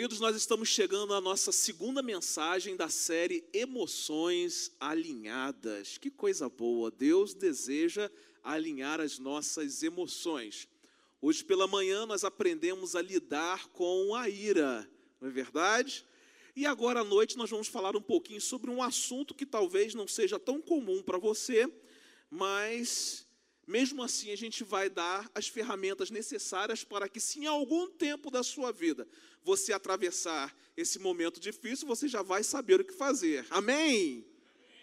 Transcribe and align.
Queridos, 0.00 0.18
nós 0.18 0.34
estamos 0.34 0.70
chegando 0.70 1.12
à 1.12 1.20
nossa 1.20 1.52
segunda 1.52 2.00
mensagem 2.00 2.74
da 2.74 2.88
série 2.88 3.44
Emoções 3.52 4.72
Alinhadas. 4.80 5.98
Que 5.98 6.10
coisa 6.10 6.48
boa! 6.48 6.90
Deus 6.90 7.34
deseja 7.34 8.10
alinhar 8.42 8.98
as 8.98 9.18
nossas 9.18 9.82
emoções. 9.82 10.66
Hoje 11.20 11.44
pela 11.44 11.66
manhã 11.66 12.06
nós 12.06 12.24
aprendemos 12.24 12.96
a 12.96 13.02
lidar 13.02 13.68
com 13.68 14.14
a 14.14 14.26
ira, 14.26 14.90
não 15.20 15.28
é 15.28 15.30
verdade? 15.30 16.02
E 16.56 16.64
agora 16.64 17.00
à 17.00 17.04
noite 17.04 17.36
nós 17.36 17.50
vamos 17.50 17.68
falar 17.68 17.94
um 17.94 18.00
pouquinho 18.00 18.40
sobre 18.40 18.70
um 18.70 18.82
assunto 18.82 19.34
que 19.34 19.44
talvez 19.44 19.92
não 19.92 20.08
seja 20.08 20.38
tão 20.38 20.62
comum 20.62 21.02
para 21.02 21.18
você, 21.18 21.70
mas 22.30 23.26
mesmo 23.66 24.02
assim 24.02 24.32
a 24.32 24.36
gente 24.36 24.64
vai 24.64 24.88
dar 24.88 25.30
as 25.34 25.46
ferramentas 25.46 26.10
necessárias 26.10 26.84
para 26.84 27.06
que, 27.06 27.20
se 27.20 27.40
em 27.40 27.46
algum 27.46 27.90
tempo 27.90 28.30
da 28.30 28.42
sua 28.42 28.72
vida 28.72 29.06
você 29.42 29.72
atravessar 29.72 30.54
esse 30.76 30.98
momento 30.98 31.40
difícil, 31.40 31.86
você 31.86 32.08
já 32.08 32.22
vai 32.22 32.42
saber 32.42 32.80
o 32.80 32.84
que 32.84 32.92
fazer. 32.92 33.46
Amém? 33.50 34.24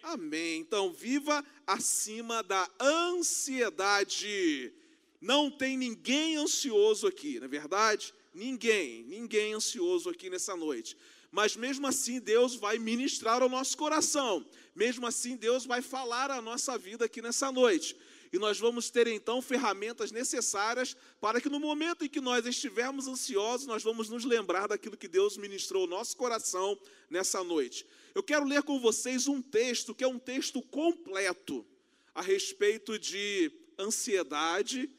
Amém. 0.03 0.59
Então, 0.59 0.91
viva 0.93 1.43
acima 1.65 2.41
da 2.43 2.69
ansiedade. 2.79 4.73
Não 5.19 5.49
tem 5.49 5.75
ninguém 5.77 6.37
ansioso 6.37 7.07
aqui, 7.07 7.39
não 7.39 7.45
é 7.45 7.49
verdade? 7.49 8.13
Ninguém, 8.33 9.03
ninguém 9.03 9.53
ansioso 9.53 10.09
aqui 10.09 10.29
nessa 10.29 10.55
noite. 10.55 10.95
Mas 11.31 11.55
mesmo 11.55 11.87
assim, 11.87 12.19
Deus 12.19 12.55
vai 12.55 12.77
ministrar 12.77 13.41
ao 13.41 13.49
nosso 13.49 13.75
coração. 13.77 14.45
Mesmo 14.75 15.05
assim, 15.07 15.35
Deus 15.35 15.65
vai 15.65 15.81
falar 15.81 16.31
a 16.31 16.41
nossa 16.41 16.77
vida 16.77 17.05
aqui 17.05 17.21
nessa 17.21 17.51
noite 17.51 17.95
e 18.31 18.37
nós 18.37 18.59
vamos 18.59 18.89
ter 18.89 19.07
então 19.07 19.41
ferramentas 19.41 20.11
necessárias 20.11 20.95
para 21.19 21.39
que 21.39 21.49
no 21.49 21.59
momento 21.59 22.05
em 22.05 22.09
que 22.09 22.19
nós 22.19 22.45
estivermos 22.45 23.07
ansiosos, 23.07 23.67
nós 23.67 23.83
vamos 23.83 24.09
nos 24.09 24.25
lembrar 24.25 24.67
daquilo 24.67 24.97
que 24.97 25.07
Deus 25.07 25.37
ministrou 25.37 25.83
ao 25.83 25.89
nosso 25.89 26.15
coração 26.17 26.77
nessa 27.09 27.43
noite. 27.43 27.85
Eu 28.13 28.23
quero 28.23 28.45
ler 28.45 28.63
com 28.63 28.79
vocês 28.79 29.27
um 29.27 29.41
texto 29.41 29.95
que 29.95 30.03
é 30.03 30.07
um 30.07 30.19
texto 30.19 30.61
completo 30.61 31.65
a 32.13 32.21
respeito 32.21 32.97
de 32.97 33.51
ansiedade 33.77 34.89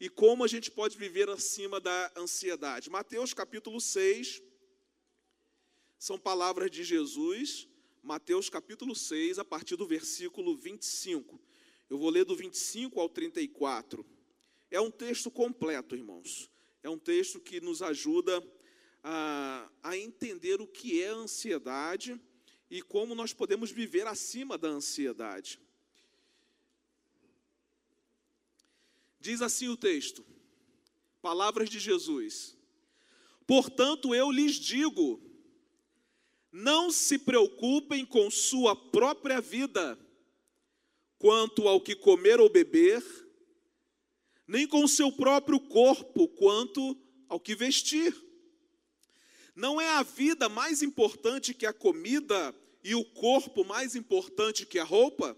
e 0.00 0.08
como 0.08 0.44
a 0.44 0.48
gente 0.48 0.70
pode 0.70 0.98
viver 0.98 1.30
acima 1.30 1.80
da 1.80 2.12
ansiedade. 2.16 2.90
Mateus 2.90 3.32
capítulo 3.32 3.80
6, 3.80 4.42
são 5.98 6.18
palavras 6.18 6.70
de 6.70 6.84
Jesus, 6.84 7.68
Mateus 8.02 8.50
capítulo 8.50 8.94
6, 8.94 9.38
a 9.38 9.44
partir 9.44 9.76
do 9.76 9.86
versículo 9.86 10.54
25. 10.54 11.40
Eu 11.94 11.98
vou 11.98 12.10
ler 12.10 12.24
do 12.24 12.34
25 12.34 12.98
ao 12.98 13.08
34. 13.08 14.04
É 14.68 14.80
um 14.80 14.90
texto 14.90 15.30
completo, 15.30 15.94
irmãos. 15.94 16.50
É 16.82 16.90
um 16.90 16.98
texto 16.98 17.38
que 17.38 17.60
nos 17.60 17.82
ajuda 17.82 18.42
a, 19.00 19.70
a 19.80 19.96
entender 19.96 20.60
o 20.60 20.66
que 20.66 21.00
é 21.00 21.06
ansiedade 21.06 22.20
e 22.68 22.82
como 22.82 23.14
nós 23.14 23.32
podemos 23.32 23.70
viver 23.70 24.08
acima 24.08 24.58
da 24.58 24.66
ansiedade. 24.66 25.60
Diz 29.20 29.40
assim 29.40 29.68
o 29.68 29.76
texto, 29.76 30.26
palavras 31.22 31.70
de 31.70 31.78
Jesus: 31.78 32.58
Portanto, 33.46 34.12
eu 34.12 34.32
lhes 34.32 34.56
digo, 34.56 35.22
não 36.50 36.90
se 36.90 37.20
preocupem 37.20 38.04
com 38.04 38.28
sua 38.32 38.74
própria 38.74 39.40
vida 39.40 40.03
quanto 41.24 41.66
ao 41.66 41.80
que 41.80 41.96
comer 41.96 42.38
ou 42.38 42.50
beber, 42.50 43.02
nem 44.46 44.66
com 44.66 44.84
o 44.84 44.88
seu 44.88 45.10
próprio 45.10 45.58
corpo 45.58 46.28
quanto 46.28 46.94
ao 47.30 47.40
que 47.40 47.54
vestir. 47.54 48.14
Não 49.56 49.80
é 49.80 49.88
a 49.88 50.02
vida 50.02 50.50
mais 50.50 50.82
importante 50.82 51.54
que 51.54 51.64
a 51.64 51.72
comida 51.72 52.54
e 52.82 52.94
o 52.94 53.02
corpo 53.02 53.64
mais 53.64 53.96
importante 53.96 54.66
que 54.66 54.78
a 54.78 54.84
roupa? 54.84 55.34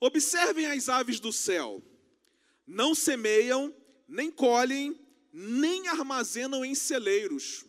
Observem 0.00 0.64
as 0.64 0.88
aves 0.88 1.20
do 1.20 1.34
céu. 1.34 1.82
Não 2.66 2.94
semeiam, 2.94 3.76
nem 4.08 4.30
colhem, 4.30 4.98
nem 5.30 5.86
armazenam 5.88 6.64
em 6.64 6.74
celeiros. 6.74 7.66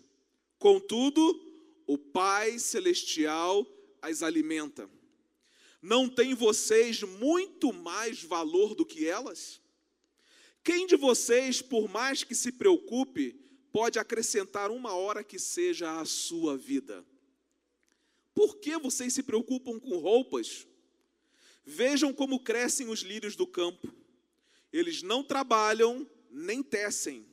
Contudo, 0.58 1.22
o 1.86 1.98
Pai 1.98 2.58
Celestial 2.60 3.68
as 4.02 4.24
alimenta. 4.24 4.90
Não 5.84 6.08
tem 6.08 6.34
vocês 6.34 7.04
muito 7.04 7.74
mais 7.74 8.24
valor 8.24 8.74
do 8.74 8.86
que 8.86 9.06
elas? 9.06 9.62
Quem 10.64 10.88
de 10.88 10.96
vocês, 10.96 11.62
por 11.62 11.90
mais 11.90 12.24
que 12.24 12.34
se 12.34 12.54
preocupe, 12.54 13.34
pode 13.70 14.00
acrescentar 14.00 14.72
uma 14.72 14.94
hora 14.94 15.26
que 15.26 15.38
seja 15.38 16.00
à 16.00 16.06
sua 16.06 16.58
vida? 16.58 17.06
Por 18.34 18.60
que 18.60 18.78
vocês 18.78 19.14
se 19.14 19.24
preocupam 19.24 19.78
com 19.78 19.98
roupas? 19.98 20.66
Vejam 21.66 22.14
como 22.14 22.40
crescem 22.40 22.88
os 22.88 23.02
lírios 23.02 23.36
do 23.36 23.46
campo. 23.46 23.94
Eles 24.72 25.04
não 25.04 25.22
trabalham 25.22 26.10
nem 26.32 26.64
tecem. 26.64 27.28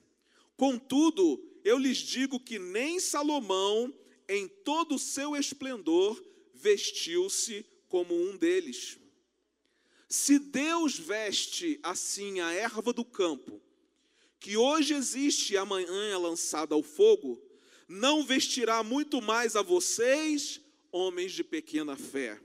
Contudo, 0.57 1.41
eu 1.63 1.79
lhes 1.79 1.99
digo 1.99 2.41
que 2.41 2.59
nem 2.59 2.99
Salomão, 2.99 3.95
em 4.29 4.49
todo 4.49 4.97
o 4.97 4.99
seu 4.99 5.37
esplendor, 5.37 6.21
vestiu-se 6.53 7.65
como 7.91 8.15
um 8.15 8.37
deles. 8.37 8.99
Se 10.09 10.39
Deus 10.39 10.97
veste 10.97 11.79
assim 11.83 12.41
a 12.41 12.53
erva 12.53 12.93
do 12.93 13.05
campo, 13.05 13.61
que 14.39 14.57
hoje 14.57 14.95
existe 14.95 15.53
e 15.53 15.57
amanhã 15.59 16.09
é 16.09 16.17
lançada 16.17 16.75
ao 16.75 16.83
fogo, 16.83 17.39
não 17.87 18.25
vestirá 18.25 18.83
muito 18.83 19.21
mais 19.21 19.57
a 19.57 19.63
vocês, 19.63 20.61
homens 20.91 21.33
de 21.33 21.45
pequena 21.45 21.97
fé. 21.97 22.41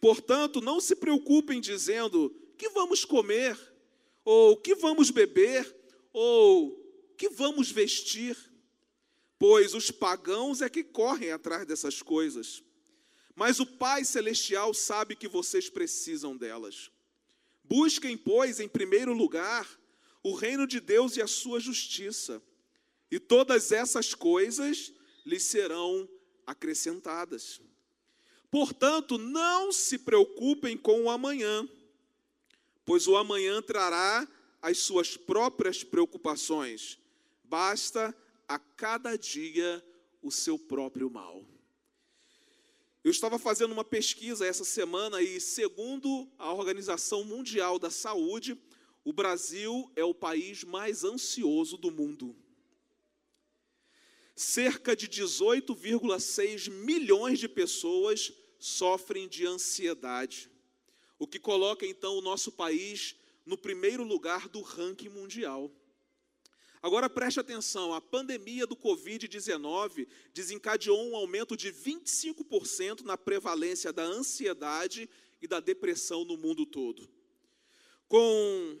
Portanto, 0.00 0.60
não 0.60 0.80
se 0.80 0.94
preocupem 0.94 1.60
dizendo: 1.60 2.30
que 2.56 2.68
vamos 2.68 3.04
comer, 3.04 3.58
ou 4.24 4.56
que 4.56 4.74
vamos 4.74 5.10
beber, 5.10 5.74
ou 6.12 6.78
que 7.16 7.30
vamos 7.30 7.70
vestir, 7.70 8.36
pois 9.38 9.74
os 9.74 9.90
pagãos 9.90 10.60
é 10.60 10.68
que 10.68 10.84
correm 10.84 11.32
atrás 11.32 11.66
dessas 11.66 12.02
coisas 12.02 12.62
mas 13.34 13.60
o 13.60 13.66
Pai 13.66 14.04
Celestial 14.04 14.74
sabe 14.74 15.16
que 15.16 15.28
vocês 15.28 15.68
precisam 15.68 16.36
delas. 16.36 16.90
Busquem, 17.64 18.16
pois, 18.16 18.60
em 18.60 18.68
primeiro 18.68 19.12
lugar, 19.12 19.68
o 20.22 20.34
reino 20.34 20.66
de 20.66 20.80
Deus 20.80 21.16
e 21.16 21.22
a 21.22 21.26
sua 21.26 21.58
justiça, 21.58 22.42
e 23.10 23.18
todas 23.18 23.72
essas 23.72 24.14
coisas 24.14 24.92
lhes 25.24 25.42
serão 25.44 26.08
acrescentadas. 26.46 27.60
Portanto, 28.50 29.16
não 29.16 29.72
se 29.72 29.98
preocupem 29.98 30.76
com 30.76 31.04
o 31.04 31.10
amanhã, 31.10 31.66
pois 32.84 33.06
o 33.06 33.16
amanhã 33.16 33.62
trará 33.62 34.28
as 34.60 34.78
suas 34.78 35.16
próprias 35.16 35.82
preocupações. 35.82 36.98
Basta 37.44 38.14
a 38.46 38.58
cada 38.58 39.16
dia 39.16 39.84
o 40.22 40.30
seu 40.30 40.58
próprio 40.58 41.10
mal. 41.10 41.51
Eu 43.04 43.10
estava 43.10 43.36
fazendo 43.36 43.72
uma 43.72 43.82
pesquisa 43.82 44.46
essa 44.46 44.62
semana 44.64 45.20
e, 45.20 45.40
segundo 45.40 46.30
a 46.38 46.52
Organização 46.52 47.24
Mundial 47.24 47.76
da 47.76 47.90
Saúde, 47.90 48.56
o 49.04 49.12
Brasil 49.12 49.90
é 49.96 50.04
o 50.04 50.14
país 50.14 50.62
mais 50.62 51.02
ansioso 51.02 51.76
do 51.76 51.90
mundo. 51.90 52.36
Cerca 54.36 54.94
de 54.94 55.08
18,6 55.08 56.70
milhões 56.70 57.40
de 57.40 57.48
pessoas 57.48 58.32
sofrem 58.60 59.26
de 59.26 59.44
ansiedade, 59.44 60.48
o 61.18 61.26
que 61.26 61.40
coloca 61.40 61.84
então 61.84 62.16
o 62.16 62.22
nosso 62.22 62.52
país 62.52 63.16
no 63.44 63.58
primeiro 63.58 64.04
lugar 64.04 64.48
do 64.48 64.60
ranking 64.60 65.08
mundial. 65.08 65.68
Agora 66.82 67.08
preste 67.08 67.38
atenção: 67.38 67.94
a 67.94 68.00
pandemia 68.00 68.66
do 68.66 68.76
Covid-19 68.76 70.08
desencadeou 70.34 71.08
um 71.08 71.14
aumento 71.14 71.56
de 71.56 71.72
25% 71.72 73.02
na 73.02 73.16
prevalência 73.16 73.92
da 73.92 74.02
ansiedade 74.02 75.08
e 75.40 75.46
da 75.46 75.60
depressão 75.60 76.24
no 76.24 76.36
mundo 76.36 76.66
todo. 76.66 77.08
Com 78.08 78.78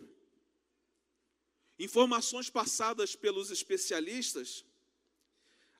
informações 1.78 2.50
passadas 2.50 3.14
pelos 3.14 3.50
especialistas, 3.50 4.64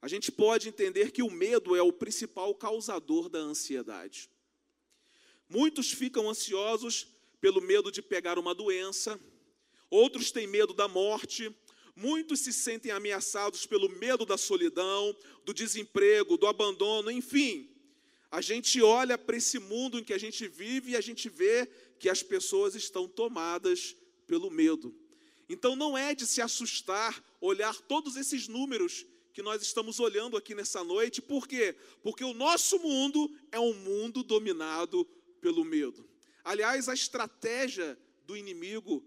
a 0.00 0.08
gente 0.08 0.32
pode 0.32 0.68
entender 0.68 1.10
que 1.10 1.22
o 1.22 1.30
medo 1.30 1.76
é 1.76 1.82
o 1.82 1.92
principal 1.92 2.54
causador 2.54 3.28
da 3.28 3.38
ansiedade. 3.38 4.30
Muitos 5.48 5.92
ficam 5.92 6.30
ansiosos 6.30 7.08
pelo 7.40 7.60
medo 7.60 7.90
de 7.90 8.00
pegar 8.00 8.38
uma 8.38 8.54
doença, 8.54 9.20
outros 9.90 10.30
têm 10.32 10.46
medo 10.46 10.72
da 10.72 10.88
morte, 10.88 11.54
Muitos 11.94 12.40
se 12.40 12.52
sentem 12.52 12.90
ameaçados 12.90 13.66
pelo 13.66 13.88
medo 13.88 14.24
da 14.24 14.38
solidão, 14.38 15.14
do 15.44 15.52
desemprego, 15.52 16.36
do 16.36 16.46
abandono, 16.46 17.10
enfim. 17.10 17.68
A 18.30 18.40
gente 18.40 18.80
olha 18.80 19.18
para 19.18 19.36
esse 19.36 19.58
mundo 19.58 19.98
em 19.98 20.04
que 20.04 20.14
a 20.14 20.18
gente 20.18 20.48
vive 20.48 20.92
e 20.92 20.96
a 20.96 21.00
gente 21.00 21.28
vê 21.28 21.68
que 21.98 22.08
as 22.08 22.22
pessoas 22.22 22.74
estão 22.74 23.06
tomadas 23.06 23.94
pelo 24.26 24.50
medo. 24.50 24.94
Então 25.48 25.76
não 25.76 25.98
é 25.98 26.14
de 26.14 26.26
se 26.26 26.40
assustar 26.40 27.22
olhar 27.40 27.78
todos 27.82 28.16
esses 28.16 28.48
números 28.48 29.04
que 29.34 29.42
nós 29.42 29.60
estamos 29.60 30.00
olhando 30.00 30.36
aqui 30.36 30.54
nessa 30.54 30.82
noite. 30.82 31.20
Por 31.20 31.46
quê? 31.46 31.76
Porque 32.02 32.24
o 32.24 32.32
nosso 32.32 32.78
mundo 32.78 33.30
é 33.50 33.60
um 33.60 33.74
mundo 33.74 34.22
dominado 34.22 35.04
pelo 35.40 35.64
medo. 35.64 36.08
Aliás, 36.42 36.88
a 36.88 36.94
estratégia 36.94 37.98
do 38.26 38.36
inimigo 38.36 39.04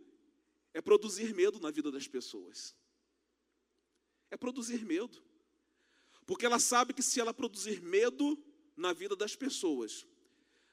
é 0.75 0.81
produzir 0.81 1.33
medo 1.33 1.57
na 1.57 1.71
vida 1.71 1.89
das 1.89 2.05
pessoas. 2.05 2.75
É 4.29 4.35
produzir 4.35 4.83
medo. 4.83 5.23
Porque 6.25 6.45
ela 6.45 6.59
sabe 6.59 6.93
que 6.93 7.01
se 7.01 7.21
ela 7.21 7.33
produzir 7.33 7.81
medo 7.81 8.37
na 8.75 8.91
vida 8.91 9.15
das 9.15 9.37
pessoas, 9.37 10.05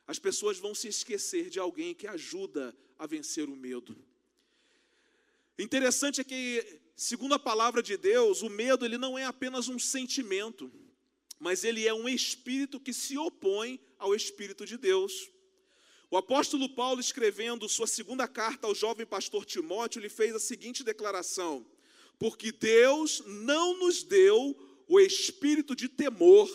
as 0.05 0.19
pessoas 0.19 0.59
vão 0.59 0.75
se 0.75 0.89
esquecer 0.89 1.49
de 1.49 1.61
alguém 1.61 1.95
que 1.95 2.09
ajuda 2.09 2.77
a 2.99 3.07
vencer 3.07 3.49
o 3.49 3.55
medo. 3.55 3.97
Interessante 5.57 6.21
é 6.21 6.25
que, 6.25 6.81
segundo 6.97 7.35
a 7.35 7.39
palavra 7.39 7.81
de 7.81 7.97
Deus, 7.97 8.43
o 8.43 8.51
medo 8.51 8.85
ele 8.85 8.99
não 8.99 9.17
é 9.17 9.25
apenas 9.25 9.69
um 9.69 9.79
sentimento, 9.79 10.69
mas 11.39 11.63
ele 11.63 11.87
é 11.87 11.95
um 11.95 12.09
espírito 12.09 12.81
que 12.81 12.93
se 12.93 13.17
opõe 13.17 13.79
ao 13.97 14.17
espírito 14.17 14.67
de 14.67 14.77
Deus. 14.77 15.31
O 16.13 16.17
apóstolo 16.19 16.69
Paulo, 16.69 17.01
escrevendo 17.01 17.67
sua 17.71 17.87
segunda 17.87 18.29
carta 18.29 18.67
ao 18.67 18.75
jovem 18.75 19.07
pastor 19.07 19.47
Timóteo, 19.47 19.99
lhe 19.99 20.11
fez 20.11 20.35
a 20.35 20.39
seguinte 20.39 20.85
declaração: 20.85 21.65
Porque 22.19 22.53
Deus 22.53 23.23
não 23.25 23.79
nos 23.79 24.03
deu 24.03 24.55
o 24.87 25.01
espírito 25.01 25.75
de 25.75 25.89
temor, 25.89 26.51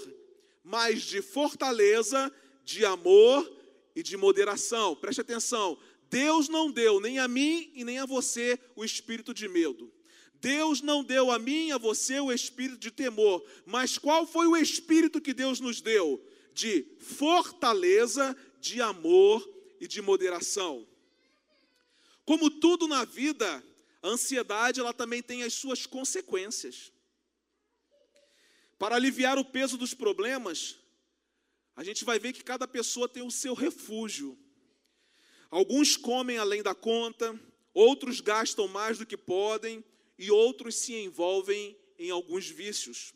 mas 0.64 1.02
de 1.02 1.24
fortaleza, 1.24 2.32
de 2.64 2.86
amor 2.86 3.52
e 3.96 4.04
de 4.04 4.16
moderação. 4.16 4.96
Preste 4.96 5.22
atenção: 5.22 5.76
Deus 6.08 6.48
não 6.48 6.70
deu 6.70 7.00
nem 7.00 7.18
a 7.18 7.28
mim 7.28 7.72
e 7.74 7.84
nem 7.84 7.98
a 7.98 8.06
você 8.06 8.60
o 8.76 8.86
espírito 8.86 9.34
de 9.34 9.48
medo. 9.48 9.92
Deus 10.36 10.84
não 10.84 11.04
deu 11.04 11.32
a 11.32 11.40
mim 11.40 11.70
e 11.70 11.72
a 11.72 11.80
você 11.80 12.20
o 12.20 12.32
espírito 12.32 12.78
de 12.78 12.92
temor, 12.92 13.44
mas 13.66 13.98
qual 13.98 14.28
foi 14.28 14.46
o 14.46 14.56
espírito 14.56 15.20
que 15.20 15.34
Deus 15.34 15.60
nos 15.60 15.82
deu? 15.82 16.24
De 16.54 16.86
fortaleza, 17.00 18.36
de 18.60 18.82
amor 18.82 19.48
e 19.80 19.88
de 19.88 20.02
moderação. 20.02 20.88
Como 22.26 22.50
tudo 22.50 22.88
na 22.88 23.06
vida, 23.06 23.64
a 24.02 24.10
ansiedade 24.10 24.80
ela 24.80 24.94
também 24.94 25.22
tem 25.22 25.44
as 25.44 25.54
suas 25.54 25.86
consequências. 25.86 26.92
Para 28.78 28.96
aliviar 28.96 29.38
o 29.38 29.46
peso 29.46 29.78
dos 29.78 29.94
problemas, 29.94 30.78
a 31.76 31.84
gente 31.84 32.04
vai 32.04 32.20
ver 32.20 32.34
que 32.34 32.44
cada 32.44 32.68
pessoa 32.68 33.08
tem 33.08 33.24
o 33.24 33.32
seu 33.32 33.54
refúgio. 33.54 34.38
Alguns 35.50 35.96
comem 35.96 36.38
além 36.38 36.62
da 36.62 36.76
conta, 36.76 37.40
outros 37.74 38.20
gastam 38.20 38.68
mais 38.68 38.98
do 38.98 39.06
que 39.06 39.18
podem 39.18 39.84
e 40.18 40.30
outros 40.30 40.76
se 40.76 40.94
envolvem 40.94 41.78
em 41.98 42.12
alguns 42.12 42.48
vícios. 42.48 43.14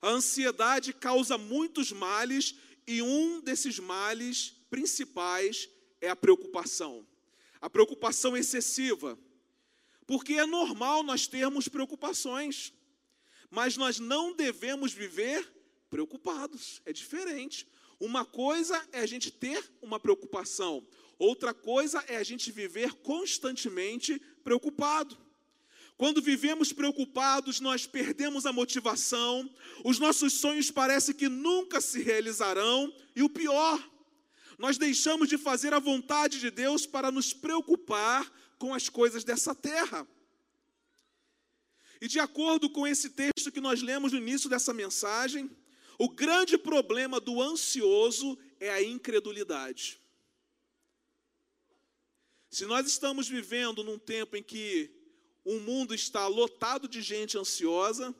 A 0.00 0.08
ansiedade 0.08 0.92
causa 0.92 1.36
muitos 1.36 1.92
males 1.92 2.54
e 2.86 3.02
um 3.02 3.40
desses 3.40 3.78
males 3.78 4.55
principais 4.70 5.68
é 6.00 6.08
a 6.08 6.16
preocupação. 6.16 7.06
A 7.60 7.70
preocupação 7.70 8.36
excessiva. 8.36 9.18
Porque 10.06 10.34
é 10.34 10.46
normal 10.46 11.02
nós 11.02 11.26
termos 11.26 11.68
preocupações, 11.68 12.72
mas 13.50 13.76
nós 13.76 13.98
não 13.98 14.34
devemos 14.34 14.92
viver 14.92 15.46
preocupados. 15.90 16.80
É 16.84 16.92
diferente. 16.92 17.66
Uma 17.98 18.24
coisa 18.24 18.86
é 18.92 19.00
a 19.00 19.06
gente 19.06 19.30
ter 19.30 19.64
uma 19.80 19.98
preocupação, 19.98 20.86
outra 21.18 21.54
coisa 21.54 22.04
é 22.06 22.16
a 22.16 22.22
gente 22.22 22.52
viver 22.52 22.92
constantemente 22.96 24.20
preocupado. 24.44 25.16
Quando 25.96 26.20
vivemos 26.20 26.74
preocupados, 26.74 27.58
nós 27.58 27.86
perdemos 27.86 28.44
a 28.44 28.52
motivação, 28.52 29.50
os 29.82 29.98
nossos 29.98 30.34
sonhos 30.34 30.70
parecem 30.70 31.14
que 31.14 31.26
nunca 31.26 31.80
se 31.80 32.02
realizarão, 32.02 32.94
e 33.14 33.22
o 33.22 33.30
pior, 33.30 33.82
nós 34.58 34.78
deixamos 34.78 35.28
de 35.28 35.36
fazer 35.36 35.74
a 35.74 35.78
vontade 35.78 36.40
de 36.40 36.50
Deus 36.50 36.86
para 36.86 37.10
nos 37.10 37.32
preocupar 37.32 38.30
com 38.58 38.72
as 38.72 38.88
coisas 38.88 39.24
dessa 39.24 39.54
terra. 39.54 40.06
E 42.00 42.08
de 42.08 42.18
acordo 42.18 42.68
com 42.70 42.86
esse 42.86 43.10
texto 43.10 43.52
que 43.52 43.60
nós 43.60 43.82
lemos 43.82 44.12
no 44.12 44.18
início 44.18 44.48
dessa 44.48 44.72
mensagem, 44.72 45.50
o 45.98 46.08
grande 46.08 46.58
problema 46.58 47.18
do 47.20 47.40
ansioso 47.40 48.38
é 48.60 48.70
a 48.70 48.82
incredulidade. 48.82 50.00
Se 52.50 52.64
nós 52.64 52.86
estamos 52.86 53.28
vivendo 53.28 53.82
num 53.82 53.98
tempo 53.98 54.36
em 54.36 54.42
que 54.42 54.90
o 55.44 55.58
mundo 55.60 55.94
está 55.94 56.26
lotado 56.26 56.88
de 56.88 57.00
gente 57.02 57.38
ansiosa, 57.38 58.14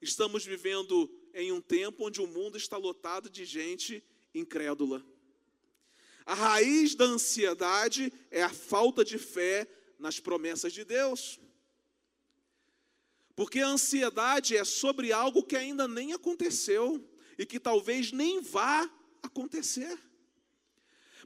estamos 0.00 0.44
vivendo 0.44 1.10
em 1.34 1.52
um 1.52 1.60
tempo 1.60 2.06
onde 2.06 2.20
o 2.20 2.26
mundo 2.26 2.56
está 2.56 2.76
lotado 2.76 3.30
de 3.30 3.44
gente 3.44 4.02
incrédula. 4.34 5.04
A 6.24 6.34
raiz 6.34 6.94
da 6.94 7.04
ansiedade 7.04 8.12
é 8.30 8.42
a 8.42 8.48
falta 8.48 9.04
de 9.04 9.18
fé 9.18 9.66
nas 9.98 10.20
promessas 10.20 10.72
de 10.72 10.84
Deus. 10.84 11.40
Porque 13.34 13.60
a 13.60 13.68
ansiedade 13.68 14.56
é 14.56 14.64
sobre 14.64 15.12
algo 15.12 15.42
que 15.42 15.56
ainda 15.56 15.88
nem 15.88 16.12
aconteceu 16.12 17.02
e 17.38 17.46
que 17.46 17.58
talvez 17.58 18.12
nem 18.12 18.40
vá 18.40 18.88
acontecer. 19.22 19.98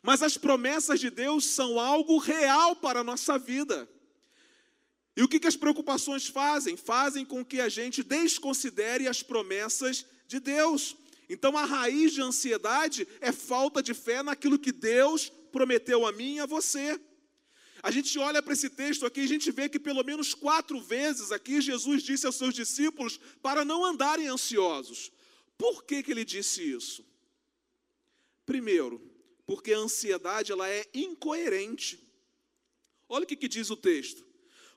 Mas 0.02 0.22
as 0.22 0.36
promessas 0.36 1.00
de 1.00 1.10
Deus 1.10 1.44
são 1.44 1.80
algo 1.80 2.18
real 2.18 2.76
para 2.76 3.00
a 3.00 3.04
nossa 3.04 3.38
vida. 3.38 3.88
E 5.16 5.22
o 5.22 5.28
que, 5.28 5.40
que 5.40 5.48
as 5.48 5.56
preocupações 5.56 6.28
fazem? 6.28 6.76
Fazem 6.76 7.24
com 7.24 7.44
que 7.44 7.60
a 7.60 7.68
gente 7.68 8.02
desconsidere 8.02 9.08
as 9.08 9.22
promessas 9.22 10.06
de 10.28 10.38
Deus. 10.38 10.94
Então 11.28 11.56
a 11.56 11.64
raiz 11.64 12.12
de 12.12 12.22
ansiedade 12.22 13.06
é 13.20 13.32
falta 13.32 13.82
de 13.82 13.94
fé 13.94 14.22
naquilo 14.22 14.58
que 14.58 14.72
Deus 14.72 15.30
prometeu 15.50 16.06
a 16.06 16.12
mim 16.12 16.36
e 16.36 16.40
a 16.40 16.46
você. 16.46 17.00
A 17.82 17.90
gente 17.90 18.18
olha 18.18 18.42
para 18.42 18.52
esse 18.52 18.70
texto 18.70 19.06
aqui 19.06 19.20
e 19.20 19.24
a 19.24 19.28
gente 19.28 19.50
vê 19.50 19.68
que 19.68 19.78
pelo 19.78 20.02
menos 20.02 20.34
quatro 20.34 20.80
vezes 20.80 21.30
aqui 21.30 21.60
Jesus 21.60 22.02
disse 22.02 22.26
aos 22.26 22.36
seus 22.36 22.54
discípulos 22.54 23.18
para 23.40 23.64
não 23.64 23.84
andarem 23.84 24.26
ansiosos. 24.26 25.12
Por 25.56 25.84
que, 25.84 26.02
que 26.02 26.10
ele 26.10 26.24
disse 26.24 26.62
isso? 26.62 27.04
Primeiro, 28.44 29.00
porque 29.46 29.72
a 29.72 29.78
ansiedade 29.78 30.52
ela 30.52 30.68
é 30.68 30.84
incoerente. 30.92 31.98
Olha 33.08 33.24
o 33.24 33.26
que, 33.26 33.36
que 33.36 33.48
diz 33.48 33.70
o 33.70 33.76
texto. 33.76 34.25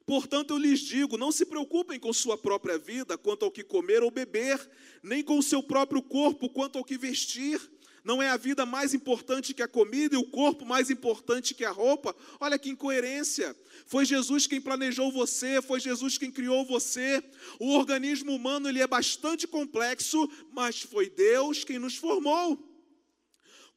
Portanto, 0.09 0.55
eu 0.55 0.57
lhes 0.57 0.79
digo: 0.79 1.19
não 1.19 1.31
se 1.31 1.45
preocupem 1.45 1.99
com 1.99 2.11
sua 2.11 2.35
própria 2.35 2.79
vida 2.79 3.15
quanto 3.15 3.45
ao 3.45 3.51
que 3.51 3.63
comer 3.63 4.01
ou 4.01 4.09
beber, 4.09 4.59
nem 5.03 5.23
com 5.23 5.37
o 5.37 5.43
seu 5.43 5.61
próprio 5.61 6.01
corpo 6.01 6.49
quanto 6.49 6.79
ao 6.79 6.83
que 6.83 6.97
vestir. 6.97 7.61
Não 8.03 8.19
é 8.19 8.27
a 8.27 8.35
vida 8.35 8.65
mais 8.65 8.95
importante 8.95 9.53
que 9.53 9.61
a 9.61 9.67
comida 9.67 10.15
e 10.15 10.17
o 10.17 10.23
corpo 10.23 10.65
mais 10.65 10.89
importante 10.89 11.53
que 11.53 11.63
a 11.63 11.69
roupa? 11.69 12.15
Olha 12.39 12.57
que 12.57 12.71
incoerência. 12.71 13.55
Foi 13.85 14.03
Jesus 14.03 14.47
quem 14.47 14.59
planejou 14.59 15.11
você, 15.11 15.61
foi 15.61 15.79
Jesus 15.79 16.17
quem 16.17 16.31
criou 16.31 16.65
você. 16.65 17.23
O 17.59 17.75
organismo 17.75 18.33
humano 18.33 18.67
ele 18.67 18.81
é 18.81 18.87
bastante 18.87 19.45
complexo, 19.45 20.27
mas 20.51 20.81
foi 20.81 21.07
Deus 21.11 21.63
quem 21.63 21.77
nos 21.77 21.95
formou. 21.95 22.57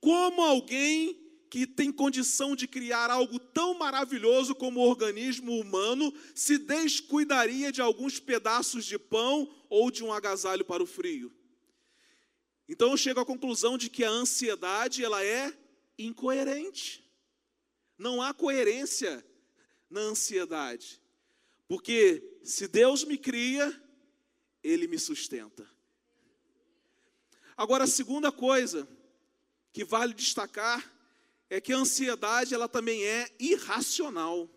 Como 0.00 0.40
alguém 0.40 1.21
que 1.52 1.66
tem 1.66 1.92
condição 1.92 2.56
de 2.56 2.66
criar 2.66 3.10
algo 3.10 3.38
tão 3.38 3.74
maravilhoso 3.74 4.54
como 4.54 4.80
o 4.80 4.88
organismo 4.88 5.60
humano, 5.60 6.10
se 6.34 6.56
descuidaria 6.56 7.70
de 7.70 7.82
alguns 7.82 8.18
pedaços 8.18 8.86
de 8.86 8.98
pão 8.98 9.54
ou 9.68 9.90
de 9.90 10.02
um 10.02 10.10
agasalho 10.10 10.64
para 10.64 10.82
o 10.82 10.86
frio. 10.86 11.30
Então 12.66 12.92
eu 12.92 12.96
chego 12.96 13.20
à 13.20 13.26
conclusão 13.26 13.76
de 13.76 13.90
que 13.90 14.02
a 14.02 14.08
ansiedade 14.08 15.04
ela 15.04 15.22
é 15.22 15.54
incoerente. 15.98 17.04
Não 17.98 18.22
há 18.22 18.32
coerência 18.32 19.22
na 19.90 20.00
ansiedade. 20.00 21.02
Porque 21.68 22.38
se 22.42 22.66
Deus 22.66 23.04
me 23.04 23.18
cria, 23.18 23.78
ele 24.64 24.86
me 24.86 24.98
sustenta. 24.98 25.68
Agora 27.54 27.84
a 27.84 27.86
segunda 27.86 28.32
coisa 28.32 28.88
que 29.70 29.84
vale 29.84 30.14
destacar 30.14 30.90
é 31.52 31.60
que 31.60 31.70
a 31.70 31.76
ansiedade 31.76 32.54
ela 32.54 32.66
também 32.66 33.04
é 33.04 33.30
irracional. 33.38 34.48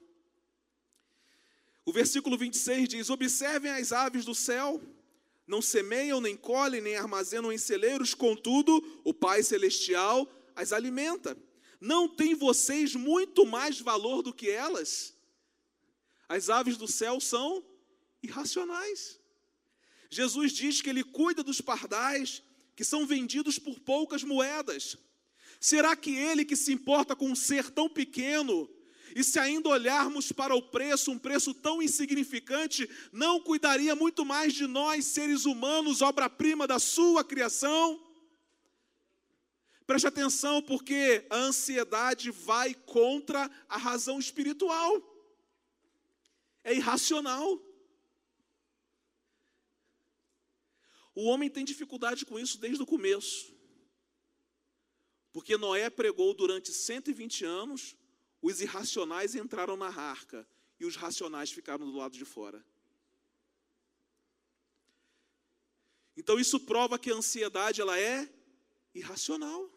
O 1.83 1.91
versículo 1.91 2.37
26 2.37 2.87
diz: 2.87 3.09
Observem 3.09 3.69
as 3.69 3.91
aves 3.91 4.23
do 4.23 4.33
céu, 4.33 4.81
não 5.45 5.61
semeiam, 5.61 6.21
nem 6.21 6.37
colhem, 6.37 6.79
nem 6.79 6.95
armazenam 6.95 7.51
em 7.51 7.57
celeiros, 7.57 8.13
contudo, 8.13 8.81
o 9.03 9.13
Pai 9.13 9.43
Celestial 9.43 10.25
as 10.55 10.71
alimenta. 10.71 11.37
Não 11.81 12.07
tem 12.07 12.33
vocês 12.33 12.95
muito 12.95 13.45
mais 13.45 13.77
valor 13.77 14.21
do 14.21 14.33
que 14.33 14.49
elas? 14.49 15.13
As 16.29 16.49
aves 16.49 16.77
do 16.77 16.87
céu 16.87 17.19
são 17.19 17.61
irracionais. 18.23 19.19
Jesus 20.09 20.53
diz 20.53 20.81
que 20.81 20.89
ele 20.89 21.03
cuida 21.03 21.43
dos 21.43 21.59
pardais 21.59 22.41
que 22.73 22.85
são 22.85 23.05
vendidos 23.05 23.59
por 23.59 23.81
poucas 23.81 24.23
moedas. 24.23 24.97
Será 25.65 25.95
que 25.95 26.11
ele 26.11 26.45
que 26.45 26.55
se 26.55 26.71
importa 26.71 27.15
com 27.15 27.27
um 27.27 27.35
ser 27.35 27.71
tão 27.71 27.89
pequeno, 27.89 28.69
E 29.15 29.23
se 29.23 29.39
ainda 29.39 29.69
olharmos 29.69 30.31
para 30.31 30.53
o 30.53 30.61
preço, 30.61 31.09
um 31.09 31.17
preço 31.17 31.53
tão 31.53 31.81
insignificante, 31.81 32.87
não 33.11 33.39
cuidaria 33.39 33.95
muito 33.95 34.23
mais 34.25 34.53
de 34.53 34.67
nós, 34.67 35.05
seres 35.05 35.45
humanos, 35.45 36.01
obra-prima 36.01 36.67
da 36.67 36.77
sua 36.77 37.23
criação? 37.23 37.99
Preste 39.87 40.05
atenção, 40.05 40.61
porque 40.61 41.25
a 41.29 41.37
ansiedade 41.37 42.29
vai 42.29 42.73
contra 42.73 43.49
a 43.69 43.77
razão 43.77 44.19
espiritual. 44.19 45.01
É 46.63 46.75
irracional. 46.75 47.59
O 51.15 51.23
homem 51.23 51.49
tem 51.49 51.65
dificuldade 51.65 52.25
com 52.25 52.37
isso 52.37 52.59
desde 52.59 52.83
o 52.83 52.85
começo. 52.85 53.54
Porque 55.35 55.57
Noé 55.57 55.89
pregou 55.89 56.33
durante 56.33 56.71
120 56.71 57.43
anos, 57.43 57.93
os 58.41 58.61
irracionais 58.61 59.35
entraram 59.35 59.75
na 59.75 59.87
arca 59.87 60.47
e 60.79 60.85
os 60.85 60.95
racionais 60.95 61.51
ficaram 61.51 61.85
do 61.85 61.97
lado 61.97 62.17
de 62.17 62.23
fora. 62.23 62.65
Então 66.15 66.39
isso 66.39 66.57
prova 66.61 66.97
que 66.97 67.11
a 67.11 67.15
ansiedade 67.15 67.81
ela 67.81 67.99
é 67.99 68.33
irracional. 68.93 69.69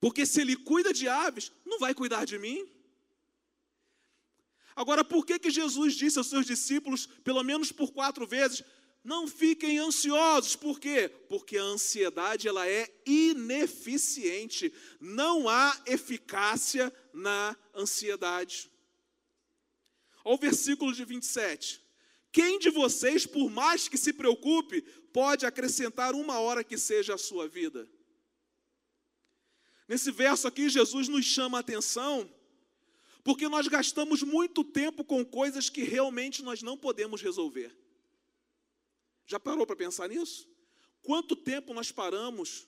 Porque 0.00 0.26
se 0.26 0.40
ele 0.40 0.56
cuida 0.56 0.92
de 0.92 1.06
aves, 1.06 1.52
não 1.64 1.78
vai 1.78 1.94
cuidar 1.94 2.24
de 2.24 2.36
mim? 2.36 2.68
Agora, 4.74 5.04
por 5.04 5.24
que, 5.24 5.38
que 5.38 5.52
Jesus 5.52 5.94
disse 5.94 6.18
aos 6.18 6.26
seus 6.26 6.46
discípulos, 6.46 7.06
pelo 7.22 7.44
menos 7.44 7.70
por 7.70 7.92
quatro 7.92 8.26
vezes, 8.26 8.64
não 9.02 9.26
fiquem 9.26 9.78
ansiosos, 9.78 10.54
por 10.54 10.78
quê? 10.78 11.08
Porque 11.28 11.56
a 11.56 11.62
ansiedade 11.62 12.46
ela 12.46 12.68
é 12.68 12.88
ineficiente, 13.06 14.72
não 15.00 15.48
há 15.48 15.80
eficácia 15.86 16.92
na 17.12 17.56
ansiedade. 17.74 18.70
Olha 20.22 20.34
o 20.34 20.38
versículo 20.38 20.92
de 20.92 21.04
27. 21.04 21.82
Quem 22.30 22.58
de 22.58 22.68
vocês, 22.70 23.26
por 23.26 23.50
mais 23.50 23.88
que 23.88 23.96
se 23.96 24.12
preocupe, 24.12 24.82
pode 25.12 25.46
acrescentar 25.46 26.14
uma 26.14 26.38
hora 26.38 26.62
que 26.62 26.76
seja 26.76 27.14
a 27.14 27.18
sua 27.18 27.48
vida? 27.48 27.90
Nesse 29.88 30.12
verso 30.12 30.46
aqui, 30.46 30.68
Jesus 30.68 31.08
nos 31.08 31.24
chama 31.24 31.56
a 31.56 31.60
atenção, 31.60 32.30
porque 33.24 33.48
nós 33.48 33.66
gastamos 33.66 34.22
muito 34.22 34.62
tempo 34.62 35.02
com 35.02 35.24
coisas 35.24 35.70
que 35.70 35.82
realmente 35.82 36.42
nós 36.42 36.62
não 36.62 36.76
podemos 36.76 37.22
resolver. 37.22 37.79
Já 39.30 39.38
parou 39.38 39.64
para 39.64 39.76
pensar 39.76 40.08
nisso? 40.08 40.48
Quanto 41.02 41.36
tempo 41.36 41.72
nós 41.72 41.92
paramos 41.92 42.66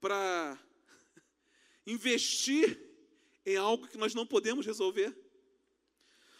para 0.00 0.58
investir 1.86 2.80
em 3.44 3.56
algo 3.56 3.86
que 3.86 3.98
nós 3.98 4.14
não 4.14 4.26
podemos 4.26 4.64
resolver? 4.64 5.14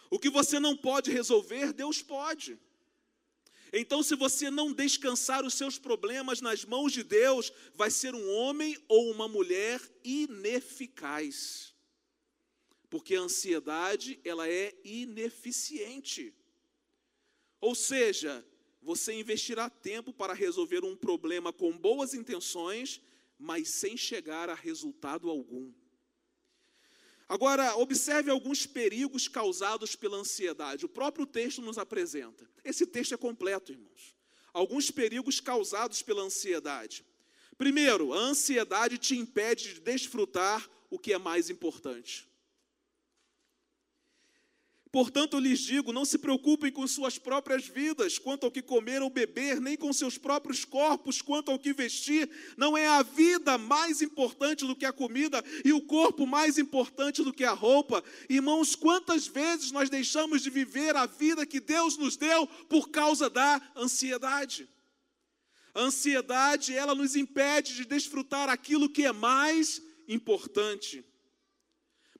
O 0.08 0.18
que 0.18 0.30
você 0.30 0.58
não 0.58 0.74
pode 0.74 1.10
resolver, 1.10 1.74
Deus 1.74 2.00
pode. 2.00 2.58
Então, 3.70 4.02
se 4.02 4.16
você 4.16 4.50
não 4.50 4.72
descansar 4.72 5.44
os 5.44 5.52
seus 5.52 5.78
problemas 5.78 6.40
nas 6.40 6.64
mãos 6.64 6.90
de 6.90 7.02
Deus, 7.02 7.52
vai 7.74 7.90
ser 7.90 8.14
um 8.14 8.30
homem 8.30 8.82
ou 8.88 9.10
uma 9.10 9.28
mulher 9.28 9.78
ineficaz. 10.02 11.74
Porque 12.88 13.14
a 13.14 13.20
ansiedade, 13.20 14.18
ela 14.24 14.48
é 14.48 14.74
ineficiente. 14.82 16.34
Ou 17.60 17.74
seja, 17.74 18.42
você 18.84 19.14
investirá 19.14 19.70
tempo 19.70 20.12
para 20.12 20.34
resolver 20.34 20.84
um 20.84 20.94
problema 20.94 21.52
com 21.52 21.76
boas 21.76 22.12
intenções, 22.12 23.00
mas 23.38 23.70
sem 23.70 23.96
chegar 23.96 24.50
a 24.50 24.54
resultado 24.54 25.30
algum. 25.30 25.72
Agora, 27.26 27.74
observe 27.76 28.30
alguns 28.30 28.66
perigos 28.66 29.26
causados 29.26 29.96
pela 29.96 30.18
ansiedade. 30.18 30.84
O 30.84 30.88
próprio 30.88 31.24
texto 31.24 31.62
nos 31.62 31.78
apresenta. 31.78 32.46
Esse 32.62 32.86
texto 32.86 33.14
é 33.14 33.16
completo, 33.16 33.72
irmãos. 33.72 34.14
Alguns 34.52 34.90
perigos 34.90 35.40
causados 35.40 36.02
pela 36.02 36.22
ansiedade. 36.22 37.02
Primeiro, 37.56 38.12
a 38.12 38.18
ansiedade 38.18 38.98
te 38.98 39.16
impede 39.16 39.74
de 39.74 39.80
desfrutar 39.80 40.70
o 40.90 40.98
que 40.98 41.14
é 41.14 41.18
mais 41.18 41.48
importante. 41.48 42.28
Portanto, 44.94 45.40
lhes 45.40 45.58
digo: 45.58 45.92
não 45.92 46.04
se 46.04 46.16
preocupem 46.16 46.70
com 46.70 46.86
suas 46.86 47.18
próprias 47.18 47.66
vidas, 47.66 48.16
quanto 48.16 48.44
ao 48.44 48.50
que 48.52 48.62
comer 48.62 49.02
ou 49.02 49.10
beber, 49.10 49.60
nem 49.60 49.76
com 49.76 49.92
seus 49.92 50.16
próprios 50.16 50.64
corpos, 50.64 51.20
quanto 51.20 51.50
ao 51.50 51.58
que 51.58 51.72
vestir. 51.72 52.30
Não 52.56 52.78
é 52.78 52.86
a 52.86 53.02
vida 53.02 53.58
mais 53.58 54.00
importante 54.00 54.64
do 54.64 54.76
que 54.76 54.86
a 54.86 54.92
comida 54.92 55.44
e 55.64 55.72
o 55.72 55.80
corpo 55.80 56.28
mais 56.28 56.58
importante 56.58 57.24
do 57.24 57.32
que 57.32 57.42
a 57.42 57.50
roupa. 57.50 58.04
Irmãos, 58.30 58.76
quantas 58.76 59.26
vezes 59.26 59.72
nós 59.72 59.90
deixamos 59.90 60.42
de 60.42 60.48
viver 60.48 60.94
a 60.94 61.06
vida 61.06 61.44
que 61.44 61.58
Deus 61.58 61.96
nos 61.96 62.16
deu 62.16 62.46
por 62.46 62.90
causa 62.90 63.28
da 63.28 63.60
ansiedade? 63.74 64.68
A 65.74 65.80
ansiedade, 65.80 66.72
ela 66.72 66.94
nos 66.94 67.16
impede 67.16 67.74
de 67.74 67.84
desfrutar 67.84 68.48
aquilo 68.48 68.88
que 68.88 69.04
é 69.04 69.10
mais 69.10 69.82
importante. 70.06 71.04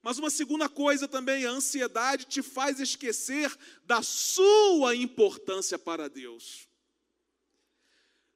Mas 0.05 0.19
uma 0.19 0.29
segunda 0.29 0.69
coisa 0.69 1.09
também, 1.09 1.47
a 1.47 1.51
ansiedade 1.51 2.27
te 2.27 2.43
faz 2.43 2.79
esquecer 2.79 3.51
da 3.87 4.03
sua 4.03 4.95
importância 4.95 5.79
para 5.79 6.11
Deus. 6.11 6.69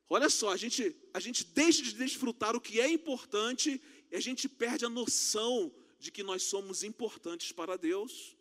Olha 0.08 0.30
só, 0.30 0.48
a 0.48 0.56
gente, 0.56 0.96
a 1.12 1.20
gente 1.20 1.44
deixa 1.44 1.82
de 1.82 1.92
desfrutar 1.92 2.56
o 2.56 2.60
que 2.60 2.80
é 2.80 2.90
importante 2.90 3.78
e 4.10 4.16
a 4.16 4.20
gente 4.20 4.48
perde 4.48 4.86
a 4.86 4.88
noção 4.88 5.70
de 6.00 6.10
que 6.10 6.22
nós 6.22 6.42
somos 6.44 6.82
importantes 6.82 7.52
para 7.52 7.76
Deus. 7.76 8.34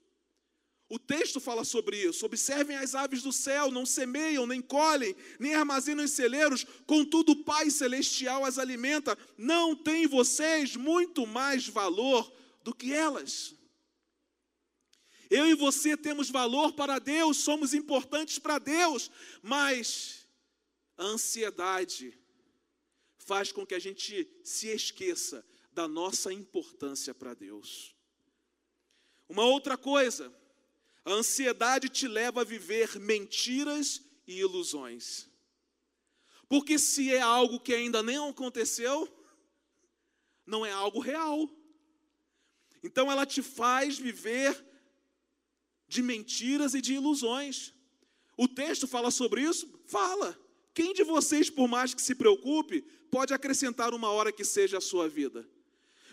O 0.87 0.97
texto 0.97 1.41
fala 1.41 1.65
sobre 1.65 2.01
isso. 2.01 2.25
Observem 2.25 2.77
as 2.77 2.95
aves 2.95 3.21
do 3.21 3.33
céu, 3.33 3.69
não 3.69 3.85
semeiam, 3.85 4.47
nem 4.47 4.61
colhem, 4.61 5.13
nem 5.37 5.53
armazenam 5.53 6.05
em 6.05 6.07
celeiros, 6.07 6.65
contudo 6.85 7.33
o 7.33 7.43
Pai 7.43 7.69
Celestial 7.71 8.45
as 8.45 8.57
alimenta. 8.57 9.17
Não 9.37 9.75
tem 9.75 10.07
vocês 10.07 10.77
muito 10.77 11.27
mais 11.27 11.67
valor 11.67 12.31
do 12.67 12.75
que 12.75 12.91
elas. 12.91 13.55
Eu 15.29 15.47
e 15.47 15.53
você 15.53 15.95
temos 15.95 16.29
valor 16.29 16.73
para 16.73 16.99
Deus, 16.99 17.37
somos 17.37 17.73
importantes 17.73 18.39
para 18.39 18.59
Deus, 18.59 19.09
mas 19.41 20.27
a 20.97 21.05
ansiedade 21.05 22.13
faz 23.19 23.53
com 23.53 23.65
que 23.65 23.73
a 23.73 23.79
gente 23.79 24.29
se 24.43 24.67
esqueça 24.67 25.45
da 25.71 25.87
nossa 25.87 26.33
importância 26.33 27.13
para 27.15 27.33
Deus. 27.33 27.95
Uma 29.29 29.45
outra 29.45 29.77
coisa, 29.77 30.33
a 31.05 31.13
ansiedade 31.13 31.87
te 31.87 32.05
leva 32.05 32.41
a 32.41 32.45
viver 32.45 32.99
mentiras 32.99 34.01
e 34.27 34.39
ilusões. 34.39 35.29
Porque 36.49 36.77
se 36.77 37.13
é 37.13 37.21
algo 37.21 37.61
que 37.61 37.73
ainda 37.73 38.03
nem 38.03 38.17
aconteceu, 38.17 39.07
não 40.45 40.65
é 40.65 40.71
algo 40.73 40.99
real. 40.99 41.49
Então 42.87 43.11
ela 43.11 43.25
te 43.25 43.41
faz 43.41 43.99
viver 43.99 44.65
de 45.89 46.01
mentiras 46.01 46.73
e 46.73 46.81
de 46.81 46.93
ilusões. 46.93 47.73
O 48.37 48.47
texto 48.47 48.87
fala 48.87 49.11
sobre 49.11 49.41
isso? 49.41 49.69
Fala. 49.85 50.39
Quem 50.73 50.93
de 50.93 51.03
vocês, 51.03 51.49
por 51.49 51.67
mais 51.67 51.93
que 51.93 52.01
se 52.01 52.15
preocupe, 52.15 52.81
pode 53.11 53.33
acrescentar 53.33 53.93
uma 53.93 54.09
hora 54.09 54.31
que 54.31 54.45
seja 54.45 54.77
a 54.77 54.81
sua 54.81 55.09
vida? 55.09 55.45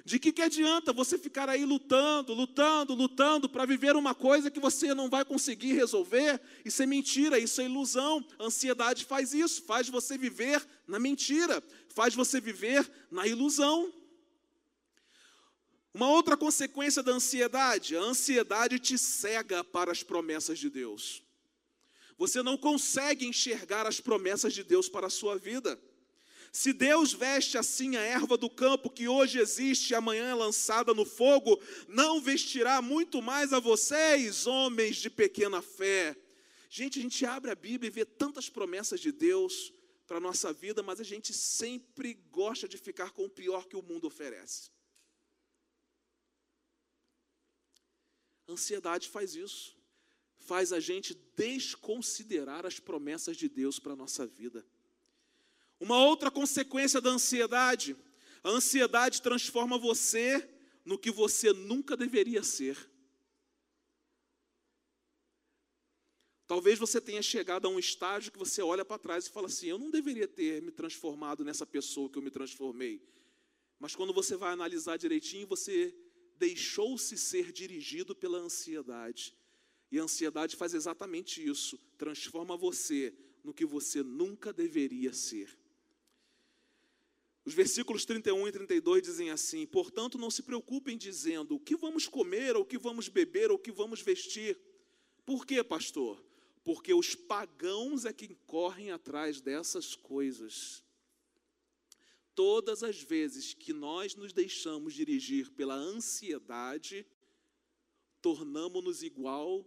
De 0.04 0.18
que, 0.18 0.32
que 0.32 0.42
adianta 0.42 0.92
você 0.92 1.16
ficar 1.16 1.48
aí 1.48 1.64
lutando, 1.64 2.34
lutando, 2.34 2.92
lutando 2.92 3.48
para 3.48 3.64
viver 3.64 3.94
uma 3.94 4.14
coisa 4.14 4.50
que 4.50 4.58
você 4.58 4.92
não 4.94 5.08
vai 5.08 5.24
conseguir 5.24 5.74
resolver? 5.74 6.40
Isso 6.64 6.82
é 6.82 6.86
mentira, 6.86 7.38
isso 7.38 7.60
é 7.60 7.66
ilusão. 7.66 8.22
A 8.36 8.46
ansiedade 8.46 9.04
faz 9.04 9.32
isso, 9.32 9.62
faz 9.62 9.88
você 9.88 10.18
viver 10.18 10.66
na 10.88 10.98
mentira, 10.98 11.62
faz 11.88 12.16
você 12.16 12.40
viver 12.40 12.90
na 13.12 13.28
ilusão. 13.28 13.92
Uma 15.94 16.10
outra 16.10 16.36
consequência 16.36 17.04
da 17.04 17.12
ansiedade, 17.12 17.96
a 17.96 18.00
ansiedade 18.00 18.80
te 18.80 18.98
cega 18.98 19.62
para 19.62 19.92
as 19.92 20.02
promessas 20.02 20.58
de 20.58 20.68
Deus. 20.68 21.22
Você 22.18 22.42
não 22.42 22.56
consegue 22.56 23.24
enxergar 23.24 23.86
as 23.86 24.00
promessas 24.00 24.52
de 24.52 24.64
Deus 24.64 24.88
para 24.88 25.06
a 25.06 25.10
sua 25.10 25.38
vida. 25.38 25.80
Se 26.52 26.72
Deus 26.72 27.12
veste 27.12 27.56
assim 27.56 27.94
a 27.94 28.00
erva 28.00 28.36
do 28.36 28.50
campo 28.50 28.90
que 28.90 29.06
hoje 29.06 29.38
existe 29.38 29.90
e 29.90 29.94
amanhã 29.94 30.30
é 30.30 30.34
lançada 30.34 30.92
no 30.92 31.04
fogo, 31.04 31.60
não 31.86 32.20
vestirá 32.20 32.82
muito 32.82 33.22
mais 33.22 33.52
a 33.52 33.60
vocês, 33.60 34.48
homens 34.48 34.96
de 34.96 35.08
pequena 35.08 35.62
fé. 35.62 36.16
Gente, 36.68 36.98
a 36.98 37.02
gente 37.02 37.24
abre 37.24 37.52
a 37.52 37.54
Bíblia 37.54 37.88
e 37.88 37.92
vê 37.92 38.04
tantas 38.04 38.48
promessas 38.48 38.98
de 38.98 39.12
Deus 39.12 39.72
para 40.08 40.16
a 40.16 40.20
nossa 40.20 40.52
vida, 40.52 40.82
mas 40.82 41.00
a 41.00 41.04
gente 41.04 41.32
sempre 41.32 42.14
gosta 42.32 42.66
de 42.66 42.78
ficar 42.78 43.12
com 43.12 43.24
o 43.24 43.30
pior 43.30 43.68
que 43.68 43.76
o 43.76 43.82
mundo 43.82 44.08
oferece. 44.08 44.73
Ansiedade 48.48 49.08
faz 49.08 49.34
isso. 49.34 49.76
Faz 50.38 50.72
a 50.72 50.80
gente 50.80 51.14
desconsiderar 51.36 52.66
as 52.66 52.78
promessas 52.78 53.36
de 53.36 53.48
Deus 53.48 53.78
para 53.78 53.92
a 53.94 53.96
nossa 53.96 54.26
vida. 54.26 54.64
Uma 55.80 55.98
outra 56.04 56.30
consequência 56.30 57.00
da 57.00 57.10
ansiedade, 57.10 57.96
a 58.42 58.50
ansiedade 58.50 59.22
transforma 59.22 59.78
você 59.78 60.48
no 60.84 60.98
que 60.98 61.10
você 61.10 61.52
nunca 61.52 61.96
deveria 61.96 62.42
ser. 62.42 62.76
Talvez 66.46 66.78
você 66.78 67.00
tenha 67.00 67.22
chegado 67.22 67.66
a 67.66 67.70
um 67.70 67.78
estágio 67.78 68.30
que 68.30 68.38
você 68.38 68.60
olha 68.60 68.84
para 68.84 68.98
trás 68.98 69.26
e 69.26 69.30
fala 69.30 69.46
assim: 69.46 69.68
eu 69.68 69.78
não 69.78 69.90
deveria 69.90 70.28
ter 70.28 70.60
me 70.60 70.70
transformado 70.70 71.42
nessa 71.42 71.64
pessoa 71.64 72.10
que 72.10 72.18
eu 72.18 72.22
me 72.22 72.30
transformei. 72.30 73.02
Mas 73.78 73.96
quando 73.96 74.12
você 74.12 74.36
vai 74.36 74.52
analisar 74.52 74.98
direitinho, 74.98 75.46
você 75.46 75.94
deixou-se 76.38 77.16
ser 77.16 77.52
dirigido 77.52 78.14
pela 78.14 78.38
ansiedade. 78.38 79.34
E 79.90 79.98
a 79.98 80.02
ansiedade 80.02 80.56
faz 80.56 80.74
exatamente 80.74 81.44
isso: 81.44 81.78
transforma 81.96 82.56
você 82.56 83.14
no 83.42 83.54
que 83.54 83.64
você 83.64 84.02
nunca 84.02 84.52
deveria 84.52 85.12
ser. 85.12 85.56
Os 87.44 87.52
versículos 87.52 88.04
31 88.06 88.48
e 88.48 88.52
32 88.52 89.02
dizem 89.02 89.30
assim: 89.30 89.66
Portanto, 89.66 90.16
não 90.16 90.30
se 90.30 90.42
preocupem 90.42 90.96
dizendo 90.96 91.56
o 91.56 91.60
que 91.60 91.76
vamos 91.76 92.08
comer, 92.08 92.56
ou 92.56 92.62
o 92.62 92.66
que 92.66 92.78
vamos 92.78 93.08
beber, 93.08 93.50
ou 93.50 93.56
o 93.56 93.60
que 93.60 93.72
vamos 93.72 94.00
vestir. 94.00 94.58
Por 95.26 95.46
quê, 95.46 95.62
pastor? 95.62 96.24
Porque 96.62 96.94
os 96.94 97.14
pagãos 97.14 98.04
é 98.04 98.12
quem 98.12 98.36
correm 98.46 98.90
atrás 98.90 99.40
dessas 99.40 99.94
coisas. 99.94 100.83
Todas 102.34 102.82
as 102.82 103.00
vezes 103.00 103.54
que 103.54 103.72
nós 103.72 104.14
nos 104.14 104.32
deixamos 104.32 104.94
dirigir 104.94 105.50
pela 105.52 105.74
ansiedade, 105.74 107.06
tornamos-nos 108.20 109.02
igual, 109.02 109.64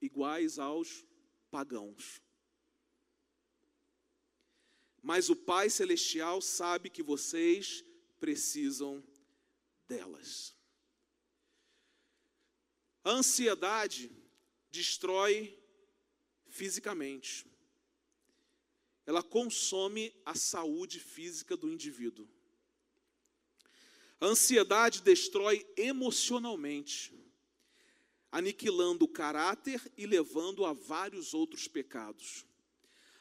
iguais 0.00 0.58
aos 0.58 1.04
pagãos. 1.50 2.20
Mas 5.02 5.30
o 5.30 5.36
Pai 5.36 5.70
Celestial 5.70 6.40
sabe 6.42 6.90
que 6.90 7.02
vocês 7.02 7.84
precisam 8.18 9.02
delas. 9.86 10.54
A 13.04 13.10
ansiedade 13.12 14.10
destrói 14.70 15.58
fisicamente. 16.48 17.47
Ela 19.08 19.22
consome 19.22 20.14
a 20.22 20.34
saúde 20.34 21.00
física 21.00 21.56
do 21.56 21.72
indivíduo. 21.72 22.28
A 24.20 24.26
ansiedade 24.26 25.00
destrói 25.00 25.66
emocionalmente, 25.78 27.18
aniquilando 28.30 29.06
o 29.06 29.08
caráter 29.08 29.80
e 29.96 30.04
levando 30.04 30.66
a 30.66 30.74
vários 30.74 31.32
outros 31.32 31.66
pecados. 31.66 32.44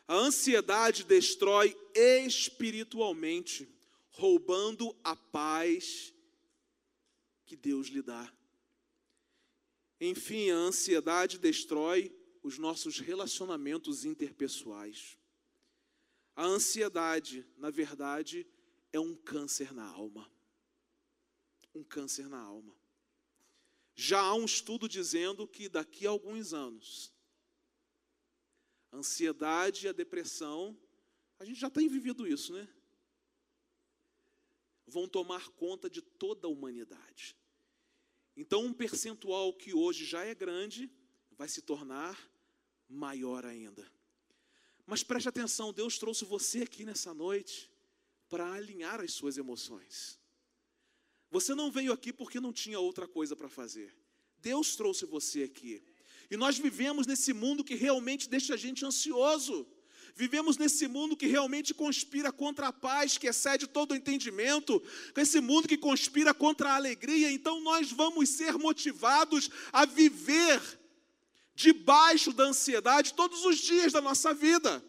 A 0.06 0.14
ansiedade 0.14 1.06
destrói 1.06 1.74
espiritualmente, 1.96 3.66
roubando 4.10 4.94
a 5.06 5.16
paz 5.16 6.14
que 7.46 7.56
Deus 7.56 7.88
lhe 7.88 8.02
dá. 8.02 8.30
Enfim, 10.02 10.52
a 10.52 10.56
ansiedade 10.56 11.38
destrói 11.38 12.14
os 12.44 12.58
nossos 12.58 13.00
relacionamentos 13.00 14.04
interpessoais. 14.04 15.18
A 16.38 16.46
ansiedade, 16.46 17.44
na 17.58 17.72
verdade, 17.72 18.46
é 18.94 19.00
um 19.00 19.16
câncer 19.16 19.74
na 19.74 19.84
alma. 19.84 20.32
Um 21.74 21.84
câncer 21.84 22.30
na 22.30 22.40
alma. 22.40 22.78
Já 23.96 24.20
há 24.20 24.36
um 24.36 24.46
estudo 24.46 24.88
dizendo 24.88 25.48
que 25.48 25.68
daqui 25.68 26.06
a 26.06 26.12
alguns 26.12 26.54
anos, 26.54 27.12
a 28.92 28.98
ansiedade 28.98 29.88
e 29.88 29.90
a 29.90 29.92
depressão, 29.92 30.80
a 31.40 31.44
gente 31.44 31.60
já 31.60 31.72
tem 31.72 31.88
vivido 31.88 32.28
isso, 32.28 32.54
né? 32.54 32.70
Vão 34.86 35.08
tomar 35.08 35.50
conta 35.54 35.90
de 35.90 36.04
toda 36.04 36.46
a 36.46 36.52
humanidade. 36.52 37.36
Então, 38.36 38.64
um 38.64 38.74
percentual 38.74 39.52
que 39.56 39.74
hoje 39.74 40.06
já 40.06 40.24
é 40.24 40.36
grande 40.36 40.88
vai 41.32 41.50
se 41.50 41.64
tornar 41.64 42.16
maior 42.88 43.44
ainda. 43.44 43.92
Mas 44.88 45.04
preste 45.04 45.28
atenção, 45.28 45.74
Deus 45.74 46.00
trouxe 46.00 46.24
você 46.24 46.62
aqui 46.62 46.86
nessa 46.86 47.14
noite 47.14 47.70
para 48.30 48.54
alinhar 48.54 49.02
as 49.02 49.12
suas 49.12 49.38
emoções. 49.38 50.18
Você 51.30 51.54
não 51.54 51.70
veio 51.70 51.92
aqui 51.92 52.14
porque 52.14 52.40
não 52.40 52.54
tinha 52.54 52.80
outra 52.80 53.06
coisa 53.06 53.36
para 53.36 53.50
fazer. 53.50 53.94
Deus 54.40 54.78
trouxe 54.78 55.06
você 55.06 55.44
aqui. 55.44 55.84
E 56.32 56.38
nós 56.38 56.58
vivemos 56.58 57.06
nesse 57.06 57.34
mundo 57.34 57.66
que 57.66 57.76
realmente 57.76 58.30
deixa 58.30 58.54
a 58.54 58.58
gente 58.58 58.86
ansioso. 58.86 59.68
Vivemos 60.16 60.58
nesse 60.58 60.88
mundo 60.88 61.18
que 61.18 61.28
realmente 61.28 61.74
conspira 61.74 62.32
contra 62.32 62.70
a 62.70 62.74
paz, 62.74 63.18
que 63.18 63.28
excede 63.28 63.68
todo 63.68 63.92
o 63.92 63.96
entendimento, 63.96 64.82
esse 65.18 65.42
mundo 65.42 65.68
que 65.68 65.78
conspira 65.78 66.34
contra 66.34 66.72
a 66.72 66.76
alegria. 66.76 67.30
Então 67.30 67.60
nós 67.60 67.92
vamos 67.92 68.30
ser 68.30 68.54
motivados 68.54 69.50
a 69.72 69.86
viver 69.86 70.62
debaixo 71.58 72.32
da 72.32 72.44
ansiedade 72.44 73.16
todos 73.16 73.44
os 73.44 73.58
dias 73.58 73.92
da 73.92 74.00
nossa 74.00 74.32
vida. 74.32 74.86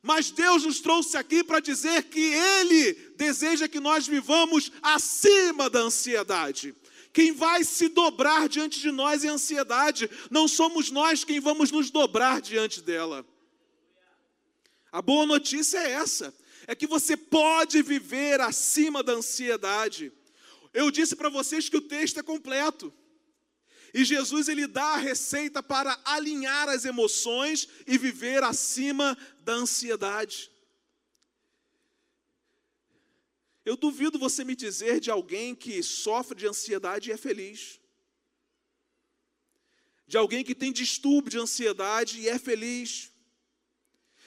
Mas 0.00 0.30
Deus 0.30 0.62
nos 0.62 0.78
trouxe 0.78 1.16
aqui 1.16 1.42
para 1.42 1.58
dizer 1.58 2.04
que 2.04 2.20
Ele 2.20 2.94
deseja 3.16 3.66
que 3.66 3.80
nós 3.80 4.06
vivamos 4.06 4.70
acima 4.80 5.68
da 5.68 5.80
ansiedade. 5.80 6.72
Quem 7.12 7.32
vai 7.32 7.64
se 7.64 7.88
dobrar 7.88 8.48
diante 8.48 8.78
de 8.78 8.92
nós 8.92 9.24
é 9.24 9.28
ansiedade, 9.28 10.08
não 10.30 10.46
somos 10.46 10.92
nós 10.92 11.24
quem 11.24 11.40
vamos 11.40 11.72
nos 11.72 11.90
dobrar 11.90 12.40
diante 12.40 12.80
dela. 12.80 13.26
A 14.92 15.02
boa 15.02 15.26
notícia 15.26 15.78
é 15.78 15.90
essa: 15.90 16.32
é 16.68 16.74
que 16.76 16.86
você 16.86 17.16
pode 17.16 17.82
viver 17.82 18.40
acima 18.40 19.02
da 19.02 19.12
ansiedade. 19.12 20.12
Eu 20.72 20.88
disse 20.92 21.16
para 21.16 21.28
vocês 21.28 21.68
que 21.68 21.76
o 21.76 21.80
texto 21.80 22.20
é 22.20 22.22
completo. 22.22 22.94
E 23.96 24.04
Jesus 24.04 24.46
ele 24.46 24.66
dá 24.66 24.88
a 24.88 24.98
receita 24.98 25.62
para 25.62 25.98
alinhar 26.04 26.68
as 26.68 26.84
emoções 26.84 27.66
e 27.86 27.96
viver 27.96 28.44
acima 28.44 29.16
da 29.40 29.54
ansiedade. 29.54 30.50
Eu 33.64 33.74
duvido 33.74 34.18
você 34.18 34.44
me 34.44 34.54
dizer 34.54 35.00
de 35.00 35.10
alguém 35.10 35.54
que 35.54 35.82
sofre 35.82 36.36
de 36.36 36.46
ansiedade 36.46 37.08
e 37.08 37.12
é 37.14 37.16
feliz. 37.16 37.80
De 40.06 40.18
alguém 40.18 40.44
que 40.44 40.54
tem 40.54 40.70
distúrbio 40.70 41.30
de 41.30 41.38
ansiedade 41.38 42.20
e 42.20 42.28
é 42.28 42.38
feliz. 42.38 43.10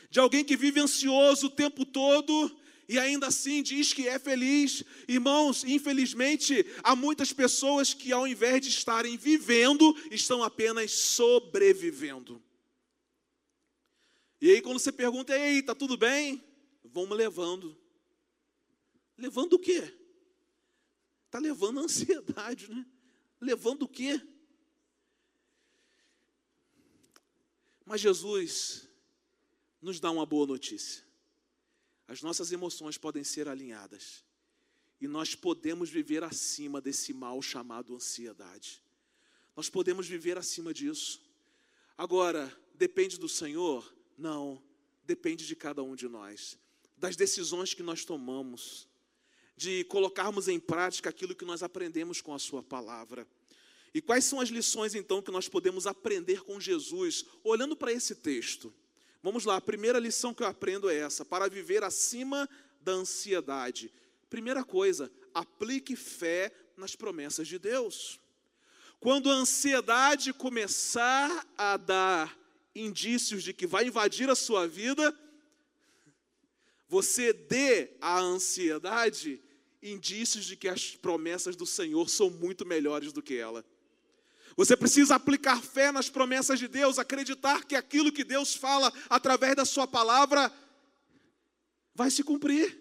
De 0.09 0.19
alguém 0.19 0.43
que 0.43 0.57
vive 0.57 0.79
ansioso 0.79 1.45
o 1.45 1.51
tempo 1.51 1.85
todo 1.85 2.58
e 2.89 2.97
ainda 2.97 3.27
assim 3.27 3.61
diz 3.61 3.93
que 3.93 4.07
é 4.07 4.17
feliz. 4.17 4.83
Irmãos, 5.07 5.63
infelizmente, 5.63 6.65
há 6.83 6.95
muitas 6.95 7.31
pessoas 7.31 7.93
que, 7.93 8.11
ao 8.11 8.27
invés 8.27 8.61
de 8.61 8.69
estarem 8.69 9.15
vivendo, 9.15 9.95
estão 10.09 10.41
apenas 10.41 10.91
sobrevivendo. 10.91 12.43
E 14.41 14.49
aí, 14.49 14.61
quando 14.63 14.79
você 14.79 14.91
pergunta, 14.91 15.37
ei, 15.37 15.59
está 15.59 15.75
tudo 15.75 15.95
bem? 15.97 16.43
Vamos 16.83 17.15
levando. 17.15 17.77
Levando 19.15 19.53
o 19.53 19.59
quê? 19.59 19.93
Está 21.27 21.37
levando 21.37 21.81
a 21.81 21.83
ansiedade, 21.83 22.73
né? 22.73 22.83
Levando 23.39 23.83
o 23.83 23.87
quê? 23.87 24.19
Mas 27.85 28.01
Jesus 28.01 28.89
nos 29.79 29.99
dá 29.99 30.09
uma 30.09 30.25
boa 30.25 30.47
notícia 30.47 31.07
as 32.09 32.23
nossas 32.23 32.51
emoções 32.51 32.97
podem 32.97 33.23
ser 33.23 33.47
alinhadas. 33.47 34.25
E 34.99 35.07
nós 35.07 35.35
podemos 35.35 35.91
viver 35.91 36.23
acima 36.23 36.81
desse 36.81 37.13
mal 37.13 37.39
chamado 37.39 37.95
ansiedade. 37.95 38.81
Nós 39.55 39.69
podemos 39.69 40.07
viver 40.07 40.35
acima 40.35 40.73
disso. 40.73 41.21
Agora, 41.95 42.51
depende 42.73 43.19
do 43.19 43.29
Senhor? 43.29 43.95
Não, 44.17 44.59
depende 45.03 45.45
de 45.45 45.55
cada 45.55 45.83
um 45.83 45.95
de 45.95 46.07
nós, 46.07 46.57
das 46.97 47.15
decisões 47.15 47.75
que 47.75 47.83
nós 47.83 48.03
tomamos, 48.03 48.87
de 49.55 49.83
colocarmos 49.83 50.47
em 50.47 50.59
prática 50.59 51.11
aquilo 51.11 51.35
que 51.35 51.45
nós 51.45 51.61
aprendemos 51.61 52.21
com 52.21 52.33
a 52.33 52.39
Sua 52.39 52.63
palavra. 52.63 53.27
E 53.93 54.01
quais 54.01 54.25
são 54.25 54.41
as 54.41 54.49
lições 54.49 54.95
então 54.95 55.21
que 55.21 55.29
nós 55.29 55.47
podemos 55.47 55.85
aprender 55.85 56.41
com 56.41 56.59
Jesus, 56.59 57.23
olhando 57.43 57.75
para 57.75 57.93
esse 57.93 58.15
texto? 58.15 58.73
Vamos 59.21 59.43
lá, 59.45 59.57
a 59.57 59.61
primeira 59.61 59.99
lição 59.99 60.33
que 60.33 60.43
eu 60.43 60.47
aprendo 60.47 60.89
é 60.89 60.97
essa: 60.97 61.25
para 61.25 61.49
viver 61.49 61.83
acima 61.83 62.49
da 62.81 62.93
ansiedade. 62.93 63.91
Primeira 64.29 64.63
coisa, 64.63 65.11
aplique 65.33 65.95
fé 65.95 66.51
nas 66.77 66.95
promessas 66.95 67.47
de 67.47 67.59
Deus. 67.59 68.19
Quando 68.99 69.29
a 69.29 69.33
ansiedade 69.33 70.33
começar 70.33 71.47
a 71.57 71.77
dar 71.77 72.37
indícios 72.75 73.43
de 73.43 73.53
que 73.53 73.65
vai 73.65 73.87
invadir 73.87 74.29
a 74.29 74.35
sua 74.35 74.67
vida, 74.67 75.17
você 76.87 77.31
dê 77.33 77.91
à 78.01 78.19
ansiedade 78.19 79.41
indícios 79.81 80.45
de 80.45 80.55
que 80.55 80.67
as 80.67 80.95
promessas 80.95 81.55
do 81.55 81.65
Senhor 81.65 82.09
são 82.09 82.29
muito 82.29 82.65
melhores 82.65 83.13
do 83.13 83.21
que 83.21 83.35
ela. 83.35 83.65
Você 84.59 84.75
precisa 84.75 85.15
aplicar 85.15 85.63
fé 85.63 85.89
nas 85.89 86.09
promessas 86.09 86.59
de 86.59 86.67
Deus, 86.67 86.99
acreditar 86.99 87.63
que 87.63 87.77
aquilo 87.77 88.11
que 88.11 88.25
Deus 88.25 88.53
fala 88.53 88.91
através 89.09 89.55
da 89.55 89.63
Sua 89.63 89.87
palavra 89.87 90.51
vai 91.95 92.11
se 92.11 92.25
cumprir. 92.25 92.77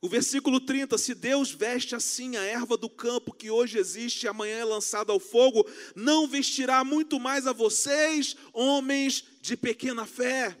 O 0.00 0.08
versículo 0.08 0.60
30: 0.60 0.96
Se 0.96 1.12
Deus 1.12 1.50
veste 1.50 1.96
assim 1.96 2.36
a 2.36 2.44
erva 2.44 2.76
do 2.76 2.88
campo 2.88 3.34
que 3.34 3.50
hoje 3.50 3.78
existe 3.78 4.26
e 4.26 4.28
amanhã 4.28 4.58
é 4.58 4.64
lançada 4.64 5.10
ao 5.10 5.18
fogo, 5.18 5.68
não 5.96 6.28
vestirá 6.28 6.84
muito 6.84 7.18
mais 7.18 7.48
a 7.48 7.52
vocês, 7.52 8.36
homens 8.52 9.24
de 9.40 9.56
pequena 9.56 10.06
fé. 10.06 10.56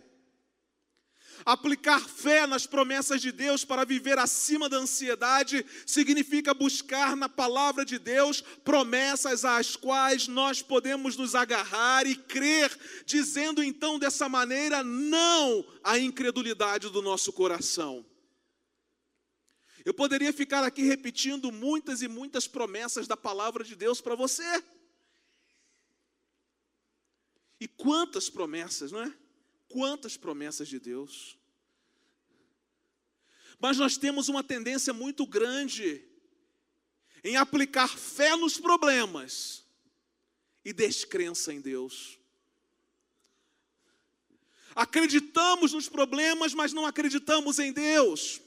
Aplicar 1.44 2.00
fé 2.00 2.46
nas 2.46 2.66
promessas 2.66 3.20
de 3.20 3.32
Deus 3.32 3.64
para 3.64 3.84
viver 3.84 4.18
acima 4.18 4.68
da 4.68 4.76
ansiedade 4.76 5.64
significa 5.86 6.54
buscar 6.54 7.16
na 7.16 7.28
palavra 7.28 7.84
de 7.84 7.98
Deus 7.98 8.40
promessas 8.40 9.44
às 9.44 9.74
quais 9.74 10.28
nós 10.28 10.62
podemos 10.62 11.16
nos 11.16 11.34
agarrar 11.34 12.06
e 12.06 12.14
crer, 12.14 12.70
dizendo 13.04 13.62
então 13.62 13.98
dessa 13.98 14.28
maneira 14.28 14.82
não 14.82 15.64
à 15.82 15.98
incredulidade 15.98 16.88
do 16.90 17.02
nosso 17.02 17.32
coração. 17.32 18.04
Eu 19.84 19.92
poderia 19.92 20.32
ficar 20.32 20.62
aqui 20.62 20.82
repetindo 20.82 21.50
muitas 21.50 22.02
e 22.02 22.08
muitas 22.08 22.46
promessas 22.46 23.08
da 23.08 23.16
palavra 23.16 23.64
de 23.64 23.74
Deus 23.74 24.00
para 24.00 24.14
você. 24.14 24.62
E 27.58 27.66
quantas 27.66 28.30
promessas, 28.30 28.92
não 28.92 29.02
é? 29.02 29.21
Quantas 29.72 30.18
promessas 30.18 30.68
de 30.68 30.78
Deus. 30.78 31.38
Mas 33.58 33.78
nós 33.78 33.96
temos 33.96 34.28
uma 34.28 34.44
tendência 34.44 34.92
muito 34.92 35.26
grande 35.26 36.04
em 37.24 37.36
aplicar 37.36 37.88
fé 37.88 38.36
nos 38.36 38.58
problemas 38.58 39.64
e 40.62 40.74
descrença 40.74 41.54
em 41.54 41.60
Deus. 41.60 42.18
Acreditamos 44.74 45.72
nos 45.72 45.88
problemas, 45.88 46.52
mas 46.52 46.74
não 46.74 46.84
acreditamos 46.84 47.58
em 47.58 47.72
Deus. 47.72 48.41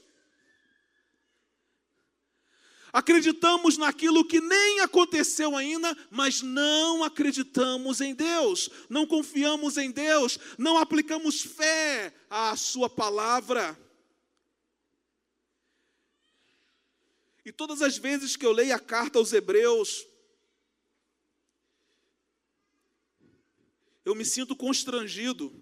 Acreditamos 2.96 3.76
naquilo 3.76 4.26
que 4.26 4.40
nem 4.40 4.80
aconteceu 4.80 5.54
ainda, 5.54 5.94
mas 6.10 6.40
não 6.40 7.04
acreditamos 7.04 8.00
em 8.00 8.14
Deus, 8.14 8.70
não 8.88 9.06
confiamos 9.06 9.76
em 9.76 9.90
Deus, 9.90 10.38
não 10.56 10.78
aplicamos 10.78 11.42
fé 11.42 12.14
à 12.30 12.56
Sua 12.56 12.88
palavra. 12.88 13.78
E 17.44 17.52
todas 17.52 17.82
as 17.82 17.98
vezes 17.98 18.34
que 18.34 18.46
eu 18.46 18.52
leio 18.52 18.74
a 18.74 18.78
carta 18.78 19.18
aos 19.18 19.30
Hebreus, 19.30 20.06
eu 24.06 24.14
me 24.14 24.24
sinto 24.24 24.56
constrangido, 24.56 25.52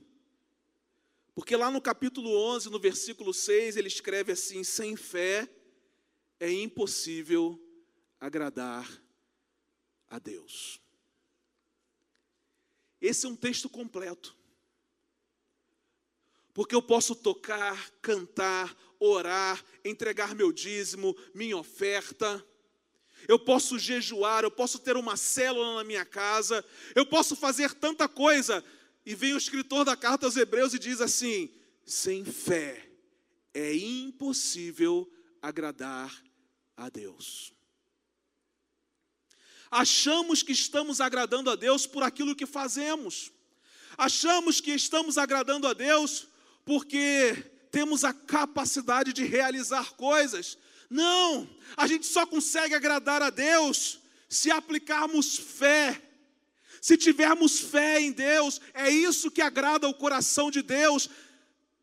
porque 1.35 1.57
lá 1.57 1.69
no 1.69 1.83
capítulo 1.83 2.31
11, 2.31 2.71
no 2.71 2.79
versículo 2.79 3.35
6, 3.35 3.77
ele 3.77 3.89
escreve 3.89 4.31
assim: 4.31 4.63
sem 4.63 4.95
fé 4.95 5.51
é 6.41 6.51
impossível 6.51 7.61
agradar 8.21 8.89
a 10.09 10.19
Deus. 10.19 10.81
Esse 13.01 13.27
é 13.27 13.29
um 13.29 13.37
texto 13.37 13.69
completo. 13.69 14.37
Porque 16.55 16.75
eu 16.75 16.81
posso 16.81 17.15
tocar, 17.15 17.91
cantar, 18.01 18.75
orar, 18.99 19.63
entregar 19.85 20.35
meu 20.35 20.53
dízimo, 20.53 21.17
minha 21.35 21.57
oferta. 21.57 22.45
Eu 23.27 23.39
posso 23.39 23.79
jejuar, 23.79 24.45
eu 24.45 24.51
posso 24.51 24.79
ter 24.79 24.97
uma 24.97 25.17
célula 25.17 25.77
na 25.77 25.85
minha 25.85 26.05
casa, 26.05 26.65
eu 26.95 27.05
posso 27.05 27.35
fazer 27.35 27.75
tanta 27.75 28.09
coisa. 28.09 28.65
E 29.05 29.15
vem 29.15 29.35
o 29.35 29.39
escritor 29.39 29.85
da 29.85 29.97
carta 29.97 30.27
aos 30.27 30.37
Hebreus 30.37 30.73
e 30.73 30.79
diz 30.79 31.01
assim: 31.01 31.51
sem 31.85 32.25
fé 32.25 32.91
é 33.53 33.75
impossível 33.75 35.11
agradar 35.45 36.11
a 36.75 36.89
Deus. 36.89 37.53
Achamos 39.71 40.43
que 40.43 40.53
estamos 40.53 41.03
agradando 41.03 41.51
a 41.51 41.57
Deus 41.57 41.87
por 41.87 42.03
aquilo 42.03 42.35
que 42.35 42.47
fazemos. 42.47 43.31
Achamos 43.99 44.61
que 44.61 44.71
estamos 44.71 45.19
agradando 45.19 45.69
a 45.69 45.75
Deus 45.75 46.27
porque 46.65 47.35
temos 47.71 48.05
a 48.05 48.15
capacidade 48.15 49.13
de 49.13 49.25
realizar 49.25 49.93
coisas. 49.93 50.57
Não, 50.89 51.49
a 51.77 51.87
gente 51.87 52.07
só 52.07 52.25
consegue 52.25 52.75
agradar 52.75 53.21
a 53.21 53.29
Deus 53.29 54.01
se 54.29 54.51
aplicarmos 54.51 55.37
fé. 55.37 56.01
Se 56.81 56.97
tivermos 56.97 57.61
fé 57.61 58.01
em 58.01 58.13
Deus, 58.13 58.61
é 58.73 58.89
isso 58.91 59.31
que 59.31 59.43
agrada 59.43 59.89
o 59.89 59.95
coração 59.95 60.51
de 60.51 60.63
Deus. 60.63 61.11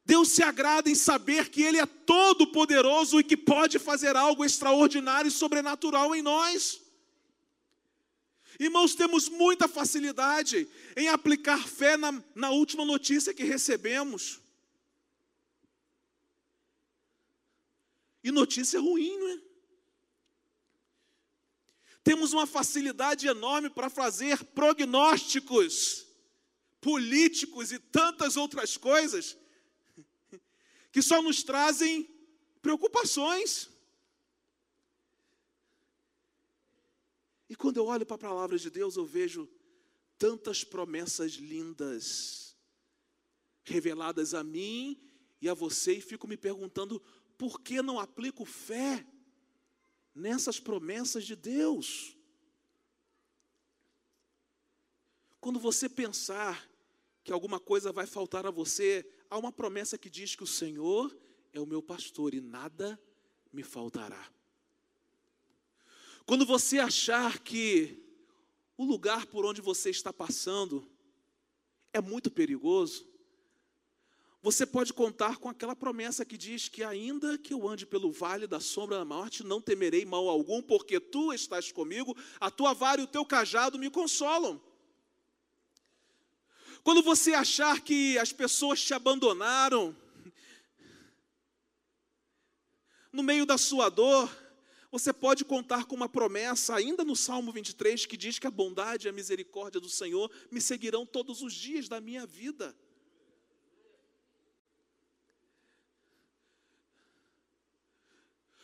Deus 0.05 0.29
se 0.29 0.41
agrada 0.41 0.89
em 0.89 0.95
saber 0.95 1.49
que 1.49 1.61
Ele 1.61 1.77
é 1.77 1.85
todo-poderoso 1.85 3.19
e 3.19 3.23
que 3.23 3.37
pode 3.37 3.77
fazer 3.79 4.15
algo 4.15 4.43
extraordinário 4.43 5.29
e 5.29 5.31
sobrenatural 5.31 6.15
em 6.15 6.21
nós. 6.21 6.81
Irmãos, 8.59 8.95
temos 8.95 9.29
muita 9.29 9.67
facilidade 9.67 10.67
em 10.95 11.07
aplicar 11.07 11.67
fé 11.67 11.97
na, 11.97 12.23
na 12.35 12.49
última 12.49 12.83
notícia 12.83 13.33
que 13.33 13.43
recebemos. 13.43 14.39
E 18.23 18.31
notícia 18.31 18.79
ruim, 18.79 19.17
não 19.17 19.29
é? 19.29 19.41
Temos 22.03 22.33
uma 22.33 22.47
facilidade 22.47 23.27
enorme 23.27 23.69
para 23.69 23.89
fazer 23.89 24.43
prognósticos 24.45 26.07
políticos 26.79 27.71
e 27.71 27.77
tantas 27.77 28.35
outras 28.35 28.75
coisas 28.75 29.37
que 30.91 31.01
só 31.01 31.21
nos 31.21 31.43
trazem 31.43 32.09
preocupações. 32.61 33.69
E 37.49 37.55
quando 37.55 37.77
eu 37.77 37.85
olho 37.85 38.05
para 38.05 38.15
a 38.15 38.19
palavra 38.19 38.57
de 38.57 38.69
Deus, 38.69 38.95
eu 38.95 39.05
vejo 39.05 39.49
tantas 40.17 40.63
promessas 40.63 41.33
lindas 41.33 42.55
reveladas 43.63 44.33
a 44.33 44.43
mim 44.43 45.01
e 45.41 45.49
a 45.49 45.53
você, 45.53 45.93
e 45.93 46.01
fico 46.01 46.27
me 46.27 46.37
perguntando 46.37 47.01
por 47.37 47.59
que 47.61 47.81
não 47.81 47.99
aplico 47.99 48.45
fé 48.45 49.05
nessas 50.13 50.59
promessas 50.59 51.25
de 51.25 51.35
Deus? 51.35 52.15
Quando 55.39 55.59
você 55.59 55.89
pensar 55.89 56.69
que 57.23 57.31
alguma 57.31 57.59
coisa 57.59 57.91
vai 57.91 58.05
faltar 58.05 58.45
a 58.45 58.51
você, 58.51 59.03
há 59.31 59.37
uma 59.37 59.51
promessa 59.51 59.97
que 59.97 60.09
diz 60.09 60.35
que 60.35 60.43
o 60.43 60.47
Senhor 60.47 61.17
é 61.53 61.59
o 61.59 61.65
meu 61.65 61.81
pastor 61.81 62.33
e 62.33 62.41
nada 62.41 63.01
me 63.51 63.63
faltará. 63.63 64.29
Quando 66.25 66.45
você 66.45 66.79
achar 66.79 67.39
que 67.39 67.97
o 68.77 68.83
lugar 68.83 69.25
por 69.27 69.45
onde 69.45 69.61
você 69.61 69.89
está 69.89 70.11
passando 70.11 70.85
é 71.93 72.01
muito 72.01 72.29
perigoso, 72.29 73.09
você 74.41 74.65
pode 74.65 74.91
contar 74.91 75.37
com 75.37 75.47
aquela 75.47 75.75
promessa 75.75 76.25
que 76.25 76.37
diz 76.37 76.67
que, 76.67 76.83
ainda 76.83 77.37
que 77.37 77.53
eu 77.53 77.69
ande 77.69 77.85
pelo 77.85 78.11
vale 78.11 78.47
da 78.47 78.59
sombra 78.59 78.97
da 78.97 79.05
morte, 79.05 79.43
não 79.43 79.61
temerei 79.61 80.03
mal 80.03 80.27
algum, 80.27 80.61
porque 80.61 80.99
tu 80.99 81.31
estás 81.31 81.71
comigo, 81.71 82.17
a 82.39 82.51
tua 82.51 82.73
vara 82.73 82.99
e 82.99 83.03
o 83.05 83.07
teu 83.07 83.25
cajado 83.25 83.79
me 83.79 83.89
consolam. 83.89 84.61
Quando 86.83 87.03
você 87.03 87.33
achar 87.33 87.79
que 87.81 88.17
as 88.17 88.33
pessoas 88.33 88.83
te 88.83 88.93
abandonaram, 88.93 89.95
no 93.11 93.21
meio 93.21 93.45
da 93.45 93.57
sua 93.57 93.89
dor, 93.89 94.29
você 94.91 95.13
pode 95.13 95.45
contar 95.45 95.85
com 95.85 95.95
uma 95.95 96.09
promessa, 96.09 96.75
ainda 96.75 97.05
no 97.05 97.15
Salmo 97.15 97.51
23, 97.51 98.05
que 98.05 98.17
diz 98.17 98.39
que 98.39 98.47
a 98.47 98.51
bondade 98.51 99.07
e 99.07 99.09
a 99.09 99.13
misericórdia 99.13 99.79
do 99.79 99.89
Senhor 99.89 100.31
me 100.49 100.59
seguirão 100.59 101.05
todos 101.05 101.41
os 101.41 101.53
dias 101.53 101.87
da 101.87 102.01
minha 102.01 102.25
vida. 102.25 102.75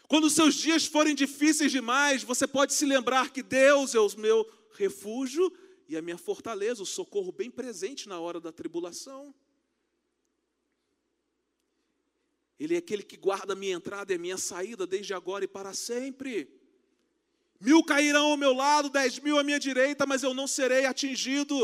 Quando 0.08 0.30
seus 0.30 0.56
dias 0.56 0.86
forem 0.86 1.13
difíceis 1.13 1.71
demais, 1.71 2.23
você 2.23 2.47
pode 2.47 2.73
se 2.73 2.86
lembrar 2.86 3.30
que 3.32 3.43
Deus 3.43 3.93
é 3.93 3.99
o 3.99 4.10
meu 4.17 4.49
refúgio 4.73 5.51
e 5.88 5.95
a 5.95 6.02
minha 6.02 6.17
fortaleza, 6.17 6.84
o 6.84 6.86
socorro 6.86 7.32
bem 7.32 7.50
presente 7.50 8.10
na 8.10 8.19
hora 8.19 8.39
da 8.39 8.52
tribulação. 8.52 9.34
Ele 12.60 12.76
é 12.76 12.78
aquele 12.78 13.04
que 13.04 13.15
guarda 13.15 13.54
a 13.54 13.56
minha 13.56 13.76
entrada 13.76 14.12
e 14.12 14.15
a 14.15 14.19
minha 14.19 14.38
saída 14.38 14.86
desde 14.86 15.13
agora 15.13 15.45
e 15.45 15.47
para 15.47 15.73
sempre. 15.73 16.50
Mil 17.60 17.84
cairão 17.84 18.32
ao 18.32 18.38
meu 18.38 18.54
lado, 18.54 18.89
dez 18.89 19.19
mil 19.19 19.38
à 19.38 19.43
minha 19.43 19.60
direita, 19.60 20.06
mas 20.06 20.23
eu 20.23 20.34
não 20.34 20.47
serei 20.47 20.86
atingido. 20.86 21.56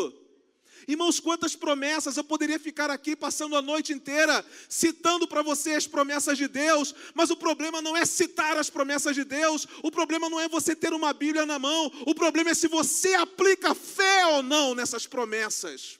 Irmãos, 0.87 1.19
quantas 1.19 1.55
promessas 1.55 2.17
eu 2.17 2.23
poderia 2.23 2.59
ficar 2.59 2.89
aqui 2.89 3.15
passando 3.15 3.55
a 3.55 3.61
noite 3.61 3.93
inteira 3.93 4.45
citando 4.67 5.27
para 5.27 5.41
você 5.41 5.71
as 5.71 5.87
promessas 5.87 6.37
de 6.37 6.47
Deus, 6.47 6.93
mas 7.13 7.29
o 7.29 7.37
problema 7.37 7.81
não 7.81 7.95
é 7.95 8.05
citar 8.05 8.57
as 8.57 8.69
promessas 8.69 9.15
de 9.15 9.23
Deus, 9.23 9.67
o 9.81 9.91
problema 9.91 10.29
não 10.29 10.39
é 10.39 10.47
você 10.47 10.75
ter 10.75 10.93
uma 10.93 11.13
Bíblia 11.13 11.45
na 11.45 11.57
mão, 11.59 11.91
o 12.05 12.13
problema 12.13 12.49
é 12.49 12.53
se 12.53 12.67
você 12.67 13.13
aplica 13.15 13.73
fé 13.73 14.25
ou 14.27 14.43
não 14.43 14.75
nessas 14.75 15.07
promessas. 15.07 15.99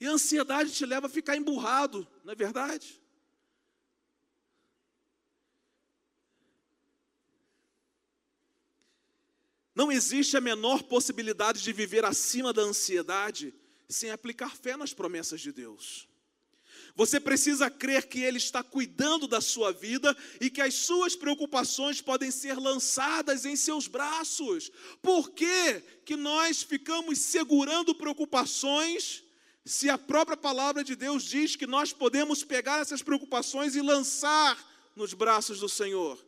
E 0.00 0.06
a 0.06 0.12
ansiedade 0.12 0.72
te 0.72 0.86
leva 0.86 1.06
a 1.06 1.10
ficar 1.10 1.36
emburrado, 1.36 2.06
não 2.24 2.32
é 2.32 2.36
verdade? 2.36 3.00
Não 9.78 9.92
existe 9.92 10.36
a 10.36 10.40
menor 10.40 10.82
possibilidade 10.82 11.62
de 11.62 11.72
viver 11.72 12.04
acima 12.04 12.52
da 12.52 12.62
ansiedade 12.62 13.54
sem 13.88 14.10
aplicar 14.10 14.56
fé 14.56 14.76
nas 14.76 14.92
promessas 14.92 15.40
de 15.40 15.52
Deus. 15.52 16.08
Você 16.96 17.20
precisa 17.20 17.70
crer 17.70 18.08
que 18.08 18.18
Ele 18.18 18.38
está 18.38 18.60
cuidando 18.60 19.28
da 19.28 19.40
sua 19.40 19.72
vida 19.72 20.16
e 20.40 20.50
que 20.50 20.60
as 20.60 20.74
suas 20.74 21.14
preocupações 21.14 22.00
podem 22.00 22.28
ser 22.28 22.58
lançadas 22.58 23.44
em 23.44 23.54
seus 23.54 23.86
braços. 23.86 24.68
Por 25.00 25.30
que, 25.30 25.80
que 26.04 26.16
nós 26.16 26.60
ficamos 26.60 27.20
segurando 27.20 27.94
preocupações 27.94 29.22
se 29.64 29.88
a 29.88 29.96
própria 29.96 30.36
palavra 30.36 30.82
de 30.82 30.96
Deus 30.96 31.22
diz 31.22 31.54
que 31.54 31.68
nós 31.68 31.92
podemos 31.92 32.42
pegar 32.42 32.80
essas 32.80 33.00
preocupações 33.00 33.76
e 33.76 33.80
lançar 33.80 34.58
nos 34.96 35.14
braços 35.14 35.60
do 35.60 35.68
Senhor? 35.68 36.27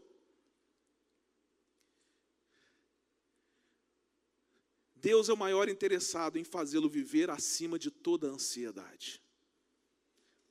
Deus 5.01 5.29
é 5.29 5.33
o 5.33 5.37
maior 5.37 5.69
interessado 5.69 6.39
em 6.39 6.45
fazê-lo 6.45 6.89
viver 6.89 7.31
acima 7.31 7.79
de 7.79 7.91
toda 7.91 8.29
ansiedade. 8.29 9.21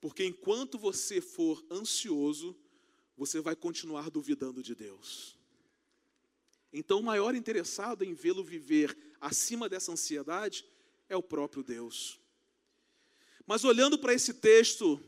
Porque 0.02 0.26
enquanto 0.26 0.78
você 0.78 1.22
for 1.22 1.64
ansioso, 1.70 2.56
você 3.16 3.40
vai 3.42 3.56
continuar 3.56 4.10
duvidando 4.10 4.64
de 4.64 4.74
Deus. 4.74 5.38
Então, 6.72 7.00
o 7.00 7.04
maior 7.04 7.36
interessado 7.36 8.04
em 8.04 8.14
vê-lo 8.14 8.44
viver 8.44 8.98
acima 9.20 9.68
dessa 9.68 9.92
ansiedade 9.92 10.66
é 11.08 11.16
o 11.16 11.24
próprio 11.24 11.64
Deus. 11.64 12.20
Mas 13.46 13.64
olhando 13.64 13.98
para 13.98 14.14
esse 14.14 14.36
texto 14.36 15.00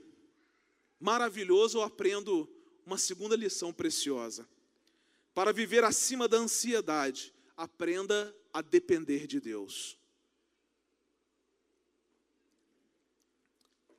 maravilhoso, 0.99 1.77
eu 1.77 1.83
aprendo 1.83 2.49
uma 2.85 2.97
segunda 2.97 3.35
lição 3.35 3.71
preciosa. 3.71 4.47
Para 5.33 5.53
viver 5.53 5.83
acima 5.83 6.27
da 6.27 6.37
ansiedade, 6.37 7.33
aprenda 7.55 8.35
a 8.53 8.61
depender 8.61 9.27
de 9.27 9.39
Deus. 9.39 9.97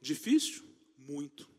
Difícil? 0.01 0.73
muito. 1.07 1.51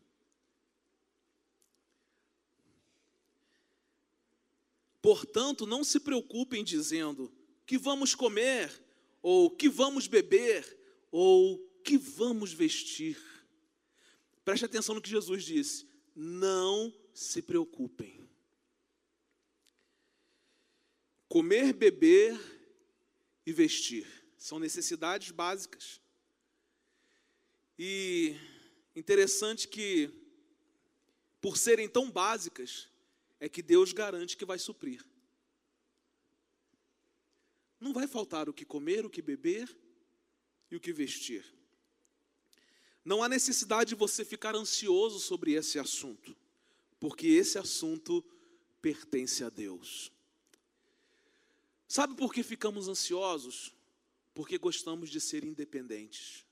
Portanto, 5.00 5.66
não 5.66 5.84
se 5.84 6.00
preocupem 6.00 6.64
dizendo 6.64 7.32
que 7.66 7.76
vamos 7.76 8.14
comer, 8.14 8.82
ou 9.22 9.50
que 9.50 9.68
vamos 9.68 10.06
beber, 10.06 10.78
ou 11.10 11.58
que 11.84 11.98
vamos 11.98 12.52
vestir. 12.52 13.18
Preste 14.44 14.64
atenção 14.64 14.94
no 14.94 15.02
que 15.02 15.10
Jesus 15.10 15.44
disse: 15.44 15.86
não 16.14 16.92
se 17.12 17.42
preocupem. 17.42 18.26
Comer, 21.28 21.72
beber 21.72 22.53
e 23.46 23.52
vestir 23.52 24.06
são 24.36 24.58
necessidades 24.58 25.30
básicas. 25.30 26.00
E 27.78 28.36
Interessante 28.96 29.66
que, 29.66 30.08
por 31.40 31.56
serem 31.56 31.88
tão 31.88 32.10
básicas, 32.10 32.88
é 33.40 33.48
que 33.48 33.60
Deus 33.60 33.92
garante 33.92 34.36
que 34.36 34.44
vai 34.44 34.58
suprir. 34.58 35.04
Não 37.80 37.92
vai 37.92 38.06
faltar 38.06 38.48
o 38.48 38.52
que 38.52 38.64
comer, 38.64 39.04
o 39.04 39.10
que 39.10 39.20
beber 39.20 39.68
e 40.70 40.76
o 40.76 40.80
que 40.80 40.92
vestir. 40.92 41.44
Não 43.04 43.22
há 43.22 43.28
necessidade 43.28 43.90
de 43.90 43.94
você 43.96 44.24
ficar 44.24 44.54
ansioso 44.54 45.18
sobre 45.18 45.52
esse 45.52 45.78
assunto, 45.78 46.34
porque 47.00 47.26
esse 47.26 47.58
assunto 47.58 48.24
pertence 48.80 49.42
a 49.42 49.50
Deus. 49.50 50.12
Sabe 51.86 52.14
por 52.14 52.32
que 52.32 52.42
ficamos 52.42 52.88
ansiosos? 52.88 53.74
Porque 54.34 54.58
gostamos 54.58 55.10
de 55.10 55.20
ser 55.20 55.44
independentes. 55.44 56.44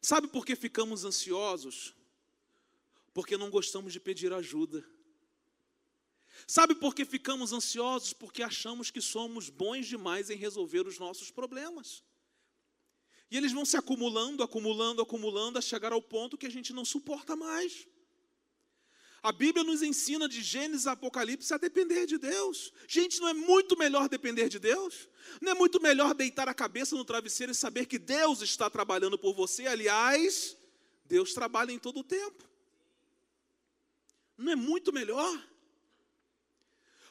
Sabe 0.00 0.28
por 0.28 0.46
que 0.46 0.56
ficamos 0.56 1.04
ansiosos? 1.04 1.94
Porque 3.12 3.36
não 3.36 3.50
gostamos 3.50 3.92
de 3.92 4.00
pedir 4.00 4.32
ajuda. 4.32 4.84
Sabe 6.46 6.74
por 6.74 6.94
que 6.94 7.04
ficamos 7.04 7.52
ansiosos? 7.52 8.12
Porque 8.12 8.42
achamos 8.42 8.90
que 8.90 9.00
somos 9.00 9.50
bons 9.50 9.86
demais 9.86 10.30
em 10.30 10.36
resolver 10.36 10.86
os 10.86 10.98
nossos 10.98 11.30
problemas. 11.30 12.02
E 13.30 13.36
eles 13.36 13.52
vão 13.52 13.64
se 13.64 13.76
acumulando, 13.76 14.42
acumulando, 14.42 15.02
acumulando, 15.02 15.58
a 15.58 15.62
chegar 15.62 15.92
ao 15.92 16.02
ponto 16.02 16.38
que 16.38 16.46
a 16.46 16.50
gente 16.50 16.72
não 16.72 16.84
suporta 16.84 17.36
mais. 17.36 17.86
A 19.22 19.32
Bíblia 19.32 19.62
nos 19.62 19.82
ensina 19.82 20.26
de 20.26 20.42
Gênesis 20.42 20.86
a 20.86 20.92
Apocalipse 20.92 21.52
a 21.52 21.58
depender 21.58 22.06
de 22.06 22.16
Deus. 22.16 22.72
Gente, 22.88 23.20
não 23.20 23.28
é 23.28 23.34
muito 23.34 23.76
melhor 23.76 24.08
depender 24.08 24.48
de 24.48 24.58
Deus? 24.58 25.08
Não 25.42 25.52
é 25.52 25.54
muito 25.54 25.80
melhor 25.80 26.14
deitar 26.14 26.48
a 26.48 26.54
cabeça 26.54 26.96
no 26.96 27.04
travesseiro 27.04 27.52
e 27.52 27.54
saber 27.54 27.84
que 27.84 27.98
Deus 27.98 28.40
está 28.40 28.70
trabalhando 28.70 29.18
por 29.18 29.34
você? 29.34 29.66
Aliás, 29.66 30.56
Deus 31.04 31.34
trabalha 31.34 31.70
em 31.70 31.78
todo 31.78 32.00
o 32.00 32.04
tempo. 32.04 32.48
Não 34.38 34.52
é 34.52 34.56
muito 34.56 34.90
melhor? 34.90 35.50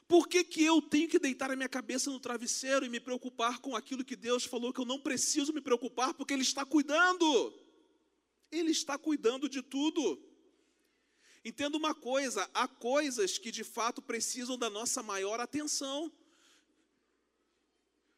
Por 0.08 0.28
que, 0.28 0.43
que 0.43 0.63
eu 0.63 0.82
tenho 0.82 1.08
que 1.08 1.19
deitar 1.19 1.52
a 1.52 1.56
minha 1.56 1.69
cabeça 1.69 2.10
no 2.10 2.19
travesseiro 2.19 2.84
e 2.84 2.89
me 2.89 3.00
preocupar 3.00 3.60
com 3.60 3.76
aquilo 3.76 4.04
que 4.04 4.15
Deus 4.15 4.43
falou 4.43 4.74
que 4.74 4.82
eu 4.82 4.86
não 4.86 5.00
preciso 5.00 5.54
me 5.54 5.62
preocupar, 5.62 6.15
porque 6.15 6.34
Ele 6.34 6.41
está 6.41 6.65
cuidando? 6.65 7.54
Ele 8.52 8.72
está 8.72 8.98
cuidando 8.98 9.48
de 9.48 9.62
tudo. 9.62 10.19
Entenda 11.43 11.78
uma 11.78 11.95
coisa: 11.95 12.49
há 12.54 12.67
coisas 12.67 13.38
que 13.38 13.52
de 13.52 13.63
fato 13.63 14.02
precisam 14.02 14.58
da 14.58 14.69
nossa 14.69 15.02
maior 15.02 15.39
atenção. 15.39 16.12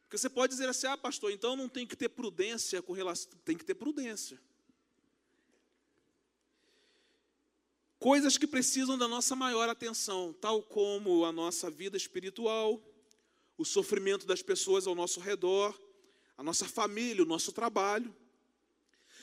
Porque 0.04 0.18
você 0.18 0.30
pode 0.30 0.52
dizer 0.52 0.68
assim, 0.68 0.88
ah, 0.88 0.98
pastor, 0.98 1.32
então 1.32 1.56
não 1.56 1.70
tem 1.70 1.88
que 1.88 1.96
ter 1.96 2.10
prudência 2.10 2.82
com 2.82 2.92
relação. 2.92 3.32
Tem 3.46 3.58
que 3.58 3.64
ter 3.64 3.76
prudência. 3.76 4.38
Coisas 7.98 8.38
que 8.38 8.48
precisam 8.48 8.98
da 8.98 9.08
nossa 9.08 9.36
maior 9.36 9.70
atenção, 9.70 10.34
tal 10.34 10.64
como 10.64 11.24
a 11.24 11.32
nossa 11.32 11.70
vida 11.70 11.96
espiritual, 11.96 12.82
o 13.58 13.64
sofrimento 13.64 14.26
das 14.26 14.42
pessoas 14.42 14.88
ao 14.88 14.96
nosso 14.96 15.20
redor, 15.20 15.80
a 16.36 16.44
nossa 16.44 16.68
família, 16.68 17.24
o 17.24 17.28
nosso 17.28 17.52
trabalho. 17.52 18.14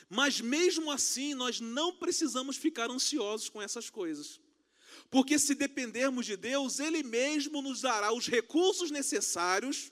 Mas 0.09 0.41
mesmo 0.41 0.91
assim, 0.91 1.35
nós 1.35 1.59
não 1.59 1.95
precisamos 1.95 2.57
ficar 2.57 2.89
ansiosos 2.89 3.47
com 3.47 3.61
essas 3.61 3.89
coisas. 3.89 4.39
Porque 5.11 5.37
se 5.37 5.53
dependermos 5.53 6.25
de 6.25 6.35
Deus, 6.35 6.79
Ele 6.79 7.03
mesmo 7.03 7.61
nos 7.61 7.81
dará 7.81 8.11
os 8.11 8.27
recursos 8.27 8.89
necessários 8.89 9.91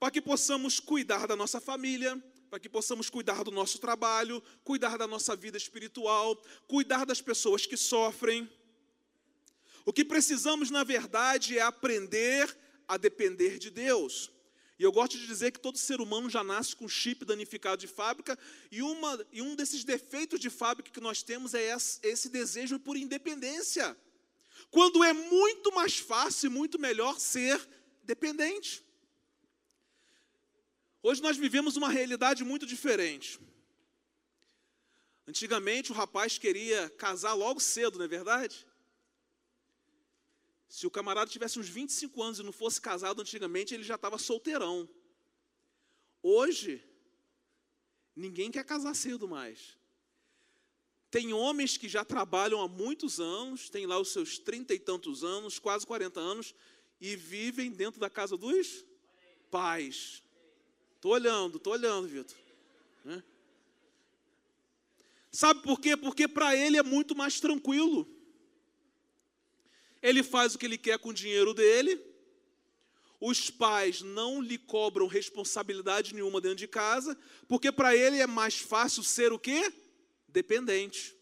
para 0.00 0.10
que 0.10 0.20
possamos 0.20 0.80
cuidar 0.80 1.28
da 1.28 1.36
nossa 1.36 1.60
família, 1.60 2.20
para 2.50 2.58
que 2.58 2.68
possamos 2.68 3.08
cuidar 3.08 3.44
do 3.44 3.52
nosso 3.52 3.78
trabalho, 3.78 4.42
cuidar 4.64 4.98
da 4.98 5.06
nossa 5.06 5.36
vida 5.36 5.56
espiritual, 5.56 6.36
cuidar 6.66 7.06
das 7.06 7.20
pessoas 7.20 7.66
que 7.66 7.76
sofrem. 7.76 8.50
O 9.86 9.92
que 9.92 10.04
precisamos, 10.04 10.70
na 10.70 10.82
verdade, 10.82 11.56
é 11.56 11.62
aprender 11.62 12.54
a 12.86 12.96
depender 12.96 13.58
de 13.58 13.70
Deus. 13.70 14.30
E 14.78 14.82
eu 14.82 14.90
gosto 14.90 15.18
de 15.18 15.26
dizer 15.26 15.52
que 15.52 15.60
todo 15.60 15.78
ser 15.78 16.00
humano 16.00 16.28
já 16.30 16.42
nasce 16.42 16.74
com 16.74 16.88
chip 16.88 17.24
danificado 17.24 17.80
de 17.80 17.86
fábrica, 17.86 18.38
e, 18.70 18.82
uma, 18.82 19.26
e 19.30 19.42
um 19.42 19.54
desses 19.54 19.84
defeitos 19.84 20.40
de 20.40 20.50
fábrica 20.50 20.90
que 20.90 21.00
nós 21.00 21.22
temos 21.22 21.54
é 21.54 21.76
esse, 22.02 22.28
desejo 22.28 22.78
por 22.78 22.96
independência. 22.96 23.96
Quando 24.70 25.04
é 25.04 25.12
muito 25.12 25.72
mais 25.72 25.98
fácil 25.98 26.46
e 26.46 26.50
muito 26.50 26.78
melhor 26.78 27.20
ser 27.20 27.60
dependente. 28.02 28.84
Hoje 31.02 31.20
nós 31.20 31.36
vivemos 31.36 31.76
uma 31.76 31.88
realidade 31.88 32.44
muito 32.44 32.64
diferente. 32.64 33.38
Antigamente 35.26 35.92
o 35.92 35.94
rapaz 35.94 36.38
queria 36.38 36.88
casar 36.90 37.34
logo 37.34 37.60
cedo, 37.60 37.98
não 37.98 38.04
é 38.04 38.08
verdade? 38.08 38.66
Se 40.82 40.86
o 40.88 40.90
camarada 40.90 41.30
tivesse 41.30 41.60
uns 41.60 41.68
25 41.68 42.20
anos 42.20 42.40
e 42.40 42.42
não 42.42 42.50
fosse 42.50 42.80
casado 42.80 43.22
antigamente, 43.22 43.72
ele 43.72 43.84
já 43.84 43.94
estava 43.94 44.18
solteirão. 44.18 44.88
Hoje, 46.20 46.82
ninguém 48.16 48.50
quer 48.50 48.64
casar 48.64 48.92
cedo 48.96 49.28
mais. 49.28 49.78
Tem 51.08 51.32
homens 51.32 51.76
que 51.76 51.88
já 51.88 52.04
trabalham 52.04 52.60
há 52.60 52.66
muitos 52.66 53.20
anos, 53.20 53.70
têm 53.70 53.86
lá 53.86 53.96
os 53.96 54.12
seus 54.12 54.40
trinta 54.40 54.74
e 54.74 54.78
tantos 54.80 55.22
anos, 55.22 55.56
quase 55.60 55.86
40 55.86 56.18
anos, 56.18 56.52
e 57.00 57.14
vivem 57.14 57.70
dentro 57.70 58.00
da 58.00 58.10
casa 58.10 58.36
dos 58.36 58.84
pais. 59.52 60.20
Estou 60.96 61.12
olhando, 61.12 61.58
estou 61.58 61.74
olhando, 61.74 62.08
Vitor. 62.08 62.36
Né? 63.04 63.22
Sabe 65.30 65.62
por 65.62 65.78
quê? 65.78 65.96
Porque 65.96 66.26
para 66.26 66.56
ele 66.56 66.76
é 66.76 66.82
muito 66.82 67.14
mais 67.14 67.38
tranquilo 67.38 68.11
ele 70.02 70.22
faz 70.22 70.54
o 70.54 70.58
que 70.58 70.66
ele 70.66 70.76
quer 70.76 70.98
com 70.98 71.10
o 71.10 71.14
dinheiro 71.14 71.54
dele, 71.54 72.00
os 73.20 73.48
pais 73.50 74.02
não 74.02 74.42
lhe 74.42 74.58
cobram 74.58 75.06
responsabilidade 75.06 76.12
nenhuma 76.12 76.40
dentro 76.40 76.56
de 76.56 76.66
casa, 76.66 77.16
porque 77.46 77.70
para 77.70 77.94
ele 77.94 78.18
é 78.18 78.26
mais 78.26 78.58
fácil 78.58 79.04
ser 79.04 79.32
o 79.32 79.38
quê? 79.38 79.72
Dependente. 80.26 81.14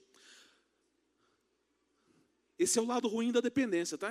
Esse 2.58 2.78
é 2.78 2.82
o 2.82 2.86
lado 2.86 3.06
ruim 3.06 3.30
da 3.30 3.40
dependência, 3.40 3.98
tá? 3.98 4.10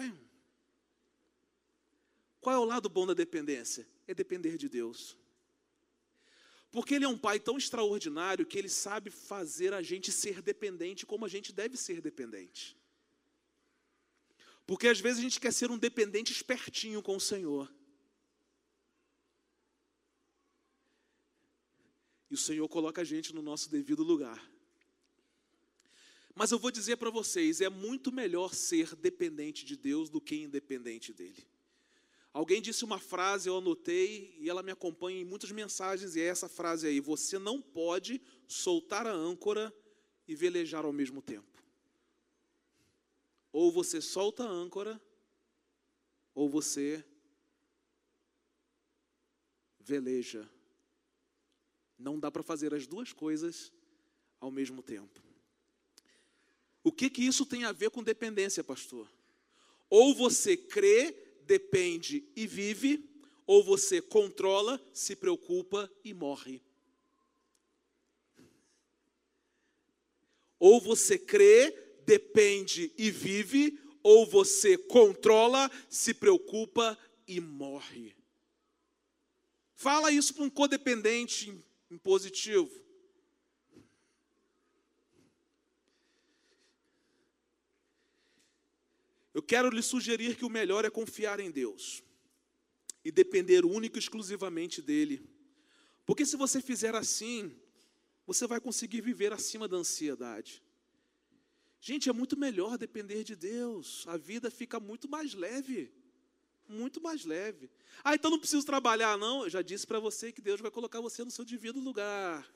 Qual 2.40 2.56
é 2.56 2.60
o 2.60 2.64
lado 2.64 2.88
bom 2.90 3.06
da 3.06 3.14
dependência? 3.14 3.88
É 4.08 4.14
depender 4.14 4.58
de 4.58 4.70
Deus. 4.70 5.18
Porque 6.72 6.96
Ele 6.96 7.06
é 7.06 7.08
um 7.08 7.18
Pai 7.18 7.40
tão 7.40 7.58
extraordinário 7.58 8.46
que 8.46 8.58
Ele 8.58 8.70
sabe 8.70 9.10
fazer 9.10 9.74
a 9.74 9.82
gente 9.82 10.12
ser 10.12 10.42
dependente 10.42 11.06
como 11.06 11.26
a 11.26 11.28
gente 11.28 11.52
deve 11.52 11.76
ser 11.76 12.02
dependente. 12.02 12.79
Porque 14.70 14.88
às 14.88 15.00
vezes 15.00 15.18
a 15.18 15.24
gente 15.24 15.40
quer 15.40 15.52
ser 15.52 15.72
um 15.72 15.80
dependente 15.80 16.32
espertinho 16.32 17.02
com 17.02 17.16
o 17.16 17.20
Senhor. 17.20 17.74
E 22.30 22.36
o 22.36 22.38
Senhor 22.38 22.70
coloca 22.70 23.02
a 23.02 23.04
gente 23.04 23.34
no 23.34 23.42
nosso 23.42 23.68
devido 23.68 24.04
lugar. 24.04 24.40
Mas 26.36 26.52
eu 26.52 26.60
vou 26.60 26.70
dizer 26.70 26.98
para 26.98 27.10
vocês: 27.10 27.62
é 27.62 27.68
muito 27.68 28.12
melhor 28.12 28.54
ser 28.54 28.96
dependente 28.96 29.66
de 29.66 29.76
Deus 29.76 30.08
do 30.08 30.22
que 30.22 30.36
independente 30.36 31.14
dele. 31.14 31.48
Alguém 32.32 32.62
disse 32.62 32.86
uma 32.86 33.00
frase, 33.00 33.50
eu 33.50 33.58
anotei, 33.58 34.38
e 34.38 34.48
ela 34.52 34.62
me 34.62 34.72
acompanha 34.72 35.20
em 35.20 35.26
muitas 35.26 35.52
mensagens, 35.52 36.16
e 36.16 36.22
é 36.22 36.26
essa 36.26 36.48
frase 36.48 36.86
aí: 36.86 37.00
Você 37.00 37.40
não 37.40 37.60
pode 37.60 38.22
soltar 38.48 39.08
a 39.08 39.12
âncora 39.12 39.74
e 40.28 40.36
velejar 40.36 40.86
ao 40.86 40.94
mesmo 40.94 41.24
tempo. 41.24 41.49
Ou 43.52 43.72
você 43.72 44.02
solta 44.02 44.44
a 44.44 44.50
âncora, 44.50 45.02
ou 46.34 46.50
você 46.50 47.04
veleja 49.80 50.48
não 52.00 52.18
dá 52.18 52.32
para 52.32 52.42
fazer 52.42 52.74
as 52.74 52.88
duas 52.88 53.12
coisas 53.12 53.74
ao 54.40 54.50
mesmo 54.50 54.82
tempo. 54.82 55.22
O 56.82 56.94
que 56.94 57.10
que 57.10 57.26
isso 57.26 57.46
tem 57.46 57.66
a 57.66 57.74
ver 57.74 57.90
com 57.90 58.02
dependência, 58.02 58.64
pastor? 58.64 59.12
Ou 59.90 60.16
você 60.16 60.56
crê, 60.56 61.12
depende 61.42 62.24
e 62.36 62.48
vive, 62.48 63.06
ou 63.46 63.64
você 63.64 64.02
controla, 64.02 64.82
se 64.94 65.16
preocupa 65.16 65.92
e 66.04 66.14
morre. 66.14 66.62
Ou 70.58 70.80
você 70.80 71.18
crê, 71.18 71.89
depende 72.10 72.92
e 72.98 73.12
vive, 73.12 73.80
ou 74.02 74.26
você 74.26 74.76
controla, 74.76 75.70
se 75.88 76.12
preocupa 76.12 76.98
e 77.28 77.40
morre. 77.40 78.16
Fala 79.76 80.12
isso 80.12 80.34
para 80.34 80.44
um 80.44 80.50
codependente 80.50 81.56
impositivo. 81.92 82.72
Eu 89.32 89.44
quero 89.44 89.70
lhe 89.70 89.84
sugerir 89.84 90.36
que 90.36 90.44
o 90.44 90.50
melhor 90.50 90.86
é 90.86 90.90
confiar 90.90 91.40
em 91.40 91.52
Deus 91.52 92.04
e 93.06 93.12
depender 93.12 93.64
único 93.64 93.98
e 93.98 94.00
exclusivamente 94.00 94.82
dele. 94.82 95.30
Porque 96.08 96.26
se 96.26 96.36
você 96.36 96.60
fizer 96.60 96.96
assim, 96.96 97.56
você 98.26 98.48
vai 98.48 98.60
conseguir 98.60 99.02
viver 99.02 99.32
acima 99.32 99.68
da 99.68 99.78
ansiedade. 99.78 100.64
Gente, 101.82 102.10
é 102.10 102.14
muito 102.14 102.38
melhor 102.38 102.78
depender 102.78 103.24
de 103.24 103.36
Deus. 103.36 104.06
A 104.08 104.18
vida 104.18 104.52
fica 104.52 104.80
muito 104.80 105.10
mais 105.10 105.34
leve 105.34 105.92
muito 106.70 107.02
mais 107.02 107.26
leve. 107.26 107.70
Ah, 108.04 108.14
então 108.14 108.30
não 108.30 108.40
preciso 108.40 108.66
trabalhar, 108.66 109.18
não. 109.18 109.44
Eu 109.44 109.50
já 109.50 109.62
disse 109.62 109.88
para 109.88 110.00
você 110.00 110.32
que 110.32 110.42
Deus 110.42 110.62
vai 110.62 110.70
colocar 110.70 111.02
você 111.02 111.24
no 111.24 111.32
seu 111.32 111.44
devido 111.44 111.80
lugar. 111.80 112.48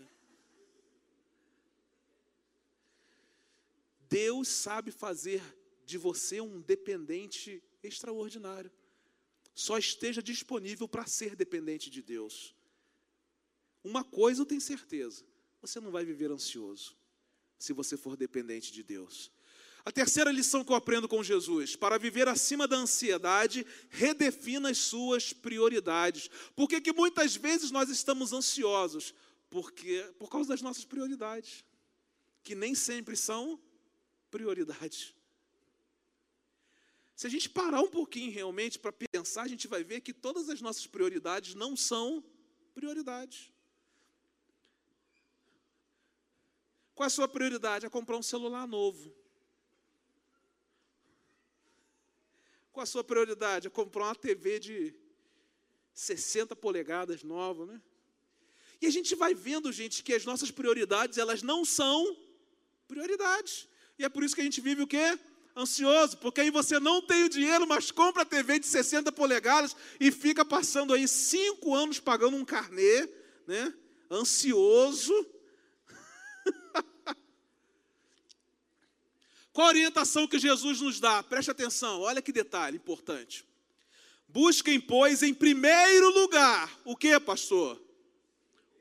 Deus 4.07 4.47
sabe 4.47 4.91
fazer 4.91 5.41
de 5.83 5.97
você 5.97 6.39
um 6.39 6.61
dependente 6.61 7.63
extraordinário. 7.81 8.71
Só 9.55 9.77
esteja 9.77 10.21
disponível 10.21 10.87
para 10.87 11.07
ser 11.07 11.35
dependente 11.35 11.89
de 11.89 12.01
Deus. 12.01 12.55
Uma 13.83 14.03
coisa 14.03 14.41
eu 14.41 14.45
tenho 14.45 14.61
certeza: 14.61 15.25
você 15.59 15.79
não 15.79 15.91
vai 15.91 16.05
viver 16.05 16.31
ansioso 16.31 16.95
se 17.57 17.73
você 17.73 17.97
for 17.97 18.15
dependente 18.15 18.71
de 18.71 18.83
Deus. 18.83 19.31
A 19.85 19.91
terceira 19.91 20.31
lição 20.31 20.63
que 20.63 20.71
eu 20.71 20.75
aprendo 20.75 21.07
com 21.07 21.23
Jesus: 21.23 21.75
para 21.75 21.97
viver 21.97 22.27
acima 22.27 22.67
da 22.67 22.77
ansiedade, 22.77 23.65
redefina 23.89 24.69
as 24.69 24.77
suas 24.77 25.33
prioridades. 25.33 26.29
Por 26.55 26.69
que, 26.69 26.79
que 26.79 26.93
muitas 26.93 27.35
vezes 27.35 27.69
nós 27.69 27.89
estamos 27.89 28.31
ansiosos? 28.31 29.13
Porque, 29.49 30.09
por 30.17 30.29
causa 30.29 30.49
das 30.49 30.61
nossas 30.61 30.85
prioridades, 30.85 31.63
que 32.43 32.55
nem 32.55 32.73
sempre 32.73 33.15
são 33.15 33.59
prioridades. 34.31 35.13
Se 37.15 37.27
a 37.27 37.29
gente 37.29 37.49
parar 37.49 37.81
um 37.81 37.89
pouquinho 37.89 38.31
realmente 38.31 38.79
para 38.79 38.91
pensar, 38.91 39.43
a 39.43 39.47
gente 39.47 39.67
vai 39.67 39.83
ver 39.83 40.01
que 40.01 40.13
todas 40.13 40.49
as 40.49 40.59
nossas 40.59 40.87
prioridades 40.87 41.53
não 41.53 41.75
são 41.75 42.23
prioridades. 42.73 43.52
Qual 46.95 47.05
é 47.05 47.07
a 47.07 47.09
sua 47.09 47.27
prioridade? 47.27 47.85
É 47.85 47.89
comprar 47.89 48.17
um 48.17 48.23
celular 48.23 48.67
novo. 48.67 49.13
Qual 52.71 52.83
a 52.83 52.87
sua 52.87 53.03
prioridade? 53.03 53.67
É 53.67 53.69
comprar 53.69 54.05
uma 54.05 54.15
TV 54.15 54.59
de 54.59 54.95
60 55.93 56.55
polegadas 56.55 57.23
nova, 57.23 57.65
né? 57.65 57.81
E 58.81 58.85
a 58.87 58.89
gente 58.89 59.15
vai 59.15 59.33
vendo, 59.33 59.71
gente, 59.71 60.03
que 60.03 60.13
as 60.13 60.25
nossas 60.25 60.51
prioridades, 60.51 61.17
elas 61.17 61.41
não 61.41 61.63
são 61.63 62.17
prioridades. 62.87 63.67
E 63.97 64.03
é 64.03 64.09
por 64.09 64.23
isso 64.23 64.35
que 64.35 64.41
a 64.41 64.43
gente 64.43 64.59
vive 64.59 64.81
o 64.81 64.87
quê? 64.87 65.17
Ansioso, 65.55 66.17
porque 66.17 66.41
aí 66.41 66.49
você 66.49 66.79
não 66.79 67.01
tem 67.01 67.23
o 67.23 67.29
dinheiro, 67.29 67.67
mas 67.67 67.91
compra 67.91 68.23
a 68.23 68.25
TV 68.25 68.59
de 68.59 68.65
60 68.65 69.11
polegadas 69.11 69.75
e 69.99 70.11
fica 70.11 70.43
passando 70.43 70.93
aí 70.93 71.07
cinco 71.07 71.75
anos 71.75 71.99
pagando 71.99 72.35
um 72.35 72.43
carnê, 72.43 73.07
né? 73.45 73.73
Ansioso, 74.09 75.13
Qual 79.53 79.67
a 79.67 79.69
orientação 79.69 80.27
que 80.27 80.39
Jesus 80.39 80.81
nos 80.81 80.99
dá? 80.99 81.21
Preste 81.21 81.51
atenção, 81.51 82.01
olha 82.01 82.23
que 82.23 82.31
detalhe 82.31 82.77
importante. 82.77 83.45
Busquem, 84.27 84.81
pois, 84.81 85.21
em 85.21 85.31
primeiro 85.31 86.09
lugar, 86.09 86.81
o 86.83 86.97
que, 86.97 87.19
pastor? 87.19 87.79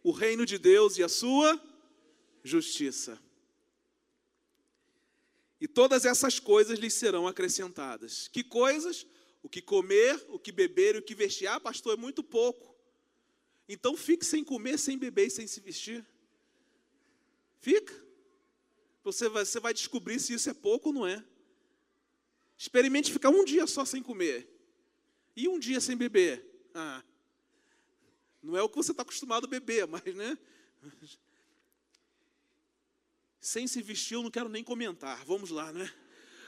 O 0.02 0.10
reino 0.10 0.46
de 0.46 0.56
Deus 0.56 0.96
e 0.96 1.02
a 1.02 1.10
sua 1.10 1.60
justiça. 2.42 3.20
E 5.60 5.68
todas 5.68 6.06
essas 6.06 6.40
coisas 6.40 6.78
lhes 6.78 6.94
serão 6.94 7.28
acrescentadas. 7.28 8.26
Que 8.28 8.42
coisas? 8.42 9.06
O 9.42 9.50
que 9.50 9.60
comer, 9.60 10.24
o 10.30 10.38
que 10.38 10.50
beber 10.50 10.94
e 10.94 10.98
o 10.98 11.02
que 11.02 11.14
vestir. 11.14 11.46
Ah, 11.48 11.60
pastor, 11.60 11.92
é 11.92 12.00
muito 12.00 12.22
pouco. 12.22 12.74
Então 13.68 13.94
fique 13.94 14.24
sem 14.24 14.42
comer, 14.42 14.78
sem 14.78 14.96
beber 14.96 15.26
e 15.26 15.30
sem 15.30 15.46
se 15.46 15.60
vestir. 15.60 16.04
Fica. 17.60 17.94
Você 19.04 19.28
vai, 19.28 19.44
você 19.44 19.58
vai 19.58 19.74
descobrir 19.74 20.20
se 20.20 20.32
isso 20.32 20.48
é 20.48 20.54
pouco 20.54 20.88
ou 20.88 20.94
não 20.94 21.06
é. 21.06 21.24
Experimente 22.56 23.12
ficar 23.12 23.30
um 23.30 23.44
dia 23.44 23.66
só 23.66 23.84
sem 23.84 24.02
comer. 24.02 24.48
E 25.34 25.48
um 25.48 25.58
dia 25.58 25.80
sem 25.80 25.96
beber. 25.96 26.44
Ah, 26.74 27.02
não 28.42 28.56
é 28.56 28.62
o 28.62 28.68
que 28.68 28.76
você 28.76 28.90
está 28.90 29.02
acostumado 29.02 29.46
a 29.46 29.48
beber, 29.48 29.86
mas, 29.86 30.02
né? 30.14 30.36
Sem 33.40 33.66
se 33.66 33.82
vestir, 33.82 34.14
eu 34.14 34.22
não 34.22 34.30
quero 34.30 34.48
nem 34.48 34.64
comentar. 34.64 35.24
Vamos 35.24 35.50
lá, 35.50 35.72
né? 35.72 35.92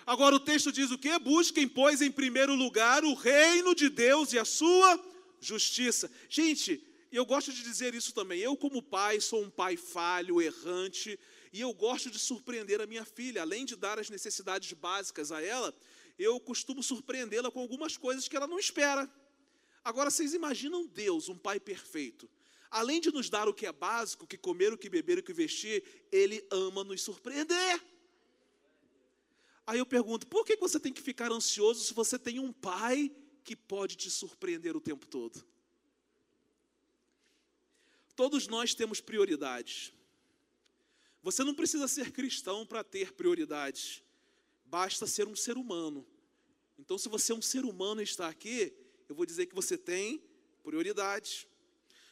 Agora 0.06 0.34
o 0.34 0.40
texto 0.40 0.70
diz 0.70 0.90
o 0.90 0.98
quê? 0.98 1.18
Busquem, 1.18 1.66
pois, 1.66 2.02
em 2.02 2.10
primeiro 2.10 2.54
lugar 2.54 3.04
o 3.04 3.14
reino 3.14 3.74
de 3.74 3.88
Deus 3.88 4.32
e 4.32 4.38
a 4.38 4.44
sua 4.44 5.02
justiça. 5.40 6.10
Gente, 6.28 6.84
eu 7.10 7.24
gosto 7.24 7.52
de 7.52 7.62
dizer 7.62 7.94
isso 7.94 8.12
também. 8.12 8.40
Eu, 8.40 8.56
como 8.56 8.82
pai, 8.82 9.20
sou 9.20 9.42
um 9.42 9.50
pai 9.50 9.76
falho, 9.76 10.42
errante, 10.42 11.18
e 11.54 11.60
eu 11.60 11.72
gosto 11.72 12.10
de 12.10 12.18
surpreender 12.18 12.80
a 12.80 12.86
minha 12.86 13.04
filha. 13.04 13.42
Além 13.42 13.64
de 13.64 13.76
dar 13.76 13.96
as 13.96 14.10
necessidades 14.10 14.72
básicas 14.72 15.30
a 15.30 15.40
ela, 15.40 15.72
eu 16.18 16.40
costumo 16.40 16.82
surpreendê-la 16.82 17.48
com 17.48 17.60
algumas 17.60 17.96
coisas 17.96 18.26
que 18.26 18.36
ela 18.36 18.48
não 18.48 18.58
espera. 18.58 19.08
Agora, 19.84 20.10
vocês 20.10 20.34
imaginam 20.34 20.84
Deus, 20.84 21.28
um 21.28 21.38
pai 21.38 21.60
perfeito. 21.60 22.28
Além 22.68 23.00
de 23.00 23.12
nos 23.12 23.30
dar 23.30 23.48
o 23.48 23.54
que 23.54 23.66
é 23.66 23.72
básico, 23.72 24.24
o 24.24 24.26
que 24.26 24.36
comer, 24.36 24.72
o 24.72 24.76
que 24.76 24.88
beber, 24.88 25.18
o 25.18 25.22
que 25.22 25.32
vestir, 25.32 25.84
Ele 26.10 26.44
ama 26.50 26.82
nos 26.82 27.02
surpreender. 27.02 27.80
Aí 29.64 29.78
eu 29.78 29.86
pergunto, 29.86 30.26
por 30.26 30.44
que 30.44 30.56
você 30.56 30.80
tem 30.80 30.92
que 30.92 31.00
ficar 31.00 31.30
ansioso 31.30 31.84
se 31.84 31.94
você 31.94 32.18
tem 32.18 32.40
um 32.40 32.52
pai 32.52 33.14
que 33.44 33.54
pode 33.54 33.94
te 33.94 34.10
surpreender 34.10 34.76
o 34.76 34.80
tempo 34.80 35.06
todo? 35.06 35.40
Todos 38.16 38.48
nós 38.48 38.74
temos 38.74 39.00
prioridades. 39.00 39.92
Você 41.24 41.42
não 41.42 41.54
precisa 41.54 41.88
ser 41.88 42.12
cristão 42.12 42.66
para 42.66 42.84
ter 42.84 43.14
prioridades, 43.14 44.02
basta 44.66 45.06
ser 45.06 45.26
um 45.26 45.34
ser 45.34 45.56
humano. 45.56 46.06
Então, 46.78 46.98
se 46.98 47.08
você 47.08 47.32
é 47.32 47.34
um 47.34 47.40
ser 47.40 47.64
humano 47.64 48.02
e 48.02 48.04
está 48.04 48.28
aqui, 48.28 48.74
eu 49.08 49.14
vou 49.14 49.24
dizer 49.24 49.46
que 49.46 49.54
você 49.54 49.78
tem 49.78 50.22
prioridades. 50.62 51.46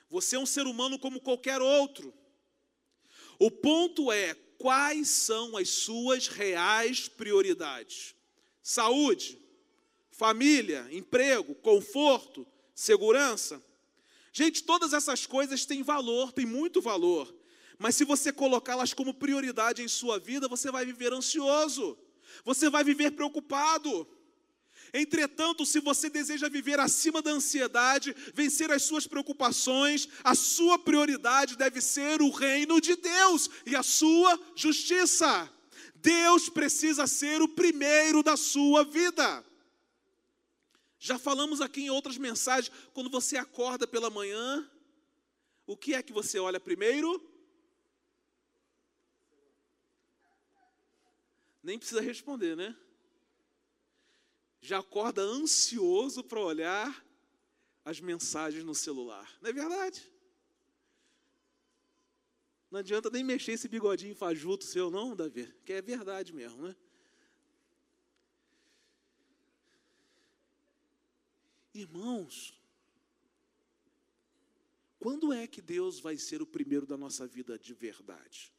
Você 0.09 0.37
é 0.37 0.39
um 0.39 0.47
ser 0.47 0.67
humano 0.67 0.99
como 0.99 1.21
qualquer 1.21 1.61
outro. 1.61 2.15
O 3.39 3.51
ponto 3.51 4.11
é 4.11 4.33
quais 4.57 5.09
são 5.09 5.59
as 5.59 5.69
suas 5.69 6.29
reais 6.29 7.07
prioridades: 7.07 8.15
saúde, 8.63 9.39
família, 10.11 10.89
emprego, 10.91 11.55
conforto, 11.57 12.47
segurança. 12.75 13.63
Gente, 14.33 14.65
todas 14.65 14.95
essas 14.95 15.27
coisas 15.27 15.67
têm 15.67 15.83
valor, 15.83 16.33
têm 16.33 16.47
muito 16.47 16.81
valor. 16.81 17.42
Mas 17.83 17.97
se 17.97 18.05
você 18.05 18.33
colocá-las 18.33 18.95
como 18.95 19.13
prioridade 19.13 19.83
em 19.83 19.89
sua 19.89 20.17
vida, 20.17 20.47
você 20.47 20.71
vai 20.71 20.87
viver 20.87 21.13
ansioso, 21.13 21.99
você 22.45 22.71
vai 22.71 22.85
viver 22.85 23.11
preocupado. 23.11 24.07
Entretanto, 24.95 25.67
se 25.67 25.81
você 25.81 26.09
deseja 26.09 26.49
viver 26.49 26.79
acima 26.79 27.21
da 27.21 27.33
ansiedade, 27.33 28.15
vencer 28.35 28.71
as 28.71 28.85
suas 28.85 29.09
preocupações, 29.09 30.09
a 30.23 30.33
sua 30.33 30.79
prioridade 30.79 31.57
deve 31.57 31.81
ser 31.81 32.23
o 32.23 32.31
reino 32.31 32.81
de 32.81 32.95
Deus 32.95 33.51
e 33.67 33.75
a 33.75 33.83
sua 33.83 34.39
justiça. 34.55 35.51
Deus 35.97 36.49
precisa 36.49 37.09
ser 37.09 37.43
o 37.43 37.49
primeiro 37.49 38.23
da 38.23 38.37
sua 38.37 38.85
vida. 38.85 39.45
Já 41.01 41.19
falamos 41.19 41.61
aqui 41.61 41.83
em 41.83 41.91
outras 41.91 42.17
mensagens, 42.17 42.71
quando 42.95 43.11
você 43.11 43.37
acorda 43.37 43.89
pela 43.89 44.09
manhã, 44.09 44.71
o 45.67 45.77
que 45.77 45.95
é 45.95 46.03
que 46.03 46.13
você 46.13 46.39
olha 46.39 46.61
primeiro? 46.61 47.32
Nem 51.63 51.79
precisa 51.79 52.01
responder, 52.01 52.57
né? 52.57 52.77
Já 54.61 54.79
acorda 54.79 55.23
ansioso 55.23 56.25
para 56.25 56.41
olhar 56.41 57.07
as 57.85 58.01
mensagens 58.01 58.65
no 58.65 58.75
celular. 58.75 59.31
Não 59.41 59.51
é 59.51 59.53
verdade? 59.53 60.11
Não 62.71 62.79
adianta 62.79 63.11
nem 63.11 63.23
mexer 63.23 63.53
esse 63.53 63.69
bigodinho 63.69 64.15
fajuto 64.15 64.65
seu, 64.65 64.91
não, 64.91 65.15
Davi, 65.15 65.53
que 65.65 65.75
é 65.75 65.83
verdade 65.83 66.33
mesmo, 66.33 66.63
né? 66.63 66.77
Irmãos, 71.75 72.59
quando 74.99 75.33
é 75.33 75.47
que 75.47 75.61
Deus 75.61 76.01
vai 76.01 76.17
ser 76.17 76.41
o 76.41 76.47
primeiro 76.47 76.87
da 76.87 76.97
nossa 76.97 77.27
vida 77.27 77.59
de 77.59 77.75
verdade? 77.75 78.53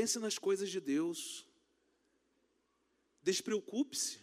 Pense 0.00 0.18
nas 0.18 0.38
coisas 0.38 0.70
de 0.70 0.80
Deus. 0.80 1.46
Despreocupe-se. 3.22 4.18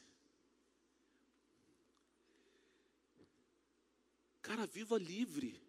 Cara, 4.41 4.65
viva 4.65 4.97
livre 4.97 5.61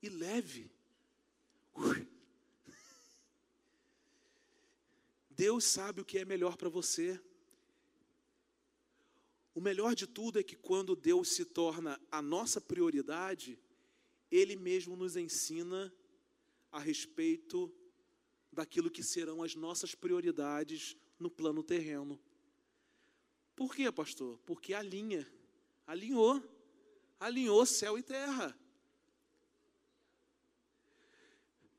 e 0.00 0.08
leve. 0.08 0.70
Deus 5.28 5.64
sabe 5.64 6.00
o 6.00 6.04
que 6.04 6.18
é 6.18 6.24
melhor 6.24 6.56
para 6.56 6.68
você. 6.68 7.20
O 9.52 9.60
melhor 9.60 9.96
de 9.96 10.06
tudo 10.06 10.38
é 10.38 10.44
que 10.44 10.54
quando 10.54 10.94
Deus 10.94 11.30
se 11.30 11.44
torna 11.44 12.00
a 12.08 12.22
nossa 12.22 12.60
prioridade, 12.60 13.58
Ele 14.30 14.54
mesmo 14.54 14.94
nos 14.94 15.16
ensina 15.16 15.92
a 16.70 16.78
respeito 16.78 17.74
daquilo 18.58 18.90
que 18.90 19.04
serão 19.04 19.40
as 19.40 19.54
nossas 19.54 19.94
prioridades 19.94 20.96
no 21.16 21.30
plano 21.30 21.62
terreno. 21.62 22.20
Por 23.54 23.72
quê, 23.72 23.90
pastor? 23.92 24.36
Porque 24.44 24.74
alinha, 24.74 25.24
alinhou, 25.86 26.42
alinhou 27.20 27.64
céu 27.64 27.96
e 27.96 28.02
terra. 28.02 28.58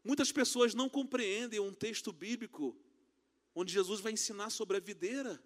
Muitas 0.01 0.31
pessoas 0.31 0.73
não 0.73 0.87
compreendem 0.87 1.59
um 1.59 1.73
texto 1.73 2.13
bíblico 2.13 2.73
onde 3.53 3.73
Jesus 3.73 3.99
vai 3.99 4.13
ensinar 4.13 4.49
sobre 4.49 4.77
a 4.77 4.79
videira. 4.79 5.43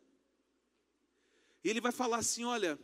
E 1.63 1.69
ele 1.69 1.81
vai 1.81 1.91
falar 1.91 2.17
assim: 2.17 2.43
olha, 2.43 2.79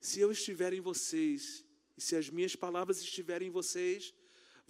se 0.00 0.18
eu 0.18 0.32
estiver 0.32 0.72
em 0.72 0.80
vocês, 0.80 1.64
e 1.96 2.00
se 2.00 2.16
as 2.16 2.28
minhas 2.28 2.56
palavras 2.56 3.00
estiverem 3.00 3.46
em 3.46 3.52
vocês, 3.52 4.12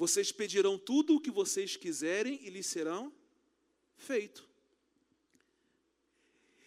vocês 0.00 0.32
pedirão 0.32 0.78
tudo 0.78 1.14
o 1.14 1.20
que 1.20 1.30
vocês 1.30 1.76
quiserem 1.76 2.40
e 2.42 2.48
lhes 2.48 2.64
serão 2.64 3.12
feito. 3.98 4.48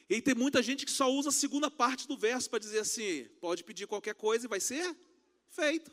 E 0.07 0.21
tem 0.21 0.35
muita 0.35 0.61
gente 0.61 0.85
que 0.85 0.91
só 0.91 1.11
usa 1.11 1.29
a 1.29 1.31
segunda 1.31 1.71
parte 1.71 2.07
do 2.07 2.15
verso 2.15 2.47
para 2.47 2.59
dizer 2.59 2.81
assim: 2.81 3.27
pode 3.41 3.63
pedir 3.63 3.87
qualquer 3.87 4.13
coisa 4.13 4.45
e 4.45 4.47
vai 4.47 4.59
ser 4.59 4.95
feito. 5.49 5.91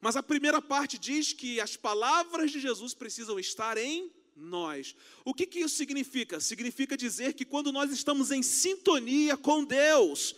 Mas 0.00 0.16
a 0.16 0.22
primeira 0.22 0.60
parte 0.60 0.98
diz 0.98 1.32
que 1.32 1.60
as 1.60 1.76
palavras 1.76 2.50
de 2.50 2.58
Jesus 2.58 2.92
precisam 2.92 3.38
estar 3.38 3.78
em 3.78 4.10
nós. 4.34 4.96
O 5.24 5.32
que, 5.32 5.46
que 5.46 5.60
isso 5.60 5.76
significa? 5.76 6.40
Significa 6.40 6.96
dizer 6.96 7.34
que 7.34 7.44
quando 7.44 7.70
nós 7.70 7.92
estamos 7.92 8.32
em 8.32 8.42
sintonia 8.42 9.36
com 9.36 9.64
Deus, 9.64 10.34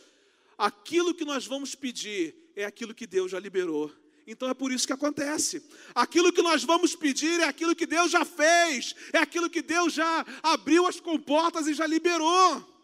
aquilo 0.59 1.15
que 1.15 1.25
nós 1.25 1.47
vamos 1.47 1.75
pedir 1.75 2.53
é 2.55 2.67
aquilo 2.67 2.95
que 2.95 3.07
Deus 3.07 3.31
já 3.31 3.41
liberou. 3.41 3.91
Então 4.27 4.49
é 4.49 4.55
por 4.55 4.73
isso 4.73 4.87
que 4.87 4.93
acontece. 4.93 5.63
Aquilo 5.95 6.33
que 6.33 6.43
nós 6.43 6.65
vamos 6.65 6.97
pedir 6.97 7.39
é 7.41 7.45
aquilo 7.45 7.77
que 7.77 7.87
Deus 7.87 8.11
já 8.11 8.25
fez, 8.25 8.95
é 9.13 9.19
aquilo 9.19 9.49
que 9.49 9.63
Deus 9.63 9.93
já 9.93 10.27
abriu 10.43 10.87
as 10.87 10.99
comportas 10.99 11.67
e 11.69 11.75
já 11.75 11.87
liberou. 11.87 12.77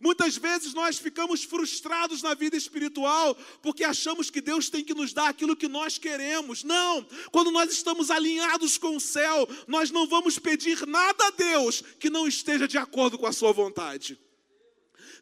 Muitas 0.00 0.36
vezes 0.36 0.74
nós 0.74 0.96
ficamos 0.96 1.42
frustrados 1.42 2.22
na 2.22 2.32
vida 2.32 2.56
espiritual 2.56 3.34
porque 3.60 3.82
achamos 3.82 4.30
que 4.30 4.40
Deus 4.40 4.70
tem 4.70 4.84
que 4.84 4.94
nos 4.94 5.12
dar 5.12 5.28
aquilo 5.28 5.56
que 5.56 5.66
nós 5.66 5.98
queremos. 5.98 6.62
Não! 6.62 7.04
Quando 7.32 7.50
nós 7.50 7.72
estamos 7.72 8.08
alinhados 8.08 8.78
com 8.78 8.94
o 8.94 9.00
céu, 9.00 9.48
nós 9.66 9.90
não 9.90 10.06
vamos 10.06 10.38
pedir 10.38 10.86
nada 10.86 11.26
a 11.26 11.30
Deus 11.30 11.82
que 11.98 12.08
não 12.08 12.28
esteja 12.28 12.68
de 12.68 12.78
acordo 12.78 13.18
com 13.18 13.26
a 13.26 13.32
Sua 13.32 13.52
vontade. 13.52 14.16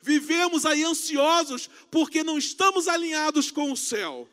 Vivemos 0.02 0.66
aí 0.66 0.84
ansiosos 0.84 1.70
porque 1.90 2.22
não 2.22 2.36
estamos 2.36 2.86
alinhados 2.86 3.50
com 3.50 3.72
o 3.72 3.76
céu. 3.76 4.28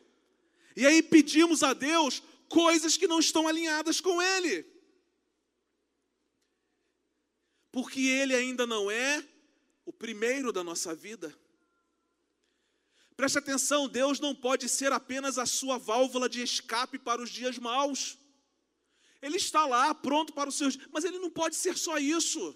E 0.75 0.85
aí 0.85 1.03
pedimos 1.03 1.63
a 1.63 1.73
Deus 1.73 2.23
coisas 2.49 2.97
que 2.97 3.07
não 3.07 3.19
estão 3.19 3.47
alinhadas 3.47 3.99
com 3.99 4.21
Ele. 4.21 4.65
Porque 7.71 8.01
Ele 8.01 8.35
ainda 8.35 8.65
não 8.67 8.89
é 8.89 9.27
o 9.85 9.91
primeiro 9.91 10.51
da 10.51 10.63
nossa 10.63 10.95
vida. 10.95 11.35
Preste 13.15 13.37
atenção, 13.37 13.87
Deus 13.87 14.19
não 14.19 14.33
pode 14.33 14.67
ser 14.67 14.91
apenas 14.91 15.37
a 15.37 15.45
sua 15.45 15.77
válvula 15.77 16.27
de 16.27 16.41
escape 16.41 16.97
para 16.97 17.21
os 17.21 17.29
dias 17.29 17.59
maus. 17.59 18.17
Ele 19.21 19.37
está 19.37 19.65
lá, 19.65 19.93
pronto 19.93 20.33
para 20.33 20.49
os 20.49 20.55
seus, 20.55 20.77
mas 20.91 21.03
ele 21.05 21.19
não 21.19 21.29
pode 21.29 21.55
ser 21.55 21.77
só 21.77 21.97
isso. 21.97 22.55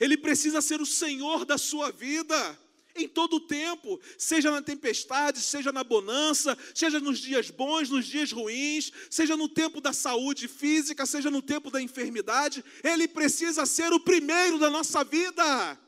Ele 0.00 0.16
precisa 0.16 0.60
ser 0.60 0.80
o 0.80 0.86
Senhor 0.86 1.44
da 1.44 1.58
sua 1.58 1.92
vida 1.92 2.58
em 2.94 3.08
todo 3.08 3.36
o 3.36 3.40
tempo, 3.40 4.00
seja 4.18 4.50
na 4.50 4.62
tempestade, 4.62 5.40
seja 5.40 5.72
na 5.72 5.82
bonança, 5.82 6.56
seja 6.74 7.00
nos 7.00 7.18
dias 7.18 7.50
bons, 7.50 7.88
nos 7.88 8.06
dias 8.06 8.32
ruins, 8.32 8.92
seja 9.10 9.36
no 9.36 9.48
tempo 9.48 9.80
da 9.80 9.92
saúde 9.92 10.48
física, 10.48 11.06
seja 11.06 11.30
no 11.30 11.40
tempo 11.40 11.70
da 11.70 11.80
enfermidade, 11.80 12.64
Ele 12.84 13.08
precisa 13.08 13.64
ser 13.66 13.92
o 13.92 14.00
primeiro 14.00 14.58
da 14.58 14.68
nossa 14.68 15.02
vida. 15.02 15.78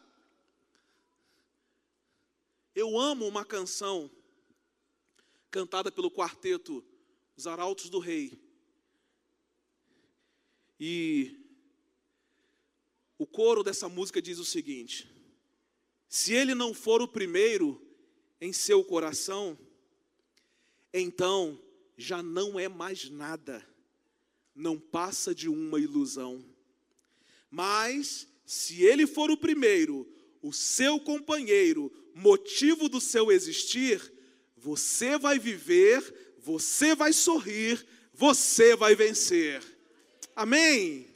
Eu 2.74 2.98
amo 2.98 3.26
uma 3.26 3.44
canção 3.44 4.10
cantada 5.50 5.92
pelo 5.92 6.10
quarteto 6.10 6.84
Os 7.36 7.46
Arautos 7.46 7.88
do 7.88 7.98
Rei. 7.98 8.42
E 10.80 11.40
o 13.16 13.26
coro 13.26 13.62
dessa 13.62 13.88
música 13.88 14.20
diz 14.20 14.38
o 14.38 14.44
seguinte: 14.44 15.13
se 16.14 16.32
ele 16.32 16.54
não 16.54 16.72
for 16.72 17.02
o 17.02 17.08
primeiro 17.08 17.84
em 18.40 18.52
seu 18.52 18.84
coração, 18.84 19.58
então 20.92 21.60
já 21.98 22.22
não 22.22 22.56
é 22.56 22.68
mais 22.68 23.10
nada, 23.10 23.66
não 24.54 24.78
passa 24.78 25.34
de 25.34 25.48
uma 25.48 25.80
ilusão. 25.80 26.44
Mas, 27.50 28.28
se 28.46 28.84
ele 28.84 29.08
for 29.08 29.28
o 29.28 29.36
primeiro, 29.36 30.08
o 30.40 30.52
seu 30.52 31.00
companheiro, 31.00 31.92
motivo 32.14 32.88
do 32.88 33.00
seu 33.00 33.32
existir, 33.32 34.00
você 34.56 35.18
vai 35.18 35.36
viver, 35.36 36.32
você 36.38 36.94
vai 36.94 37.12
sorrir, 37.12 37.84
você 38.12 38.76
vai 38.76 38.94
vencer. 38.94 39.60
Amém? 40.36 41.08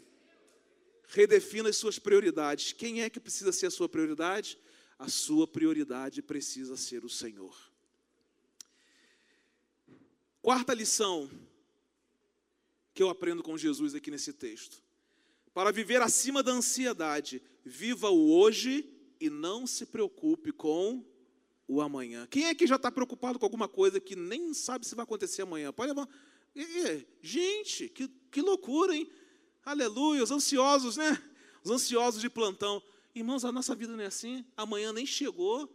Redefina 1.07 1.68
as 1.68 1.76
suas 1.76 2.01
prioridades. 2.01 2.72
Quem 2.72 3.03
é 3.05 3.09
que 3.09 3.20
precisa 3.20 3.53
ser 3.53 3.66
a 3.66 3.70
sua 3.70 3.88
prioridade? 3.88 4.59
A 4.99 5.09
sua 5.09 5.46
prioridade 5.46 6.20
precisa 6.20 6.76
ser 6.76 7.05
o 7.05 7.09
Senhor. 7.09 7.57
Quarta 10.42 10.74
lição 10.74 11.30
que 12.92 13.03
eu 13.03 13.09
aprendo 13.09 13.42
com 13.42 13.57
Jesus 13.57 13.94
aqui 13.94 14.11
nesse 14.11 14.32
texto. 14.32 14.82
Para 15.55 15.70
viver 15.70 16.03
acima 16.03 16.42
da 16.42 16.53
ansiedade, 16.53 17.42
viva 17.64 18.11
o 18.11 18.32
hoje 18.32 18.88
e 19.20 19.30
não 19.30 19.66
se 19.66 19.86
preocupe 19.86 20.53
com 20.53 21.05
o 21.66 21.80
amanhã. 21.80 22.26
Quem 22.30 22.46
é 22.46 22.55
que 22.55 22.66
já 22.66 22.76
está 22.76 22.90
preocupado 22.90 23.38
com 23.38 23.44
alguma 23.44 23.68
coisa 23.68 24.01
que 24.01 24.16
nem 24.16 24.55
sabe 24.55 24.86
se 24.86 24.94
vai 24.94 25.03
acontecer 25.05 25.42
amanhã? 25.42 25.72
Pode 25.72 25.92
levar. 25.92 26.09
Gente, 27.20 27.88
que, 27.88 28.09
que 28.30 28.40
loucura, 28.40 28.96
hein? 28.96 29.09
Aleluia, 29.64 30.22
os 30.22 30.30
ansiosos, 30.30 30.96
né? 30.96 31.22
Os 31.62 31.70
ansiosos 31.70 32.20
de 32.20 32.30
plantão. 32.30 32.82
Irmãos, 33.14 33.44
a 33.44 33.52
nossa 33.52 33.74
vida 33.74 33.96
não 33.96 34.02
é 34.02 34.06
assim. 34.06 34.44
Amanhã 34.56 34.92
nem 34.92 35.06
chegou 35.06 35.68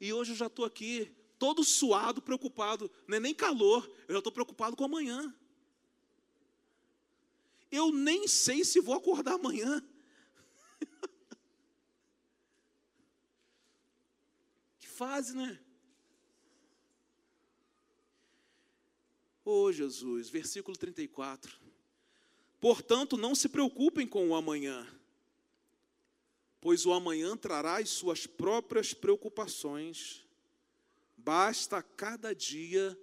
e 0.00 0.12
hoje 0.12 0.32
eu 0.32 0.36
já 0.36 0.46
estou 0.46 0.64
aqui, 0.64 1.14
todo 1.38 1.62
suado, 1.64 2.22
preocupado. 2.22 2.90
Não 3.06 3.16
é 3.16 3.20
nem 3.20 3.34
calor, 3.34 3.90
eu 4.08 4.14
já 4.14 4.18
estou 4.18 4.32
preocupado 4.32 4.76
com 4.76 4.84
amanhã. 4.84 5.34
Eu 7.70 7.92
nem 7.92 8.26
sei 8.26 8.64
se 8.64 8.80
vou 8.80 8.94
acordar 8.94 9.34
amanhã. 9.34 9.82
que 14.80 14.88
fase, 14.88 15.36
né? 15.36 15.60
Oh, 19.44 19.72
Jesus, 19.72 20.28
versículo 20.28 20.76
34. 20.76 21.58
Portanto, 22.60 23.16
não 23.16 23.34
se 23.34 23.48
preocupem 23.48 24.06
com 24.06 24.28
o 24.28 24.34
amanhã, 24.34 24.86
pois 26.60 26.84
o 26.84 26.92
amanhã 26.92 27.36
trará 27.36 27.78
as 27.78 27.88
suas 27.90 28.26
próprias 28.26 28.92
preocupações. 28.92 30.26
Basta 31.16 31.78
a 31.78 31.82
cada 31.82 32.34
dia 32.34 32.98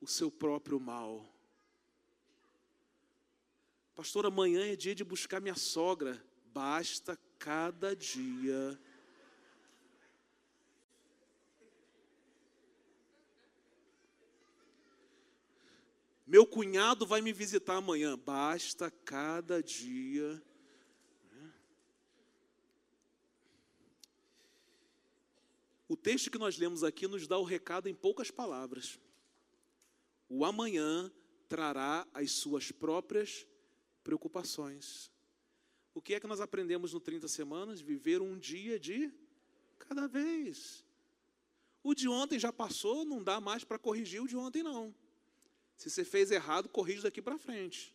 o 0.00 0.06
seu 0.06 0.30
próprio 0.30 0.78
mal. 0.78 1.26
Pastor, 3.94 4.26
amanhã 4.26 4.66
é 4.66 4.76
dia 4.76 4.94
de 4.94 5.04
buscar 5.04 5.40
minha 5.40 5.54
sogra. 5.54 6.22
Basta 6.46 7.18
cada 7.38 7.94
dia. 7.94 8.78
Meu 16.26 16.46
cunhado 16.46 17.04
vai 17.04 17.20
me 17.20 17.32
visitar 17.32 17.76
amanhã. 17.76 18.16
Basta 18.16 18.90
cada 18.90 19.62
dia. 19.62 20.42
O 25.92 25.96
texto 25.96 26.30
que 26.30 26.38
nós 26.38 26.56
lemos 26.56 26.82
aqui 26.82 27.06
nos 27.06 27.26
dá 27.26 27.36
o 27.36 27.44
recado 27.44 27.86
em 27.86 27.94
poucas 27.94 28.30
palavras. 28.30 28.98
O 30.26 30.42
amanhã 30.42 31.12
trará 31.50 32.08
as 32.14 32.32
suas 32.32 32.72
próprias 32.72 33.46
preocupações. 34.02 35.12
O 35.92 36.00
que 36.00 36.14
é 36.14 36.18
que 36.18 36.26
nós 36.26 36.40
aprendemos 36.40 36.94
no 36.94 36.98
30 36.98 37.28
semanas? 37.28 37.82
Viver 37.82 38.22
um 38.22 38.38
dia 38.38 38.80
de 38.80 39.12
cada 39.78 40.08
vez. 40.08 40.82
O 41.82 41.94
de 41.94 42.08
ontem 42.08 42.38
já 42.38 42.50
passou, 42.50 43.04
não 43.04 43.22
dá 43.22 43.38
mais 43.38 43.62
para 43.62 43.78
corrigir 43.78 44.22
o 44.22 44.26
de 44.26 44.34
ontem, 44.34 44.62
não. 44.62 44.94
Se 45.76 45.90
você 45.90 46.06
fez 46.06 46.30
errado, 46.30 46.70
corrige 46.70 47.02
daqui 47.02 47.20
para 47.20 47.36
frente. 47.36 47.94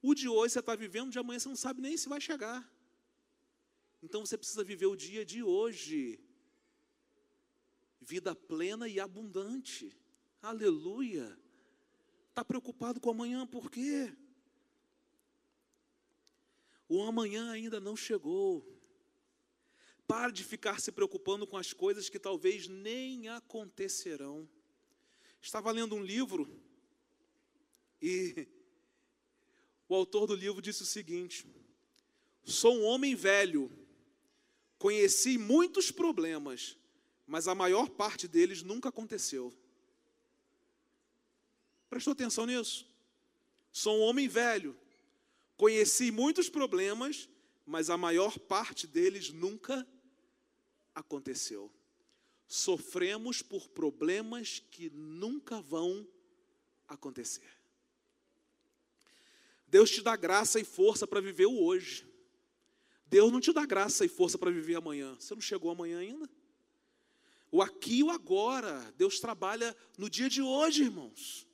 O 0.00 0.14
de 0.14 0.26
hoje 0.26 0.54
você 0.54 0.60
está 0.60 0.74
vivendo, 0.74 1.10
de 1.10 1.18
amanhã 1.18 1.38
você 1.38 1.50
não 1.50 1.56
sabe 1.56 1.82
nem 1.82 1.98
se 1.98 2.08
vai 2.08 2.18
chegar. 2.18 2.66
Então 4.02 4.24
você 4.24 4.38
precisa 4.38 4.64
viver 4.64 4.86
o 4.86 4.96
dia 4.96 5.22
de 5.22 5.42
hoje. 5.42 6.18
Vida 8.00 8.34
plena 8.34 8.88
e 8.88 8.98
abundante. 8.98 9.94
Aleluia. 10.40 11.38
Está 12.28 12.44
preocupado 12.44 13.00
com 13.00 13.10
amanhã 13.10 13.46
por 13.46 13.70
quê? 13.70 14.12
O 16.88 17.02
amanhã 17.02 17.50
ainda 17.50 17.78
não 17.78 17.94
chegou. 17.94 18.66
Pare 20.06 20.32
de 20.32 20.42
ficar 20.42 20.80
se 20.80 20.90
preocupando 20.90 21.46
com 21.46 21.56
as 21.56 21.72
coisas 21.72 22.08
que 22.08 22.18
talvez 22.18 22.66
nem 22.66 23.28
acontecerão. 23.28 24.48
Estava 25.40 25.70
lendo 25.70 25.94
um 25.94 26.02
livro 26.02 26.60
e 28.02 28.48
o 29.88 29.94
autor 29.94 30.26
do 30.26 30.34
livro 30.34 30.62
disse 30.62 30.82
o 30.82 30.86
seguinte: 30.86 31.46
Sou 32.44 32.74
um 32.78 32.84
homem 32.84 33.14
velho, 33.14 33.70
conheci 34.78 35.36
muitos 35.36 35.90
problemas, 35.90 36.76
mas 37.30 37.48
a 37.48 37.54
maior 37.54 37.88
parte 37.88 38.28
deles 38.28 38.62
nunca 38.62 38.90
aconteceu. 38.90 39.50
Prestou 41.88 42.12
atenção 42.12 42.44
nisso? 42.44 42.86
Sou 43.72 43.98
um 43.98 44.02
homem 44.02 44.28
velho, 44.28 44.76
Conheci 45.60 46.10
muitos 46.10 46.48
problemas, 46.48 47.28
mas 47.66 47.90
a 47.90 47.96
maior 47.98 48.38
parte 48.38 48.86
deles 48.86 49.28
nunca 49.28 49.86
aconteceu. 50.94 51.70
Sofremos 52.46 53.42
por 53.42 53.68
problemas 53.68 54.58
que 54.70 54.88
nunca 54.88 55.60
vão 55.60 56.08
acontecer. 56.88 57.52
Deus 59.66 59.90
te 59.90 60.00
dá 60.00 60.16
graça 60.16 60.58
e 60.58 60.64
força 60.64 61.06
para 61.06 61.20
viver 61.20 61.44
o 61.44 61.62
hoje. 61.62 62.10
Deus 63.04 63.30
não 63.30 63.38
te 63.38 63.52
dá 63.52 63.66
graça 63.66 64.02
e 64.02 64.08
força 64.08 64.38
para 64.38 64.50
viver 64.50 64.76
amanhã. 64.76 65.14
Você 65.16 65.34
não 65.34 65.42
chegou 65.42 65.70
amanhã 65.70 65.98
ainda? 65.98 66.26
O 67.50 67.62
aqui 67.62 67.98
e 67.98 68.02
o 68.02 68.10
agora. 68.10 68.92
Deus 68.96 69.18
trabalha 69.18 69.76
no 69.98 70.08
dia 70.08 70.28
de 70.28 70.40
hoje, 70.40 70.84
irmãos. 70.84 71.46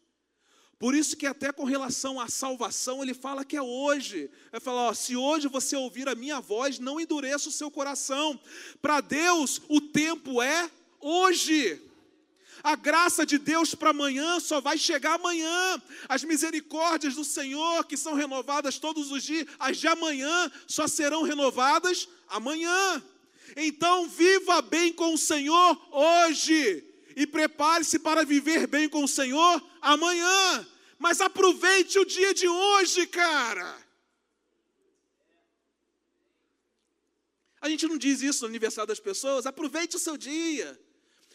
Por 0.78 0.94
isso 0.94 1.16
que 1.16 1.26
até 1.26 1.50
com 1.52 1.64
relação 1.64 2.20
à 2.20 2.28
salvação, 2.28 3.02
ele 3.02 3.14
fala 3.14 3.44
que 3.44 3.56
é 3.56 3.62
hoje. 3.62 4.30
Ele 4.52 4.60
fala, 4.60 4.82
ó, 4.82 4.94
se 4.94 5.16
hoje 5.16 5.48
você 5.48 5.74
ouvir 5.74 6.06
a 6.06 6.14
minha 6.14 6.38
voz, 6.38 6.78
não 6.78 7.00
endureça 7.00 7.48
o 7.48 7.52
seu 7.52 7.70
coração. 7.70 8.38
Para 8.82 9.00
Deus, 9.00 9.62
o 9.68 9.80
tempo 9.80 10.42
é 10.42 10.70
hoje. 11.00 11.80
A 12.62 12.76
graça 12.76 13.24
de 13.24 13.38
Deus 13.38 13.74
para 13.74 13.90
amanhã 13.90 14.38
só 14.38 14.60
vai 14.60 14.76
chegar 14.76 15.14
amanhã. 15.14 15.82
As 16.08 16.24
misericórdias 16.24 17.14
do 17.14 17.24
Senhor, 17.24 17.84
que 17.84 17.96
são 17.96 18.12
renovadas 18.12 18.78
todos 18.78 19.10
os 19.10 19.22
dias, 19.22 19.46
as 19.58 19.78
de 19.78 19.88
amanhã 19.88 20.50
só 20.66 20.86
serão 20.86 21.22
renovadas 21.22 22.06
amanhã. 22.28 23.02
Então, 23.54 24.08
viva 24.08 24.60
bem 24.62 24.92
com 24.92 25.14
o 25.14 25.18
Senhor 25.18 25.88
hoje 25.92 26.84
e 27.14 27.26
prepare-se 27.26 27.98
para 27.98 28.24
viver 28.24 28.66
bem 28.66 28.88
com 28.88 29.04
o 29.04 29.08
Senhor 29.08 29.62
amanhã. 29.80 30.66
Mas 30.98 31.20
aproveite 31.20 31.98
o 31.98 32.04
dia 32.04 32.34
de 32.34 32.48
hoje, 32.48 33.06
cara. 33.06 33.86
A 37.60 37.68
gente 37.68 37.86
não 37.86 37.98
diz 37.98 38.22
isso 38.22 38.42
no 38.42 38.48
aniversário 38.48 38.88
das 38.88 39.00
pessoas, 39.00 39.46
aproveite 39.46 39.96
o 39.96 39.98
seu 39.98 40.16
dia. 40.16 40.78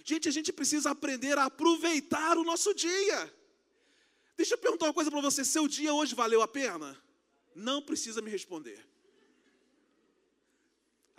Gente, 0.04 0.28
a 0.28 0.32
gente 0.32 0.52
precisa 0.52 0.92
aprender 0.92 1.38
a 1.38 1.46
aproveitar 1.46 2.38
o 2.38 2.44
nosso 2.44 2.74
dia. 2.74 3.34
Deixa 4.38 4.56
eu 4.56 4.58
perguntar 4.58 4.86
uma 4.86 4.94
coisa 4.94 5.12
para 5.12 5.22
você: 5.22 5.44
seu 5.46 5.68
dia 5.68 5.94
hoje 5.94 6.16
valeu 6.16 6.42
a 6.42 6.48
pena? 6.48 7.00
Não 7.56 7.82
precisa 7.82 8.22
me 8.22 8.32
responder. 8.32 8.91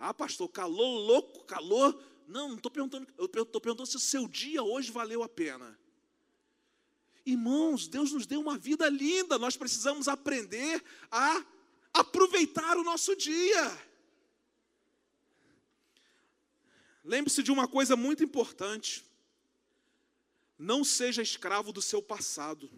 Ah, 0.05 0.13
pastor, 0.13 0.49
calor 0.49 0.99
louco, 0.99 1.45
calor 1.45 1.97
não, 2.27 2.49
não 2.49 2.55
estou 2.57 2.69
perguntando, 2.69 3.07
eu 3.17 3.23
estou 3.23 3.61
perguntando 3.61 3.87
se 3.87 3.95
o 3.95 4.01
seu 4.01 4.27
dia 4.27 4.61
hoje 4.61 4.91
valeu 4.91 5.23
a 5.23 5.29
pena. 5.29 5.79
Irmãos, 7.25 7.87
Deus 7.87 8.11
nos 8.11 8.25
deu 8.25 8.41
uma 8.41 8.57
vida 8.57 8.89
linda, 8.89 9.39
nós 9.39 9.55
precisamos 9.55 10.09
aprender 10.09 10.83
a 11.09 11.45
aproveitar 11.93 12.75
o 12.75 12.83
nosso 12.83 13.15
dia. 13.15 13.81
Lembre-se 17.01 17.41
de 17.41 17.49
uma 17.49 17.65
coisa 17.65 17.95
muito 17.95 18.25
importante: 18.25 19.05
não 20.59 20.83
seja 20.83 21.21
escravo 21.21 21.71
do 21.71 21.81
seu 21.81 22.01
passado, 22.01 22.69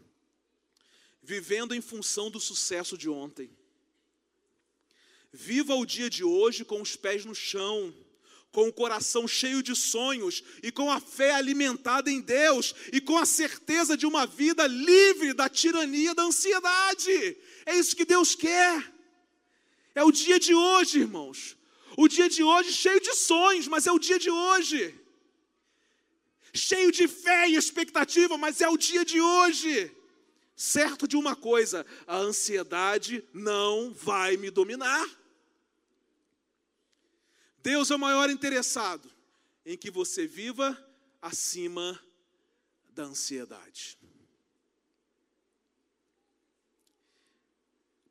vivendo 1.23 1.73
em 1.73 1.82
função 1.82 2.30
do 2.30 2.39
sucesso 2.39 2.95
de 2.95 3.09
ontem. 3.09 3.49
Viva 5.36 5.75
o 5.75 5.86
dia 5.86 6.09
de 6.09 6.23
hoje 6.23 6.63
com 6.63 6.81
os 6.81 6.95
pés 6.95 7.25
no 7.25 7.36
chão, 7.36 7.93
com 8.53 8.69
o 8.69 8.73
coração 8.73 9.27
cheio 9.27 9.61
de 9.61 9.75
sonhos 9.75 10.41
e 10.63 10.71
com 10.71 10.89
a 10.89 11.01
fé 11.01 11.33
alimentada 11.33 12.09
em 12.09 12.21
Deus 12.21 12.73
e 12.93 13.01
com 13.01 13.17
a 13.17 13.25
certeza 13.25 13.97
de 13.97 14.05
uma 14.05 14.25
vida 14.25 14.65
livre 14.65 15.33
da 15.33 15.49
tirania 15.49 16.15
da 16.15 16.23
ansiedade. 16.23 17.38
É 17.65 17.75
isso 17.75 17.97
que 17.97 18.05
Deus 18.05 18.33
quer. 18.33 18.93
É 19.93 20.05
o 20.05 20.11
dia 20.11 20.39
de 20.39 20.55
hoje, 20.55 20.99
irmãos. 20.99 21.57
O 21.97 22.07
dia 22.07 22.29
de 22.29 22.41
hoje 22.41 22.71
cheio 22.71 23.01
de 23.01 23.13
sonhos, 23.13 23.67
mas 23.67 23.86
é 23.88 23.91
o 23.91 23.99
dia 23.99 24.17
de 24.17 24.31
hoje. 24.31 24.97
Cheio 26.53 26.93
de 26.93 27.09
fé 27.09 27.49
e 27.49 27.57
expectativa, 27.57 28.38
mas 28.38 28.61
é 28.61 28.69
o 28.69 28.77
dia 28.77 29.03
de 29.03 29.19
hoje. 29.19 29.91
Certo 30.55 31.05
de 31.05 31.17
uma 31.17 31.36
coisa, 31.36 31.86
a 32.07 32.15
ansiedade 32.15 33.21
não 33.33 33.93
vai 33.93 34.38
me 34.38 34.49
dominar. 34.49 35.24
Deus 37.66 37.89
é 37.89 37.95
o 37.95 37.99
maior 37.99 38.30
interessado 38.30 39.11
em 39.66 39.76
que 39.76 39.89
você 39.89 40.28
viva 40.28 40.78
acima 41.20 41.99
da 42.89 43.05
ansiedade. 43.05 43.97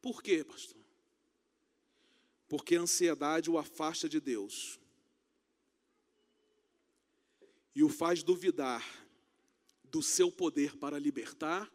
Por 0.03 0.21
quê, 0.21 0.43
pastor? 0.43 0.85
Porque 2.49 2.75
a 2.75 2.81
ansiedade 2.81 3.49
o 3.49 3.57
afasta 3.57 4.09
de 4.09 4.19
Deus. 4.21 4.81
e 7.75 7.83
o 7.83 7.89
faz 7.89 8.23
duvidar 8.23 8.85
do 9.83 10.01
seu 10.01 10.31
poder 10.31 10.77
para 10.77 10.99
libertar, 10.99 11.69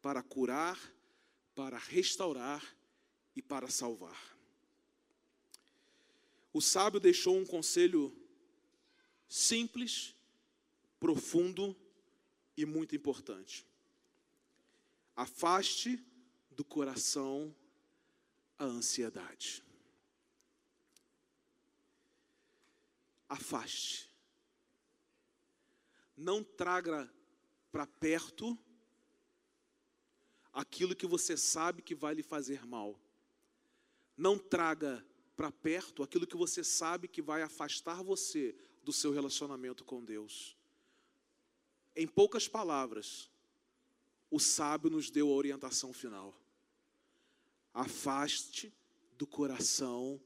para 0.00 0.22
curar, 0.22 0.78
para 1.54 1.76
restaurar 1.76 2.64
e 3.36 3.42
para 3.42 3.68
salvar. 3.68 4.37
O 6.58 6.60
sábio 6.60 6.98
deixou 6.98 7.38
um 7.38 7.46
conselho 7.46 8.12
simples, 9.28 10.12
profundo 10.98 11.76
e 12.56 12.66
muito 12.66 12.96
importante. 12.96 13.64
Afaste 15.14 16.04
do 16.50 16.64
coração 16.64 17.54
a 18.58 18.64
ansiedade. 18.64 19.62
Afaste. 23.28 24.10
Não 26.16 26.42
traga 26.42 27.08
para 27.70 27.86
perto 27.86 28.58
aquilo 30.52 30.96
que 30.96 31.06
você 31.06 31.36
sabe 31.36 31.82
que 31.82 31.94
vai 31.94 32.14
lhe 32.14 32.22
fazer 32.24 32.66
mal. 32.66 33.00
Não 34.16 34.36
traga 34.36 35.06
para 35.38 35.52
perto 35.52 36.02
aquilo 36.02 36.26
que 36.26 36.36
você 36.36 36.64
sabe 36.64 37.06
que 37.06 37.22
vai 37.22 37.42
afastar 37.42 38.02
você 38.02 38.56
do 38.82 38.92
seu 38.92 39.12
relacionamento 39.12 39.84
com 39.84 40.04
Deus. 40.04 40.56
Em 41.94 42.08
poucas 42.08 42.48
palavras, 42.48 43.30
o 44.32 44.40
sábio 44.40 44.90
nos 44.90 45.10
deu 45.10 45.28
a 45.28 45.32
orientação 45.32 45.92
final. 45.92 46.34
Afaste 47.72 48.74
do 49.16 49.28
coração 49.28 50.20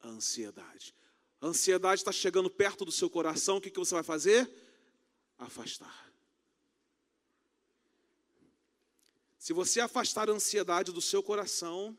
a 0.00 0.08
ansiedade. 0.08 0.96
A 1.40 1.46
ansiedade 1.46 2.00
está 2.00 2.10
chegando 2.10 2.50
perto 2.50 2.84
do 2.84 2.90
seu 2.90 3.08
coração, 3.08 3.58
o 3.58 3.60
que, 3.60 3.70
que 3.70 3.78
você 3.78 3.94
vai 3.94 4.02
fazer? 4.02 4.50
Afastar. 5.38 6.12
Se 9.38 9.52
você 9.52 9.78
afastar 9.78 10.28
a 10.28 10.32
ansiedade 10.32 10.90
do 10.90 11.00
seu 11.00 11.22
coração, 11.22 11.96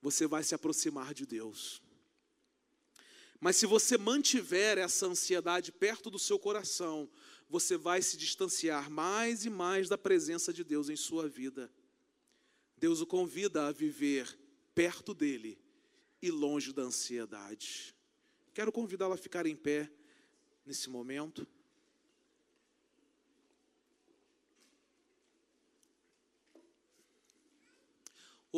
você 0.00 0.26
vai 0.26 0.42
se 0.42 0.54
aproximar 0.54 1.14
de 1.14 1.26
Deus. 1.26 1.82
Mas 3.40 3.56
se 3.56 3.66
você 3.66 3.98
mantiver 3.98 4.78
essa 4.78 5.06
ansiedade 5.06 5.70
perto 5.70 6.10
do 6.10 6.18
seu 6.18 6.38
coração, 6.38 7.08
você 7.48 7.76
vai 7.76 8.02
se 8.02 8.16
distanciar 8.16 8.90
mais 8.90 9.44
e 9.44 9.50
mais 9.50 9.88
da 9.88 9.98
presença 9.98 10.52
de 10.52 10.64
Deus 10.64 10.88
em 10.88 10.96
sua 10.96 11.28
vida. 11.28 11.70
Deus 12.76 13.00
o 13.00 13.06
convida 13.06 13.66
a 13.66 13.72
viver 13.72 14.38
perto 14.74 15.14
dele 15.14 15.58
e 16.20 16.30
longe 16.30 16.72
da 16.72 16.82
ansiedade. 16.82 17.94
Quero 18.52 18.72
convidá-la 18.72 19.14
a 19.14 19.18
ficar 19.18 19.46
em 19.46 19.56
pé 19.56 19.90
nesse 20.64 20.88
momento. 20.88 21.46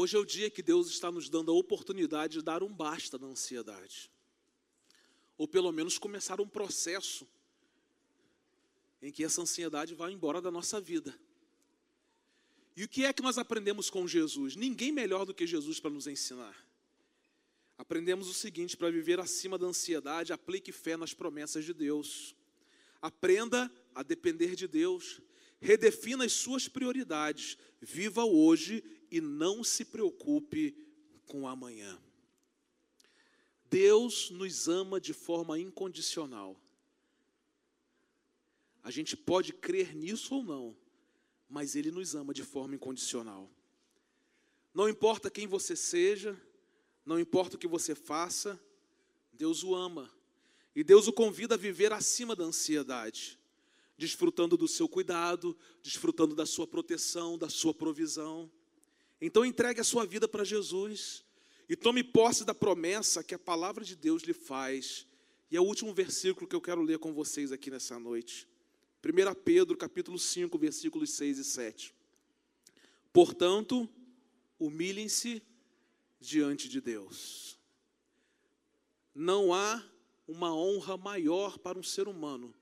Hoje 0.01 0.15
é 0.15 0.19
o 0.21 0.25
dia 0.25 0.49
que 0.49 0.63
Deus 0.63 0.87
está 0.87 1.11
nos 1.11 1.29
dando 1.29 1.51
a 1.51 1.55
oportunidade 1.55 2.35
de 2.35 2.45
dar 2.45 2.63
um 2.63 2.73
basta 2.73 3.19
na 3.19 3.27
ansiedade. 3.27 4.09
Ou 5.37 5.49
pelo 5.49 5.73
menos 5.73 5.99
começar 5.99 6.41
um 6.41 6.47
processo 6.47 7.27
em 9.03 9.11
que 9.11 9.25
essa 9.25 9.43
ansiedade 9.43 9.97
vai 9.97 10.13
embora 10.13 10.41
da 10.41 10.53
nossa 10.53 10.81
vida. 10.81 11.19
E 12.77 12.85
o 12.85 12.89
que 12.89 13.07
é 13.07 13.13
que 13.13 13.25
nós 13.25 13.39
aprendemos 13.39 13.91
com 13.91 14.07
Jesus? 14.07 14.55
Ninguém 14.55 14.93
melhor 14.93 15.27
do 15.27 15.35
que 15.35 15.49
Jesus 15.49 15.81
para 15.81 15.91
nos 15.91 16.07
ensinar. 16.07 16.57
Aprendemos 17.77 18.29
o 18.29 18.35
seguinte: 18.35 18.77
para 18.77 18.93
viver 18.93 19.19
acima 19.19 19.59
da 19.59 19.67
ansiedade, 19.67 20.33
aplique 20.33 20.71
fé 20.71 20.97
nas 20.97 21.13
promessas 21.13 21.65
de 21.65 21.75
Deus. 21.75 22.37
Aprenda 23.03 23.69
a 23.93 24.05
depender 24.05 24.55
de 24.55 24.69
Deus. 24.69 25.21
Redefina 25.61 26.25
as 26.25 26.35
suas 26.35 26.69
prioridades. 26.69 27.59
Viva 27.81 28.25
hoje 28.25 28.85
e 29.11 29.21
não 29.21 29.65
se 29.65 29.85
preocupe 29.85 30.77
com 31.27 31.47
amanhã. 31.47 31.99
Deus 33.71 34.31
nos 34.31 34.69
ama 34.69 35.01
de 35.01 35.13
forma 35.13 35.59
incondicional. 35.59 36.59
A 38.83 38.91
gente 38.91 39.17
pode 39.17 39.53
crer 39.53 39.95
nisso 39.95 40.37
ou 40.37 40.43
não, 40.43 40.77
mas 41.49 41.77
Ele 41.77 41.91
nos 41.91 42.15
ama 42.15 42.33
de 42.33 42.43
forma 42.43 42.75
incondicional. 42.75 43.51
Não 44.73 44.89
importa 44.89 45.31
quem 45.31 45.47
você 45.47 45.77
seja, 45.77 46.41
não 47.05 47.19
importa 47.19 47.57
o 47.57 47.59
que 47.59 47.67
você 47.67 47.95
faça, 47.95 48.59
Deus 49.33 49.63
o 49.63 49.75
ama. 49.75 50.11
E 50.75 50.85
Deus 50.85 51.09
o 51.09 51.13
convida 51.13 51.55
a 51.55 51.59
viver 51.59 51.93
acima 51.93 52.37
da 52.37 52.45
ansiedade, 52.45 53.39
desfrutando 53.97 54.57
do 54.57 54.69
seu 54.69 54.89
cuidado, 54.89 55.57
desfrutando 55.83 56.35
da 56.35 56.47
sua 56.47 56.67
proteção, 56.67 57.37
da 57.37 57.49
sua 57.49 57.75
provisão. 57.75 58.51
Então 59.21 59.45
entregue 59.45 59.81
a 59.81 59.85
sua 59.85 60.07
vida 60.07 60.29
para 60.29 60.45
Jesus 60.45 61.25
e 61.69 61.77
tome 61.77 62.03
posse 62.03 62.45
da 62.45 62.55
promessa 62.55 63.23
que 63.23 63.35
a 63.35 63.39
palavra 63.39 63.85
de 63.85 63.95
Deus 63.95 64.23
lhe 64.23 64.33
faz. 64.33 65.07
E 65.51 65.57
é 65.57 65.61
o 65.61 65.65
último 65.65 65.93
versículo 65.93 66.47
que 66.47 66.57
eu 66.57 66.61
quero 66.61 66.83
ler 66.83 66.99
com 66.99 67.13
vocês 67.13 67.53
aqui 67.53 67.71
nessa 67.71 67.99
noite. 67.99 68.49
1 69.05 69.35
Pedro, 69.45 69.77
capítulo 69.77 70.19
5, 70.19 70.59
versículos 70.59 71.11
6 71.11 71.39
e 71.39 71.45
7. 71.45 71.95
Portanto, 73.13 73.89
humilhem-se 74.59 75.43
diante 76.21 76.69
de 76.69 76.81
Deus. 76.81 77.59
Não 79.15 79.53
há 79.53 79.85
uma 80.27 80.55
honra 80.55 80.97
maior 80.97 81.59
para 81.59 81.79
um 81.79 81.83
ser 81.83 82.09
humano 82.09 82.55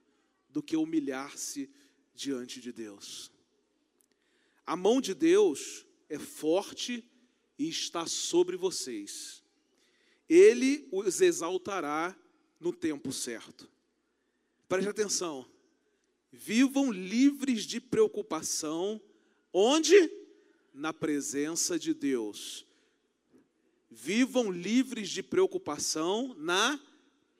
do 0.48 0.62
que 0.62 0.76
humilhar-se 0.76 1.70
diante 2.14 2.60
de 2.60 2.72
Deus. 2.72 3.30
A 4.64 4.74
mão 4.76 5.00
de 5.00 5.14
Deus 5.14 5.85
é 6.08 6.18
forte 6.18 7.04
e 7.58 7.68
está 7.68 8.06
sobre 8.06 8.56
vocês. 8.56 9.42
Ele 10.28 10.86
os 10.90 11.20
exaltará 11.20 12.16
no 12.60 12.72
tempo 12.72 13.12
certo. 13.12 13.68
Preste 14.68 14.88
atenção. 14.88 15.46
Vivam 16.32 16.90
livres 16.90 17.64
de 17.64 17.80
preocupação, 17.80 19.00
onde? 19.52 20.10
Na 20.74 20.92
presença 20.92 21.78
de 21.78 21.94
Deus. 21.94 22.66
Vivam 23.90 24.50
livres 24.50 25.08
de 25.08 25.22
preocupação 25.22 26.34
na 26.36 26.78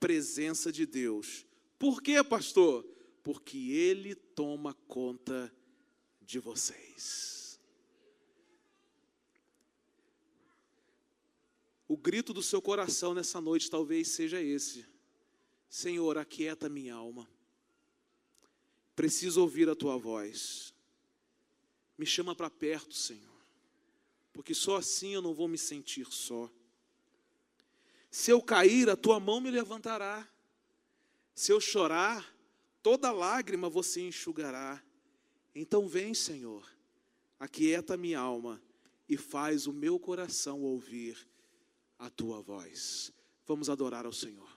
presença 0.01 0.73
de 0.73 0.87
Deus. 0.87 1.45
Por 1.79 2.01
quê, 2.01 2.23
pastor? 2.23 2.85
Porque 3.23 3.59
Ele 3.73 4.15
toma 4.15 4.73
conta 4.87 5.53
de 6.23 6.39
vocês. 6.39 7.36
O 11.97 11.99
grito 11.99 12.35
do 12.35 12.43
seu 12.43 12.61
coração 12.61 13.15
nessa 13.15 13.41
noite 13.41 13.71
talvez 13.71 14.09
seja 14.09 14.39
esse: 14.39 14.85
Senhor, 15.67 16.19
aquieta 16.19 16.69
minha 16.69 16.95
alma. 16.95 17.27
Preciso 18.95 19.41
ouvir 19.41 19.67
a 19.71 19.75
tua 19.75 19.97
voz. 19.97 20.75
Me 21.97 22.05
chama 22.05 22.35
para 22.35 22.51
perto, 22.51 22.95
Senhor, 22.95 23.41
porque 24.31 24.53
só 24.53 24.77
assim 24.77 25.15
eu 25.15 25.23
não 25.23 25.33
vou 25.33 25.49
me 25.49 25.57
sentir 25.57 26.07
só. 26.13 26.53
Se 28.11 28.31
eu 28.31 28.43
cair, 28.43 28.91
a 28.91 28.95
tua 28.95 29.19
mão 29.19 29.41
me 29.41 29.51
levantará. 29.51 30.29
Se 31.35 31.51
eu 31.51 31.59
chorar, 31.63 32.31
toda 32.83 33.11
lágrima 33.11 33.71
você 33.71 34.03
enxugará. 34.03 34.85
Então 35.55 35.89
vem, 35.89 36.13
Senhor, 36.13 36.71
aquieta 37.41 37.97
minha 37.97 38.21
alma 38.21 38.63
e 39.09 39.17
faz 39.17 39.67
o 39.67 39.73
meu 39.73 39.99
coração 39.99 40.61
ouvir 40.61 41.27
a 41.99 42.11
tua 42.11 42.41
voz. 42.43 43.13
Vamos 43.47 43.69
adorar 43.69 44.07
ao 44.07 44.13
Senhor. 44.13 44.56